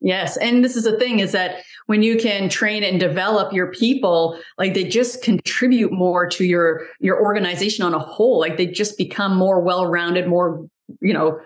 Yes. 0.00 0.36
And 0.36 0.64
this 0.64 0.76
is 0.76 0.84
the 0.84 0.98
thing 0.98 1.18
is 1.18 1.32
that 1.32 1.62
when 1.86 2.02
you 2.02 2.16
can 2.16 2.48
train 2.48 2.84
and 2.84 3.00
develop 3.00 3.52
your 3.52 3.72
people, 3.72 4.38
like 4.56 4.74
they 4.74 4.84
just 4.84 5.22
contribute 5.22 5.92
more 5.92 6.28
to 6.28 6.44
your 6.44 6.86
your 7.00 7.20
organization 7.20 7.84
on 7.84 7.94
a 7.94 7.98
whole. 7.98 8.38
Like 8.38 8.56
they 8.56 8.66
just 8.66 8.96
become 8.96 9.36
more 9.36 9.60
well-rounded, 9.60 10.28
more, 10.28 10.64
you 11.00 11.12
know, 11.12 11.40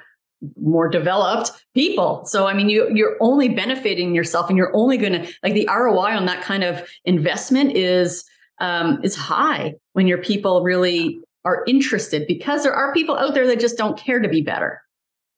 more 0.60 0.88
developed 0.88 1.52
people. 1.74 2.24
So 2.26 2.46
I 2.46 2.52
mean 2.52 2.68
you 2.68 2.90
you're 2.92 3.16
only 3.20 3.48
benefiting 3.48 4.14
yourself 4.14 4.48
and 4.48 4.58
you're 4.58 4.74
only 4.76 4.98
gonna 4.98 5.26
like 5.42 5.54
the 5.54 5.68
ROI 5.68 6.16
on 6.16 6.26
that 6.26 6.42
kind 6.42 6.64
of 6.64 6.86
investment 7.04 7.76
is 7.76 8.24
um 8.60 9.00
is 9.02 9.16
high 9.16 9.74
when 9.94 10.06
your 10.06 10.18
people 10.18 10.62
really 10.62 11.20
are 11.44 11.64
interested 11.66 12.26
because 12.26 12.62
there 12.64 12.74
are 12.74 12.92
people 12.92 13.16
out 13.16 13.34
there 13.34 13.46
that 13.46 13.60
just 13.60 13.78
don't 13.78 13.98
care 13.98 14.20
to 14.20 14.28
be 14.28 14.42
better. 14.42 14.81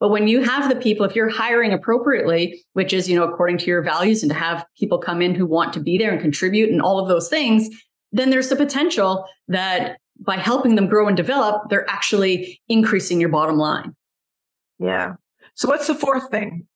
But 0.04 0.10
when 0.10 0.28
you 0.28 0.42
have 0.42 0.68
the 0.68 0.76
people, 0.76 1.06
if 1.06 1.16
you're 1.16 1.30
hiring 1.30 1.72
appropriately, 1.72 2.62
which 2.74 2.92
is, 2.92 3.08
you 3.08 3.16
know, 3.18 3.24
according 3.24 3.56
to 3.56 3.64
your 3.64 3.80
values 3.80 4.22
and 4.22 4.30
to 4.30 4.36
have 4.36 4.66
people 4.78 4.98
come 4.98 5.22
in 5.22 5.34
who 5.34 5.46
want 5.46 5.72
to 5.72 5.80
be 5.80 5.96
there 5.96 6.12
and 6.12 6.20
contribute 6.20 6.68
and 6.68 6.82
all 6.82 6.98
of 6.98 7.08
those 7.08 7.30
things, 7.30 7.70
then 8.12 8.28
there's 8.28 8.50
the 8.50 8.56
potential 8.56 9.24
that 9.48 9.96
by 10.20 10.36
helping 10.36 10.74
them 10.74 10.88
grow 10.88 11.08
and 11.08 11.16
develop, 11.16 11.70
they're 11.70 11.88
actually 11.88 12.60
increasing 12.68 13.18
your 13.18 13.30
bottom 13.30 13.56
line. 13.56 13.96
Yeah. 14.78 15.14
So 15.54 15.68
what's 15.68 15.86
the 15.86 15.94
fourth 15.94 16.30
thing? 16.30 16.66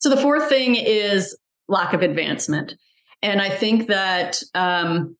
So 0.00 0.10
the 0.10 0.20
fourth 0.20 0.48
thing 0.48 0.74
is 0.74 1.38
lack 1.68 1.92
of 1.92 2.02
advancement. 2.02 2.74
And 3.22 3.40
I 3.40 3.50
think 3.50 3.86
that 3.86 4.42
um, 4.56 5.16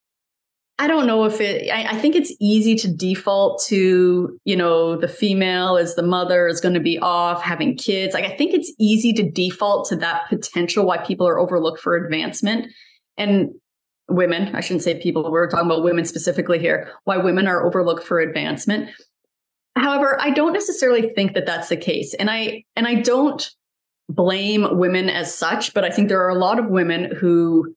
I 0.80 0.86
don't 0.86 1.08
know 1.08 1.24
if 1.24 1.40
it, 1.40 1.68
I, 1.70 1.96
I, 1.96 1.98
think 1.98 2.14
it's 2.14 2.32
easy 2.40 2.76
to 2.76 2.88
default 2.88 3.60
to, 3.64 4.38
you 4.44 4.56
know, 4.56 4.96
the 4.96 5.08
female 5.08 5.76
is 5.76 5.96
the 5.96 6.04
mother 6.04 6.46
is 6.46 6.60
going 6.60 6.74
to 6.74 6.80
be 6.80 7.00
off 7.00 7.42
having 7.42 7.76
kids. 7.76 8.14
Like, 8.14 8.24
I 8.24 8.36
think 8.36 8.54
it's 8.54 8.72
easy 8.78 9.12
to 9.14 9.28
default 9.28 9.88
to 9.88 9.96
that 9.96 10.28
potential 10.28 10.86
why 10.86 10.98
people 10.98 11.26
are 11.26 11.40
overlooked 11.40 11.80
for 11.80 11.96
advancement. 11.96 12.68
And 13.16 13.50
women, 14.08 14.54
I 14.54 14.60
shouldn't 14.60 14.84
say 14.84 15.00
people, 15.00 15.28
we're 15.32 15.50
talking 15.50 15.66
about 15.66 15.82
women 15.82 16.04
specifically 16.04 16.60
here, 16.60 16.92
why 17.04 17.16
women 17.16 17.48
are 17.48 17.66
overlooked 17.66 18.04
for 18.04 18.20
advancement. 18.20 18.90
However, 19.74 20.16
I 20.20 20.30
don't 20.30 20.52
necessarily 20.52 21.10
think 21.10 21.34
that 21.34 21.44
that's 21.44 21.70
the 21.70 21.76
case. 21.76 22.14
And 22.14 22.30
I, 22.30 22.62
and 22.76 22.86
I 22.86 22.94
don't 22.96 23.50
blame 24.08 24.78
women 24.78 25.08
as 25.08 25.34
such, 25.34 25.74
but 25.74 25.84
I 25.84 25.90
think 25.90 26.08
there 26.08 26.24
are 26.24 26.30
a 26.30 26.38
lot 26.38 26.60
of 26.60 26.66
women 26.66 27.16
who 27.16 27.74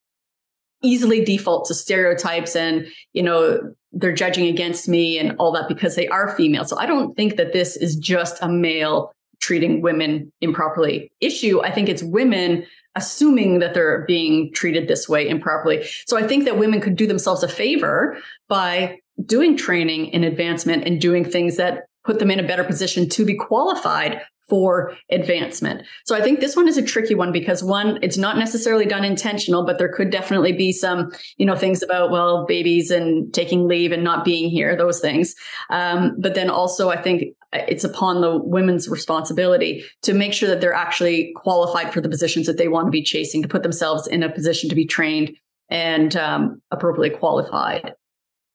easily 0.81 1.23
default 1.23 1.65
to 1.67 1.73
stereotypes 1.73 2.55
and 2.55 2.87
you 3.13 3.23
know 3.23 3.59
they're 3.93 4.13
judging 4.13 4.47
against 4.47 4.87
me 4.87 5.19
and 5.19 5.35
all 5.37 5.51
that 5.51 5.67
because 5.67 5.95
they 5.95 6.07
are 6.07 6.35
female. 6.35 6.65
So 6.65 6.77
i 6.79 6.85
don't 6.85 7.15
think 7.15 7.37
that 7.37 7.53
this 7.53 7.75
is 7.75 7.95
just 7.95 8.41
a 8.41 8.49
male 8.49 9.13
treating 9.39 9.81
women 9.81 10.31
improperly 10.41 11.11
issue. 11.19 11.61
I 11.63 11.71
think 11.71 11.89
it's 11.89 12.03
women 12.03 12.65
assuming 12.95 13.59
that 13.59 13.73
they're 13.73 14.05
being 14.05 14.53
treated 14.53 14.87
this 14.87 15.09
way 15.09 15.27
improperly. 15.27 15.85
So 16.07 16.17
i 16.17 16.27
think 16.27 16.45
that 16.45 16.57
women 16.57 16.81
could 16.81 16.95
do 16.95 17.07
themselves 17.07 17.43
a 17.43 17.47
favor 17.47 18.17
by 18.47 18.99
doing 19.25 19.55
training 19.57 20.13
and 20.13 20.25
advancement 20.25 20.87
and 20.87 20.99
doing 20.99 21.23
things 21.25 21.57
that 21.57 21.85
put 22.03 22.19
them 22.19 22.31
in 22.31 22.39
a 22.39 22.47
better 22.47 22.63
position 22.63 23.07
to 23.09 23.25
be 23.25 23.35
qualified 23.35 24.21
for 24.51 24.97
advancement. 25.09 25.87
So 26.05 26.13
I 26.13 26.21
think 26.21 26.41
this 26.41 26.57
one 26.57 26.67
is 26.67 26.77
a 26.77 26.81
tricky 26.81 27.15
one 27.15 27.31
because 27.31 27.63
one, 27.63 27.99
it's 28.01 28.17
not 28.17 28.37
necessarily 28.37 28.85
done 28.85 29.05
intentional, 29.05 29.65
but 29.65 29.77
there 29.77 29.87
could 29.87 30.09
definitely 30.09 30.51
be 30.51 30.73
some, 30.73 31.09
you 31.37 31.45
know, 31.45 31.55
things 31.55 31.81
about, 31.81 32.11
well, 32.11 32.45
babies 32.45 32.91
and 32.91 33.33
taking 33.33 33.65
leave 33.65 33.93
and 33.93 34.03
not 34.03 34.25
being 34.25 34.49
here, 34.49 34.75
those 34.75 34.99
things. 34.99 35.35
Um, 35.69 36.17
but 36.19 36.35
then 36.35 36.49
also 36.49 36.89
I 36.89 37.01
think 37.01 37.33
it's 37.53 37.85
upon 37.85 38.19
the 38.19 38.37
women's 38.37 38.89
responsibility 38.89 39.85
to 40.01 40.13
make 40.13 40.33
sure 40.33 40.49
that 40.49 40.59
they're 40.59 40.73
actually 40.73 41.31
qualified 41.37 41.93
for 41.93 42.01
the 42.01 42.09
positions 42.09 42.45
that 42.47 42.57
they 42.57 42.67
want 42.67 42.87
to 42.87 42.91
be 42.91 43.03
chasing, 43.03 43.41
to 43.41 43.47
put 43.47 43.63
themselves 43.63 44.05
in 44.05 44.21
a 44.21 44.29
position 44.29 44.69
to 44.69 44.75
be 44.75 44.85
trained 44.85 45.31
and 45.69 46.17
um, 46.17 46.61
appropriately 46.71 47.17
qualified 47.17 47.93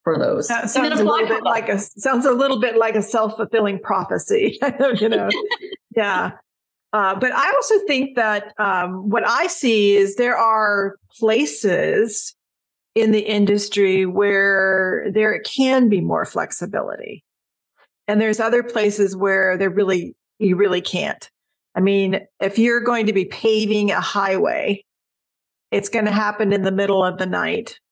for 0.07 0.17
those. 0.17 0.47
That 0.47 0.69
sounds 0.69 1.01
a 1.01 1.03
little 1.03 1.27
bit 1.27 1.43
like 1.43 1.67
a 1.67 1.77
sounds 1.77 2.25
a 2.25 2.31
little 2.31 2.61
bit 2.61 2.77
like 2.77 2.95
a 2.95 3.01
self 3.01 3.35
fulfilling 3.35 3.77
prophecy. 3.77 4.57
you 5.01 5.09
know, 5.09 5.27
yeah. 5.97 6.31
Uh, 6.93 7.13
but 7.19 7.33
I 7.33 7.51
also 7.51 7.75
think 7.87 8.15
that 8.15 8.53
um, 8.57 9.09
what 9.09 9.27
I 9.27 9.47
see 9.47 9.97
is 9.97 10.15
there 10.15 10.37
are 10.37 10.95
places 11.19 12.33
in 12.95 13.11
the 13.11 13.19
industry 13.19 14.05
where 14.05 15.07
there 15.13 15.37
can 15.41 15.89
be 15.89 15.99
more 15.99 16.23
flexibility, 16.23 17.25
and 18.07 18.21
there's 18.21 18.39
other 18.39 18.63
places 18.63 19.13
where 19.13 19.57
there 19.57 19.69
really 19.69 20.15
you 20.39 20.55
really 20.55 20.79
can't. 20.79 21.29
I 21.75 21.81
mean, 21.81 22.21
if 22.39 22.57
you're 22.57 22.79
going 22.79 23.07
to 23.07 23.13
be 23.13 23.25
paving 23.25 23.91
a 23.91 23.99
highway, 23.99 24.85
it's 25.69 25.89
going 25.89 26.05
to 26.05 26.11
happen 26.11 26.53
in 26.53 26.61
the 26.61 26.71
middle 26.71 27.03
of 27.03 27.17
the 27.17 27.25
night 27.25 27.77
yeah. 27.77 27.86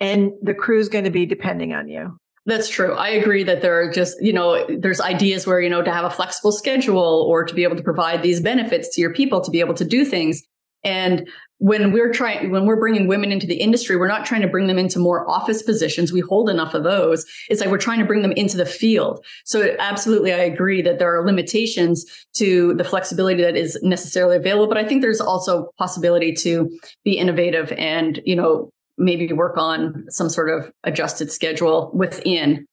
And 0.00 0.32
the 0.42 0.54
crew's 0.54 0.88
going 0.88 1.04
to 1.04 1.10
be 1.10 1.26
depending 1.26 1.72
on 1.72 1.88
you. 1.88 2.18
That's 2.46 2.68
true. 2.70 2.94
I 2.94 3.10
agree 3.10 3.42
that 3.44 3.60
there 3.60 3.82
are 3.82 3.92
just, 3.92 4.16
you 4.22 4.32
know, 4.32 4.64
there's 4.68 5.02
ideas 5.02 5.46
where, 5.46 5.60
you 5.60 5.68
know, 5.68 5.82
to 5.82 5.92
have 5.92 6.06
a 6.06 6.10
flexible 6.10 6.50
schedule 6.50 7.26
or 7.28 7.44
to 7.44 7.54
be 7.54 7.62
able 7.62 7.76
to 7.76 7.82
provide 7.82 8.22
these 8.22 8.40
benefits 8.40 8.94
to 8.94 9.02
your 9.02 9.12
people 9.12 9.42
to 9.42 9.50
be 9.50 9.60
able 9.60 9.74
to 9.74 9.84
do 9.84 10.04
things. 10.04 10.42
And 10.82 11.28
when 11.58 11.92
we're 11.92 12.10
trying, 12.12 12.50
when 12.50 12.64
we're 12.64 12.78
bringing 12.78 13.06
women 13.06 13.32
into 13.32 13.46
the 13.46 13.56
industry, 13.56 13.96
we're 13.96 14.08
not 14.08 14.24
trying 14.24 14.42
to 14.42 14.48
bring 14.48 14.68
them 14.68 14.78
into 14.78 14.98
more 14.98 15.28
office 15.28 15.62
positions. 15.62 16.12
We 16.12 16.20
hold 16.20 16.48
enough 16.48 16.72
of 16.72 16.84
those. 16.84 17.26
It's 17.50 17.60
like 17.60 17.70
we're 17.70 17.78
trying 17.78 17.98
to 17.98 18.06
bring 18.06 18.22
them 18.22 18.32
into 18.32 18.56
the 18.56 18.64
field. 18.64 19.22
So 19.44 19.76
absolutely, 19.78 20.32
I 20.32 20.38
agree 20.38 20.80
that 20.82 21.00
there 21.00 21.14
are 21.14 21.26
limitations 21.26 22.06
to 22.36 22.72
the 22.74 22.84
flexibility 22.84 23.42
that 23.42 23.56
is 23.56 23.78
necessarily 23.82 24.36
available. 24.36 24.68
But 24.68 24.78
I 24.78 24.86
think 24.86 25.02
there's 25.02 25.20
also 25.20 25.70
possibility 25.76 26.32
to 26.34 26.70
be 27.04 27.18
innovative 27.18 27.72
and, 27.72 28.20
you 28.24 28.36
know, 28.36 28.70
maybe 28.98 29.32
work 29.32 29.56
on 29.56 30.04
some 30.08 30.28
sort 30.28 30.50
of 30.50 30.72
adjusted 30.84 31.30
schedule 31.30 31.90
within 31.94 32.66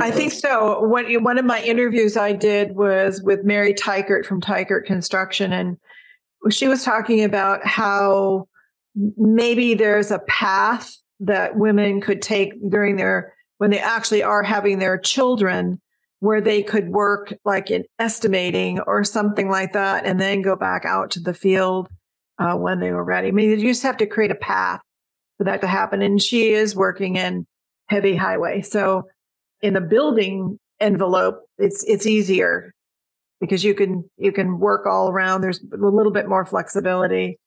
I 0.00 0.10
think 0.10 0.32
so. 0.32 0.80
One, 0.80 1.22
one 1.22 1.36
of 1.36 1.44
my 1.44 1.60
interviews 1.62 2.16
I 2.16 2.32
did 2.32 2.74
was 2.74 3.20
with 3.22 3.44
Mary 3.44 3.74
Tykert 3.74 4.24
from 4.24 4.40
Tykert 4.40 4.86
Construction, 4.86 5.52
and 5.52 5.76
she 6.50 6.66
was 6.66 6.82
talking 6.82 7.24
about 7.24 7.66
how 7.66 8.48
maybe 8.94 9.74
there's 9.74 10.10
a 10.10 10.20
path 10.20 10.96
that 11.20 11.56
women 11.56 12.00
could 12.00 12.22
take 12.22 12.52
during 12.70 12.96
their 12.96 13.34
when 13.58 13.70
they 13.70 13.78
actually 13.78 14.22
are 14.22 14.42
having 14.42 14.78
their 14.78 14.98
children 14.98 15.80
where 16.20 16.40
they 16.40 16.62
could 16.62 16.88
work 16.88 17.34
like 17.44 17.70
in 17.70 17.84
estimating 17.98 18.80
or 18.80 19.04
something 19.04 19.48
like 19.48 19.72
that 19.72 20.04
and 20.06 20.20
then 20.20 20.42
go 20.42 20.56
back 20.56 20.84
out 20.84 21.10
to 21.10 21.20
the 21.20 21.34
field 21.34 21.88
uh, 22.38 22.56
when 22.56 22.80
they 22.80 22.92
were 22.92 23.04
ready. 23.04 23.28
I 23.28 23.30
mean, 23.30 23.50
you 23.50 23.68
just 23.68 23.82
have 23.82 23.98
to 23.98 24.06
create 24.06 24.30
a 24.30 24.36
path 24.36 24.80
for 25.38 25.44
that 25.44 25.60
to 25.62 25.66
happen. 25.66 26.02
And 26.02 26.20
she 26.22 26.52
is 26.52 26.76
working 26.76 27.16
in 27.16 27.46
heavy 27.88 28.16
highway. 28.16 28.62
So 28.62 29.08
in 29.60 29.74
the 29.74 29.80
building 29.80 30.58
envelope, 30.80 31.40
it's 31.58 31.84
it's 31.84 32.06
easier 32.06 32.72
because 33.40 33.64
you 33.64 33.74
can 33.74 34.04
you 34.16 34.32
can 34.32 34.58
work 34.58 34.86
all 34.86 35.10
around. 35.10 35.40
There's 35.40 35.60
a 35.72 35.76
little 35.76 36.12
bit 36.12 36.28
more 36.28 36.44
flexibility. 36.44 37.38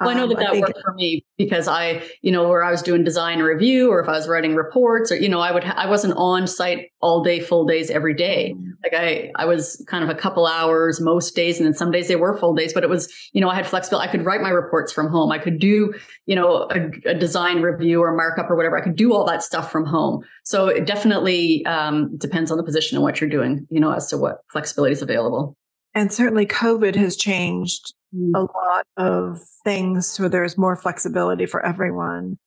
Well, 0.00 0.10
I 0.10 0.14
know 0.14 0.26
that 0.26 0.38
um, 0.38 0.42
that 0.42 0.60
worked 0.60 0.80
for 0.84 0.92
me 0.94 1.24
because 1.38 1.68
I, 1.68 2.02
you 2.20 2.32
know, 2.32 2.48
where 2.48 2.64
I 2.64 2.70
was 2.72 2.82
doing 2.82 3.04
design 3.04 3.38
review 3.38 3.92
or 3.92 4.00
if 4.00 4.08
I 4.08 4.12
was 4.12 4.26
writing 4.26 4.56
reports 4.56 5.12
or, 5.12 5.16
you 5.16 5.28
know, 5.28 5.38
I 5.38 5.52
would, 5.52 5.64
I 5.64 5.88
wasn't 5.88 6.14
on 6.16 6.48
site 6.48 6.90
all 7.00 7.22
day, 7.22 7.38
full 7.38 7.64
days 7.64 7.90
every 7.90 8.12
day. 8.12 8.54
Mm-hmm. 8.56 8.70
Like 8.82 8.92
I, 8.92 9.30
I 9.36 9.44
was 9.44 9.84
kind 9.88 10.02
of 10.02 10.10
a 10.10 10.14
couple 10.14 10.46
hours 10.46 11.00
most 11.00 11.36
days. 11.36 11.58
And 11.58 11.66
then 11.66 11.74
some 11.74 11.92
days 11.92 12.08
they 12.08 12.16
were 12.16 12.36
full 12.36 12.54
days, 12.54 12.74
but 12.74 12.82
it 12.82 12.90
was, 12.90 13.08
you 13.32 13.40
know, 13.40 13.48
I 13.48 13.54
had 13.54 13.68
flexibility. 13.68 14.08
I 14.08 14.10
could 14.10 14.24
write 14.24 14.40
my 14.40 14.48
reports 14.48 14.92
from 14.92 15.08
home. 15.08 15.30
I 15.30 15.38
could 15.38 15.60
do, 15.60 15.94
you 16.26 16.34
know, 16.34 16.68
a, 16.70 17.10
a 17.10 17.14
design 17.14 17.62
review 17.62 18.02
or 18.02 18.16
markup 18.16 18.50
or 18.50 18.56
whatever. 18.56 18.76
I 18.76 18.82
could 18.82 18.96
do 18.96 19.12
all 19.12 19.24
that 19.26 19.44
stuff 19.44 19.70
from 19.70 19.86
home. 19.86 20.24
So 20.42 20.66
it 20.66 20.86
definitely 20.86 21.64
um, 21.66 22.16
depends 22.16 22.50
on 22.50 22.56
the 22.56 22.64
position 22.64 22.96
and 22.96 23.04
what 23.04 23.20
you're 23.20 23.30
doing, 23.30 23.66
you 23.70 23.78
know, 23.78 23.92
as 23.92 24.08
to 24.08 24.18
what 24.18 24.38
flexibility 24.50 24.92
is 24.92 25.02
available. 25.02 25.56
And 25.94 26.12
certainly 26.12 26.44
COVID 26.44 26.96
has 26.96 27.16
changed 27.16 27.94
mm. 28.14 28.30
a 28.34 28.40
lot 28.40 28.86
of 28.96 29.40
things 29.64 30.06
so 30.06 30.28
there's 30.28 30.58
more 30.58 30.76
flexibility 30.76 31.46
for 31.46 31.64
everyone. 31.64 32.38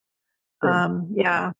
Um, 0.62 1.14
yeah. 1.16 1.52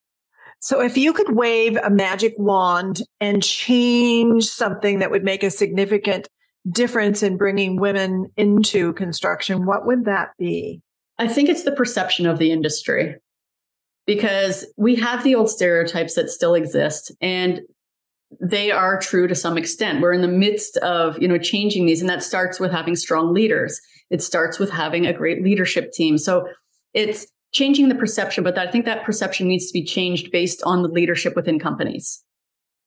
So 0.60 0.82
if 0.82 0.98
you 0.98 1.14
could 1.14 1.36
wave 1.36 1.78
a 1.78 1.90
magic 1.90 2.34
wand 2.38 3.02
and 3.22 3.44
change 3.44 4.46
something 4.46 5.00
that 5.00 5.12
would 5.12 5.24
make 5.24 5.44
a 5.44 5.52
significant 5.52 6.28
difference 6.70 7.22
in 7.24 7.38
bringing 7.38 7.80
women 7.80 8.32
into 8.36 8.94
construction, 8.94 9.66
what 9.66 9.86
would 9.86 10.06
that 10.06 10.30
be? 10.40 10.82
I 11.20 11.28
think 11.28 11.50
it's 11.50 11.64
the 11.64 11.72
perception 11.72 12.26
of 12.26 12.40
the 12.40 12.52
industry 12.52 13.16
because 14.06 14.66
we 14.78 14.96
have 14.96 15.24
the 15.24 15.36
old 15.36 15.50
stereotypes 15.50 16.16
that 16.16 16.30
still 16.30 16.56
exist 16.56 17.12
and 17.22 17.62
they 18.42 18.72
are 18.72 19.00
true 19.00 19.28
to 19.28 19.36
some 19.36 19.58
extent. 19.58 20.02
We're 20.02 20.14
in 20.14 20.22
the 20.22 20.28
midst 20.28 20.78
of, 20.78 21.22
you 21.22 21.28
know, 21.28 21.38
changing 21.38 21.86
these 21.86 22.02
and 22.02 22.10
that 22.10 22.24
starts 22.24 22.60
with 22.60 22.72
having 22.72 22.96
strong 22.96 23.34
leaders. 23.34 23.80
It 24.10 24.22
starts 24.22 24.60
with 24.60 24.70
having 24.70 25.06
a 25.06 25.14
great 25.14 25.44
leadership 25.44 25.92
team. 25.92 26.18
So 26.18 26.48
it's 26.94 27.28
changing 27.54 27.90
the 27.90 27.96
perception, 27.96 28.44
but 28.44 28.58
I 28.58 28.70
think 28.70 28.86
that 28.86 29.06
perception 29.06 29.48
needs 29.48 29.68
to 29.68 29.74
be 29.74 29.84
changed 29.84 30.32
based 30.32 30.62
on 30.64 30.84
the 30.84 30.90
leadership 30.90 31.36
within 31.36 31.60
companies. 31.60 32.24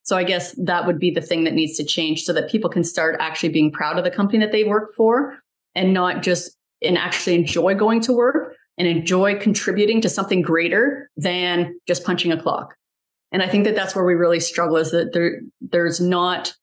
So 0.03 0.17
I 0.17 0.25
guess 0.25 0.55
that 0.65 0.87
would 0.87 0.99
be 0.99 1.11
the 1.11 1.21
thing 1.21 1.45
that 1.45 1.55
needs 1.55 1.77
to 1.77 1.85
change 1.85 2.23
so 2.23 2.33
that 2.33 2.51
people 2.51 2.71
can 2.71 2.85
start 2.85 3.17
actually 3.21 3.51
being 3.51 3.71
proud 3.71 3.99
of 3.99 4.05
the 4.05 4.11
company 4.11 4.39
that 4.39 4.53
they 4.53 4.65
work 4.65 4.95
for 4.97 5.39
and 5.75 5.93
not 5.93 6.23
just 6.23 6.57
and 6.83 6.97
actually 6.97 7.37
enjoy 7.37 7.75
going 7.75 8.01
to 8.03 8.13
work 8.13 8.55
and 8.79 8.89
enjoy 8.89 9.39
contributing 9.39 10.01
to 10.01 10.09
something 10.09 10.41
greater 10.41 11.11
than 11.17 11.79
just 11.87 12.05
punching 12.05 12.33
a 12.33 12.41
clock. 12.41 12.75
And 13.33 13.43
I 13.43 13.49
think 13.49 13.65
that 13.65 13.75
that's 13.75 13.95
where 13.95 14.05
we 14.05 14.15
really 14.15 14.41
struggle 14.41 14.77
is 14.77 14.91
that 14.91 15.13
there 15.13 15.41
there's 15.61 16.01
not 16.01 16.55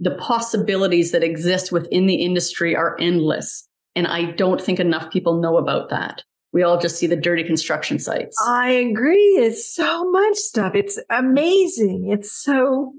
the 0.00 0.14
possibilities 0.16 1.12
that 1.12 1.24
exist 1.24 1.72
within 1.72 2.06
the 2.06 2.16
industry 2.16 2.76
are 2.76 2.96
endless. 3.00 3.67
And 3.94 4.06
I 4.06 4.30
don't 4.32 4.60
think 4.60 4.80
enough 4.80 5.10
people 5.10 5.40
know 5.40 5.56
about 5.56 5.90
that. 5.90 6.22
We 6.52 6.62
all 6.62 6.78
just 6.78 6.98
see 6.98 7.06
the 7.06 7.16
dirty 7.16 7.44
construction 7.44 7.98
sites. 7.98 8.36
I 8.46 8.70
agree. 8.70 9.36
It's 9.38 9.74
so 9.74 10.10
much 10.10 10.36
stuff. 10.36 10.74
It's 10.74 10.98
amazing. 11.10 12.08
It's 12.10 12.32
so 12.32 12.94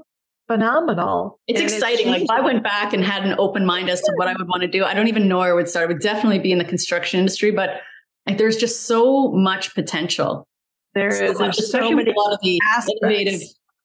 phenomenal. 0.48 1.40
It's 1.48 1.60
and 1.60 1.70
exciting. 1.70 2.08
It's 2.08 2.10
like 2.10 2.22
if 2.24 2.30
I 2.30 2.42
went 2.42 2.64
back 2.64 2.94
and 2.94 3.04
had 3.04 3.26
an 3.26 3.36
open 3.40 3.66
mind 3.66 3.90
as 3.90 4.02
to 4.02 4.12
what 4.16 4.28
I 4.28 4.34
would 4.34 4.48
want 4.48 4.62
to 4.62 4.68
do, 4.68 4.84
I 4.84 4.94
don't 4.94 5.08
even 5.08 5.28
know 5.28 5.40
where 5.40 5.52
I 5.52 5.54
would 5.54 5.70
start. 5.70 5.86
I 5.86 5.88
would 5.88 6.02
definitely 6.02 6.40
be 6.40 6.52
in 6.52 6.58
the 6.58 6.66
construction 6.66 7.20
industry, 7.20 7.52
but 7.52 7.82
like, 8.28 8.38
there's 8.38 8.58
just 8.58 8.84
so 8.84 9.32
much 9.32 9.74
potential. 9.74 10.48
There 10.94 11.12
so 11.12 11.26
is, 11.26 11.40
much, 11.40 11.58
especially 11.58 11.90
so 11.90 11.96
with 11.96 12.08
a 12.08 12.20
lot 12.20 12.34
of 12.34 12.40
the 12.42 12.60
aspects. 12.68 13.00
innovative 13.02 13.42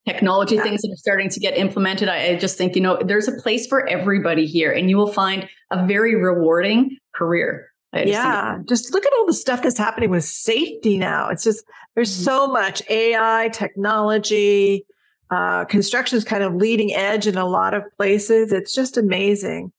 technology 0.07 0.57
yeah. 0.57 0.62
things 0.62 0.82
that 0.82 0.90
are 0.92 0.96
starting 0.96 1.28
to 1.30 1.40
get 1.40 1.57
implemented. 1.57 2.09
I, 2.09 2.32
I 2.32 2.36
just 2.36 2.59
think, 2.59 2.76
you 2.76 2.82
know, 2.82 2.98
there's 3.02 3.28
a 3.28 3.32
place 3.32 3.66
for 3.66 3.86
everybody 3.88 4.46
here 4.46 4.70
and 4.72 4.90
you 4.90 4.96
will 4.96 5.12
find 5.12 5.48
a 5.70 5.86
very 5.86 6.14
rewarding 6.14 6.98
career. 7.14 7.68
Yeah, 7.94 8.59
just 8.68 8.92
look 8.92 9.07
at 9.07 9.12
all 9.12 9.26
the 9.26 9.32
stuff 9.32 9.62
that's 9.62 9.78
happening 9.78 10.11
with 10.11 10.24
safety 10.24 10.98
now. 10.98 11.28
It's 11.28 11.44
just 11.44 11.64
there's 11.94 12.12
mm-hmm. 12.12 12.24
so 12.24 12.48
much 12.48 12.82
AI 12.90 13.50
technology. 13.52 14.84
Uh, 15.30 15.64
construction 15.64 16.18
is 16.18 16.24
kind 16.24 16.42
of 16.42 16.57
leading 16.57 16.92
edge 16.92 17.28
in 17.28 17.36
a 17.36 17.46
lot 17.46 17.72
of 17.72 17.84
places. 17.96 18.52
It's 18.52 18.74
just 18.74 18.96
amazing. 18.96 19.72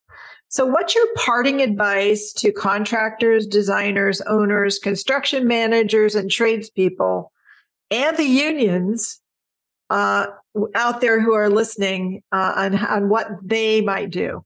So, 0.48 0.66
what's 0.66 0.96
your 0.96 1.08
parting 1.18 1.62
advice 1.62 2.32
to 2.38 2.54
contractors, 2.54 3.46
designers, 3.46 4.22
owners, 4.22 4.80
construction 4.80 5.46
managers, 5.48 6.16
and 6.16 6.32
tradespeople, 6.32 7.34
and 7.92 8.16
the 8.16 8.24
unions 8.24 9.20
uh, 9.90 10.28
out 10.76 11.02
there 11.02 11.22
who 11.22 11.34
are 11.34 11.50
listening 11.50 12.22
uh, 12.32 12.54
on, 12.56 12.78
on 12.78 13.10
what 13.10 13.28
they 13.44 13.82
might 13.82 14.10
do? 14.10 14.44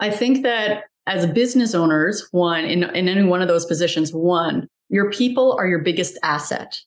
I 0.00 0.10
think 0.10 0.42
that 0.42 0.84
as 1.06 1.26
business 1.26 1.74
owners, 1.74 2.28
one, 2.30 2.64
in, 2.64 2.84
in 2.94 3.08
any 3.08 3.24
one 3.24 3.42
of 3.42 3.48
those 3.48 3.66
positions, 3.66 4.12
one, 4.12 4.68
your 4.88 5.10
people 5.10 5.56
are 5.58 5.66
your 5.66 5.80
biggest 5.80 6.18
asset. 6.22 6.78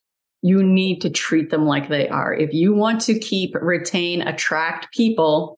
You 0.42 0.64
need 0.64 1.02
to 1.02 1.10
treat 1.10 1.50
them 1.50 1.66
like 1.66 1.90
they 1.90 2.08
are. 2.10 2.34
If 2.34 2.54
you 2.54 2.74
want 2.74 3.02
to 3.02 3.18
keep, 3.18 3.56
retain, 3.56 4.22
attract 4.22 4.94
people 4.94 5.58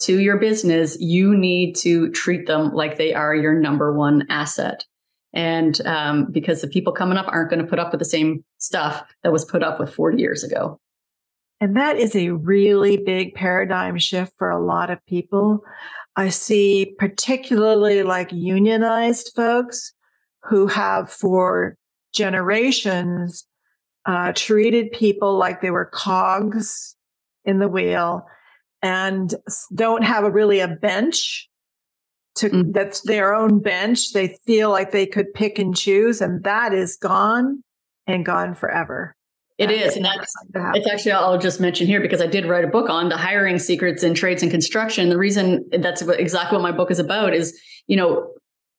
to 0.00 0.20
your 0.20 0.38
business, 0.38 0.96
you 1.00 1.36
need 1.36 1.74
to 1.76 2.10
treat 2.10 2.46
them 2.46 2.72
like 2.72 2.98
they 2.98 3.14
are 3.14 3.34
your 3.34 3.54
number 3.54 3.92
one 3.92 4.26
asset. 4.28 4.84
And 5.32 5.80
um, 5.86 6.30
because 6.30 6.62
the 6.62 6.68
people 6.68 6.92
coming 6.92 7.18
up 7.18 7.26
aren't 7.28 7.50
going 7.50 7.62
to 7.62 7.68
put 7.68 7.78
up 7.78 7.92
with 7.92 7.98
the 7.98 8.04
same 8.04 8.44
stuff 8.58 9.02
that 9.22 9.32
was 9.32 9.44
put 9.44 9.62
up 9.62 9.78
with 9.78 9.92
40 9.92 10.18
years 10.18 10.42
ago. 10.42 10.80
And 11.60 11.76
that 11.76 11.96
is 11.96 12.14
a 12.14 12.30
really 12.30 12.96
big 12.96 13.34
paradigm 13.34 13.98
shift 13.98 14.32
for 14.38 14.50
a 14.50 14.64
lot 14.64 14.90
of 14.90 15.04
people. 15.06 15.64
I 16.16 16.28
see 16.28 16.94
particularly 16.98 18.02
like 18.02 18.32
unionized 18.32 19.32
folks 19.34 19.92
who 20.44 20.66
have 20.68 21.10
for 21.10 21.76
generations 22.12 23.44
uh, 24.06 24.32
treated 24.34 24.92
people 24.92 25.36
like 25.36 25.60
they 25.60 25.70
were 25.70 25.84
cogs 25.84 26.96
in 27.44 27.58
the 27.58 27.68
wheel 27.68 28.24
and 28.82 29.34
don't 29.74 30.04
have 30.04 30.24
a 30.24 30.30
really 30.30 30.60
a 30.60 30.68
bench 30.68 31.48
to 32.36 32.48
mm. 32.48 32.72
that's 32.72 33.00
their 33.02 33.34
own 33.34 33.60
bench. 33.60 34.12
They 34.12 34.36
feel 34.46 34.70
like 34.70 34.92
they 34.92 35.06
could 35.06 35.34
pick 35.34 35.58
and 35.58 35.76
choose, 35.76 36.20
and 36.20 36.44
that 36.44 36.72
is 36.72 36.96
gone 36.96 37.62
and 38.06 38.24
gone 38.24 38.54
forever. 38.54 39.14
It 39.58 39.72
is, 39.72 39.96
and 39.96 40.04
that's 40.04 40.32
it's 40.54 40.88
actually 40.88 41.12
I'll 41.12 41.36
just 41.36 41.60
mention 41.60 41.88
here 41.88 42.00
because 42.00 42.20
I 42.20 42.28
did 42.28 42.46
write 42.46 42.64
a 42.64 42.68
book 42.68 42.88
on 42.88 43.08
the 43.08 43.16
hiring 43.16 43.58
secrets 43.58 44.04
in 44.04 44.14
trades 44.14 44.40
and 44.40 44.52
construction. 44.52 45.08
The 45.08 45.18
reason 45.18 45.68
that's 45.76 46.00
exactly 46.00 46.56
what 46.56 46.62
my 46.62 46.70
book 46.70 46.92
is 46.92 47.00
about 47.00 47.34
is 47.34 47.58
you 47.88 47.96
know 47.96 48.30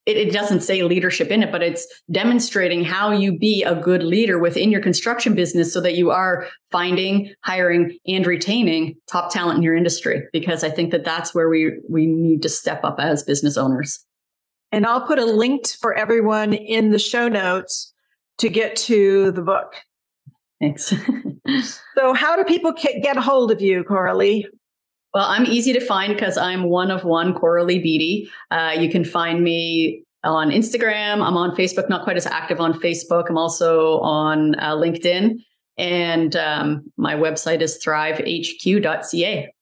it, 0.06 0.16
it, 0.16 0.32
doesn't 0.32 0.62
say 0.62 0.82
leadership 0.84 1.32
in 1.32 1.44
it, 1.44 1.52
but 1.52 1.62
it's 1.62 1.86
demonstrating 2.10 2.86
how 2.86 3.12
you 3.12 3.38
be 3.38 3.62
a 3.64 3.76
good 3.76 4.04
leader 4.04 4.40
within 4.40 4.72
your 4.72 4.82
construction 4.82 5.36
business 5.36 5.74
so 5.74 5.82
that 5.82 5.96
you 5.96 6.12
are 6.12 6.48
finding, 6.72 7.34
hiring, 7.44 7.98
and 8.08 8.26
retaining 8.26 8.96
top 9.12 9.32
talent 9.34 9.58
in 9.58 9.64
your 9.64 9.76
industry. 9.76 10.24
Because 10.32 10.64
I 10.64 10.70
think 10.70 10.92
that 10.92 11.04
that's 11.04 11.36
where 11.36 11.50
we 11.50 11.78
we 11.90 12.06
need 12.06 12.42
to 12.44 12.50
step 12.50 12.86
up 12.86 13.00
as 13.00 13.22
business 13.22 13.58
owners. 13.58 14.00
And 14.72 14.86
I'll 14.86 15.06
put 15.06 15.20
a 15.20 15.26
link 15.26 15.68
for 15.68 15.94
everyone 15.94 16.54
in 16.54 16.92
the 16.92 17.00
show 17.00 17.28
notes 17.28 17.94
to 18.38 18.48
get 18.48 18.78
to 18.78 19.32
the 19.32 19.42
book. 19.42 19.74
Thanks. 20.60 20.94
so, 21.96 22.14
how 22.14 22.36
do 22.36 22.44
people 22.44 22.74
get 22.74 23.18
a 23.18 23.22
hold 23.22 23.52
of 23.52 23.62
you, 23.62 23.84
Coralee? 23.84 24.46
Well, 25.14 25.26
I'm 25.26 25.46
easy 25.46 25.74
to 25.74 25.80
find 25.80 26.14
because 26.14 26.38
I'm 26.38 26.64
one 26.64 26.92
of 26.92 27.04
one 27.04 27.34
Coralee 27.34 27.82
Beatty. 27.82 28.30
Uh, 28.52 28.76
you 28.78 28.90
can 28.90 29.04
find 29.04 29.44
me 29.44 30.04
on 30.24 30.52
Instagram. 30.52 31.26
I'm 31.26 31.38
on 31.38 31.56
Facebook, 31.56 31.90
not 31.90 32.04
quite 32.04 32.18
as 32.18 32.28
active 32.28 32.60
on 32.60 32.74
Facebook. 32.80 33.30
I'm 33.30 33.38
also 33.38 34.00
on 34.00 34.56
uh, 34.60 34.76
LinkedIn. 34.76 35.38
And 35.78 36.36
um, 36.36 36.92
my 36.98 37.16
website 37.16 37.62
is 37.62 37.82
thrivehq.ca. 37.84 39.54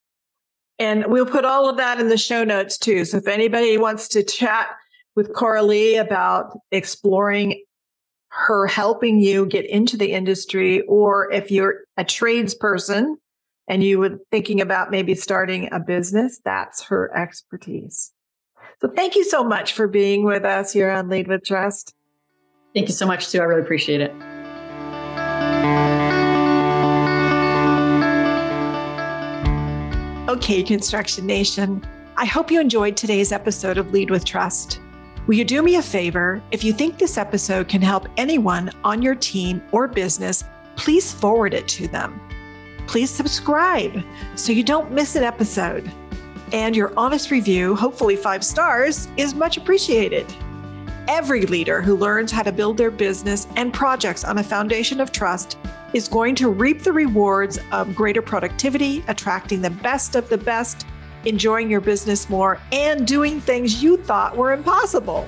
And 0.79 1.05
we'll 1.07 1.25
put 1.25 1.45
all 1.45 1.69
of 1.69 1.77
that 1.77 1.99
in 1.99 2.09
the 2.09 2.17
show 2.17 2.43
notes 2.43 2.77
too. 2.77 3.05
So 3.05 3.17
if 3.17 3.27
anybody 3.27 3.77
wants 3.77 4.07
to 4.09 4.23
chat 4.23 4.67
with 5.15 5.33
Coralee 5.33 5.99
about 5.99 6.57
exploring 6.71 7.63
her 8.29 8.67
helping 8.67 9.19
you 9.19 9.45
get 9.45 9.65
into 9.65 9.97
the 9.97 10.11
industry, 10.11 10.81
or 10.81 11.31
if 11.31 11.51
you're 11.51 11.81
a 11.97 12.03
tradesperson 12.03 13.15
and 13.67 13.83
you 13.83 13.99
were 13.99 14.19
thinking 14.31 14.61
about 14.61 14.91
maybe 14.91 15.15
starting 15.15 15.69
a 15.71 15.79
business, 15.79 16.39
that's 16.43 16.83
her 16.83 17.15
expertise. 17.17 18.13
So 18.81 18.89
thank 18.89 19.15
you 19.15 19.23
so 19.23 19.43
much 19.43 19.73
for 19.73 19.87
being 19.87 20.23
with 20.23 20.45
us 20.45 20.71
here 20.71 20.91
on 20.91 21.09
Lead 21.09 21.27
with 21.27 21.43
Trust. 21.43 21.93
Thank 22.73 22.87
you 22.87 22.93
so 22.93 23.07
much, 23.07 23.25
Sue. 23.25 23.39
I 23.39 23.43
really 23.43 23.61
appreciate 23.61 24.01
it. 24.01 24.11
Okay, 30.29 30.61
Construction 30.61 31.25
Nation. 31.25 31.83
I 32.17 32.25
hope 32.25 32.51
you 32.51 32.59
enjoyed 32.59 32.97
today's 32.97 33.31
episode 33.31 33.77
of 33.77 33.91
Lead 33.91 34.11
with 34.11 34.25
Trust. 34.25 34.79
Will 35.27 35.35
you 35.35 35.45
do 35.45 35.61
me 35.61 35.75
a 35.75 35.81
favor? 35.81 36.41
If 36.51 36.63
you 36.63 36.73
think 36.73 36.97
this 36.97 37.17
episode 37.17 37.67
can 37.67 37.81
help 37.81 38.07
anyone 38.17 38.71
on 38.83 39.01
your 39.01 39.15
team 39.15 39.61
or 39.71 39.87
business, 39.87 40.43
please 40.75 41.11
forward 41.11 41.53
it 41.53 41.67
to 41.69 41.87
them 41.87 42.19
please 42.87 43.09
subscribe 43.09 44.03
so 44.35 44.51
you 44.51 44.63
don't 44.63 44.91
miss 44.91 45.15
an 45.15 45.23
episode. 45.23 45.91
And 46.53 46.75
your 46.75 46.93
honest 46.97 47.29
review, 47.29 47.75
hopefully 47.75 48.15
five 48.15 48.43
stars, 48.43 49.07
is 49.17 49.35
much 49.35 49.57
appreciated. 49.57 50.25
Every 51.09 51.45
leader 51.45 51.81
who 51.81 51.95
learns 51.95 52.31
how 52.31 52.43
to 52.43 52.51
build 52.51 52.77
their 52.77 52.91
business 52.91 53.47
and 53.55 53.73
projects 53.73 54.23
on 54.23 54.37
a 54.37 54.43
foundation 54.43 54.99
of 54.99 55.11
trust 55.11 55.57
is 55.93 56.07
going 56.07 56.35
to 56.35 56.49
reap 56.49 56.83
the 56.83 56.91
rewards 56.91 57.59
of 57.71 57.95
greater 57.95 58.21
productivity, 58.21 59.03
attracting 59.07 59.61
the 59.61 59.69
best 59.69 60.15
of 60.15 60.27
the 60.29 60.37
best, 60.37 60.85
enjoying 61.25 61.69
your 61.69 61.81
business 61.81 62.29
more, 62.29 62.59
and 62.71 63.05
doing 63.07 63.39
things 63.41 63.81
you 63.81 63.97
thought 63.97 64.35
were 64.35 64.53
impossible. 64.53 65.27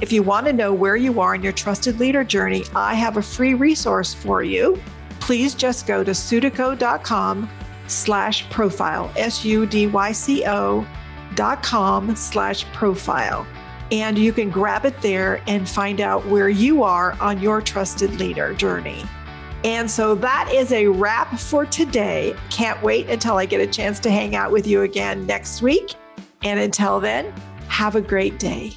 If 0.00 0.12
you 0.12 0.22
want 0.22 0.46
to 0.46 0.52
know 0.52 0.72
where 0.72 0.96
you 0.96 1.20
are 1.20 1.34
in 1.34 1.42
your 1.42 1.52
trusted 1.52 2.00
leader 2.00 2.24
journey, 2.24 2.64
I 2.74 2.94
have 2.94 3.16
a 3.16 3.22
free 3.22 3.54
resource 3.54 4.12
for 4.12 4.42
you 4.42 4.80
please 5.24 5.54
just 5.54 5.86
go 5.86 6.04
to 6.04 6.10
sudyco.com 6.10 7.48
slash 7.86 8.48
profile, 8.50 9.10
S-U-D-Y-C-O 9.16 10.86
dot 11.34 11.62
com 11.62 12.14
slash 12.14 12.64
profile. 12.72 13.46
And 13.90 14.18
you 14.18 14.32
can 14.32 14.50
grab 14.50 14.84
it 14.84 15.00
there 15.00 15.42
and 15.46 15.66
find 15.66 16.02
out 16.02 16.26
where 16.26 16.50
you 16.50 16.82
are 16.82 17.16
on 17.20 17.40
your 17.40 17.62
trusted 17.62 18.20
leader 18.20 18.52
journey. 18.52 19.02
And 19.64 19.90
so 19.90 20.14
that 20.16 20.50
is 20.52 20.72
a 20.72 20.86
wrap 20.86 21.38
for 21.38 21.64
today. 21.64 22.36
Can't 22.50 22.80
wait 22.82 23.08
until 23.08 23.36
I 23.38 23.46
get 23.46 23.62
a 23.62 23.66
chance 23.66 23.98
to 24.00 24.10
hang 24.10 24.36
out 24.36 24.52
with 24.52 24.66
you 24.66 24.82
again 24.82 25.26
next 25.26 25.62
week. 25.62 25.94
And 26.42 26.60
until 26.60 27.00
then, 27.00 27.32
have 27.68 27.96
a 27.96 28.02
great 28.02 28.38
day. 28.38 28.72